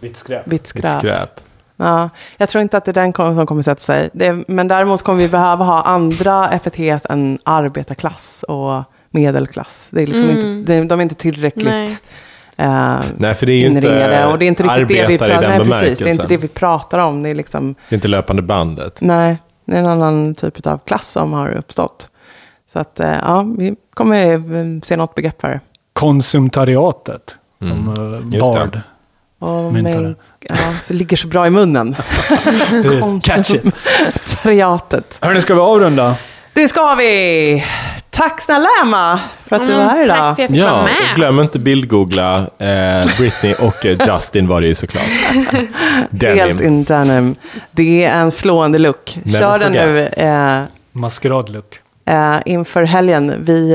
Vitt 0.00 0.16
skräp. 0.16 0.42
Vitt 0.44 0.74
Vitt 0.74 0.90
skräp. 0.98 1.40
Ja, 1.76 2.10
jag 2.36 2.48
tror 2.48 2.62
inte 2.62 2.76
att 2.76 2.84
det 2.84 2.90
är 2.90 3.12
den 3.12 3.12
som 3.12 3.46
kommer 3.46 3.62
sätta 3.62 3.80
sig. 3.80 4.10
Det, 4.12 4.44
men 4.48 4.68
däremot 4.68 5.02
kommer 5.02 5.18
vi 5.18 5.28
behöva 5.28 5.64
ha 5.64 5.82
andra 5.82 6.48
epitet 6.48 7.06
än 7.06 7.38
arbetarklass 7.44 8.42
och 8.42 8.84
medelklass. 9.10 9.88
Det 9.92 10.02
är 10.02 10.06
liksom 10.06 10.30
inte, 10.30 10.72
det, 10.72 10.84
de 10.84 11.00
är 11.00 11.02
inte 11.02 11.14
tillräckligt 11.14 11.64
Nej. 11.64 11.98
eh, 12.56 13.00
Nej, 13.16 13.34
för 13.34 13.46
det 13.46 13.52
är 13.52 13.56
ju 13.56 13.66
inringade. 13.66 14.04
inte 14.04 14.26
Och 14.26 14.38
det 14.38 14.44
är 14.44 14.46
inte 14.46 14.62
riktigt 14.62 14.88
det 14.88 14.94
vi 14.94 15.00
arbetare 15.00 15.32
i 15.32 15.36
pratar 15.36 15.58
den 15.58 15.68
Nej, 15.68 15.80
precis. 15.80 15.98
Det 15.98 16.08
är 16.08 16.12
inte 16.12 16.26
det 16.26 16.36
vi 16.36 16.48
pratar 16.48 16.98
om. 16.98 17.22
Det 17.22 17.28
är 17.28 17.34
liksom, 17.34 17.74
Det 17.88 17.94
är 17.94 17.96
inte 17.96 18.08
löpande 18.08 18.42
bandet. 18.42 18.98
nej, 19.00 19.38
det 19.64 19.74
är 19.74 19.78
en 19.78 19.86
annan 19.86 20.34
typ 20.34 20.66
av 20.66 20.78
klass 20.78 21.08
som 21.08 21.32
har 21.32 21.50
uppstått. 21.50 22.08
Så 22.66 22.78
att, 22.78 23.00
eh, 23.00 23.14
ja, 23.22 23.46
vi 23.58 23.74
kommer 23.94 24.32
eh, 24.32 24.40
se 24.82 24.96
något 24.96 25.14
begrepp 25.14 25.40
för 25.40 25.48
det. 25.48 25.60
Konsumtariatet, 25.92 27.34
som 27.60 27.88
mm. 27.88 28.30
Bard. 28.40 28.80
Myntade. 29.72 30.14
ja, 30.40 30.54
så 30.56 30.92
det 30.92 30.98
ligger 30.98 31.16
så 31.16 31.28
bra 31.28 31.46
i 31.46 31.50
munnen. 31.50 31.96
Konsumtariatet. 33.00 35.18
Hörni, 35.22 35.40
ska 35.40 35.54
vi 35.54 35.60
avrunda? 35.60 36.16
Det 36.52 36.68
ska 36.68 36.94
vi! 36.94 37.64
Tack 38.10 38.40
snälla 38.40 38.66
Emma 38.82 39.20
för 39.46 39.56
att 39.56 39.66
du 39.66 39.72
var 39.74 39.82
här 39.82 39.90
Mm, 39.94 40.04
idag. 40.04 40.16
tack 40.16 40.24
för 40.26 40.32
att 40.32 40.38
jag 40.38 40.48
fick 40.48 40.56
Ja, 40.58 40.70
vara 40.72 40.82
med. 40.82 41.14
glöm 41.16 41.40
inte 41.40 41.58
bildgoogla 41.58 42.36
eh, 42.58 43.06
Britney 43.18 43.54
och 43.54 43.86
eh, 43.86 43.96
Justin 44.06 44.48
var 44.48 44.60
det 44.60 44.66
ju 44.66 44.74
såklart. 44.74 45.04
Helt 45.34 46.10
Denim. 46.10 46.62
in 46.62 46.84
denim. 46.84 47.34
Det 47.70 48.04
är 48.04 48.16
en 48.16 48.30
slående 48.30 48.78
look. 48.78 49.16
Never 49.24 49.38
Kör 49.38 49.58
den 49.58 49.72
nu 49.72 50.06
eh, 50.06 50.62
Maskeradlook. 50.92 51.78
eh, 52.06 52.36
inför 52.46 52.82
helgen. 52.82 53.34
Vi 53.40 53.74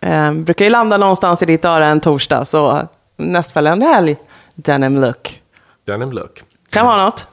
eh, 0.00 0.20
eh, 0.26 0.32
brukar 0.32 0.64
ju 0.64 0.70
landa 0.70 0.96
någonstans 0.98 1.42
i 1.42 1.46
ditt 1.46 1.64
öra 1.64 1.86
en 1.86 2.00
torsdag, 2.00 2.44
så 2.44 2.88
nästföljande 3.18 3.86
helg, 3.86 4.16
denim 4.54 5.00
look. 5.00 5.40
Denim 5.86 6.12
look. 6.12 6.42
Kan 6.70 6.86
vara 6.86 7.04
något. 7.04 7.26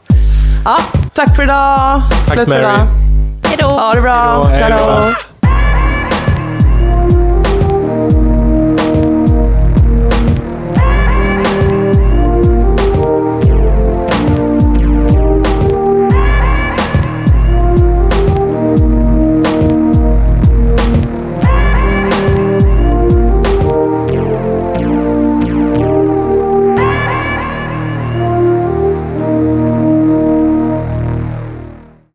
Ja, 0.66 0.78
tack 1.14 1.36
för 1.36 1.44
idag. 1.44 2.02
Tack, 2.28 2.34
Slut 2.36 2.50
för 2.50 2.62
Mary. 2.62 2.62
idag. 2.62 2.88
Hej 3.52 3.58
då! 3.60 3.68
Ha 3.68 3.94
det 3.94 4.02
bra. 4.02 4.44
Hej 4.44 4.72
då. 4.72 5.31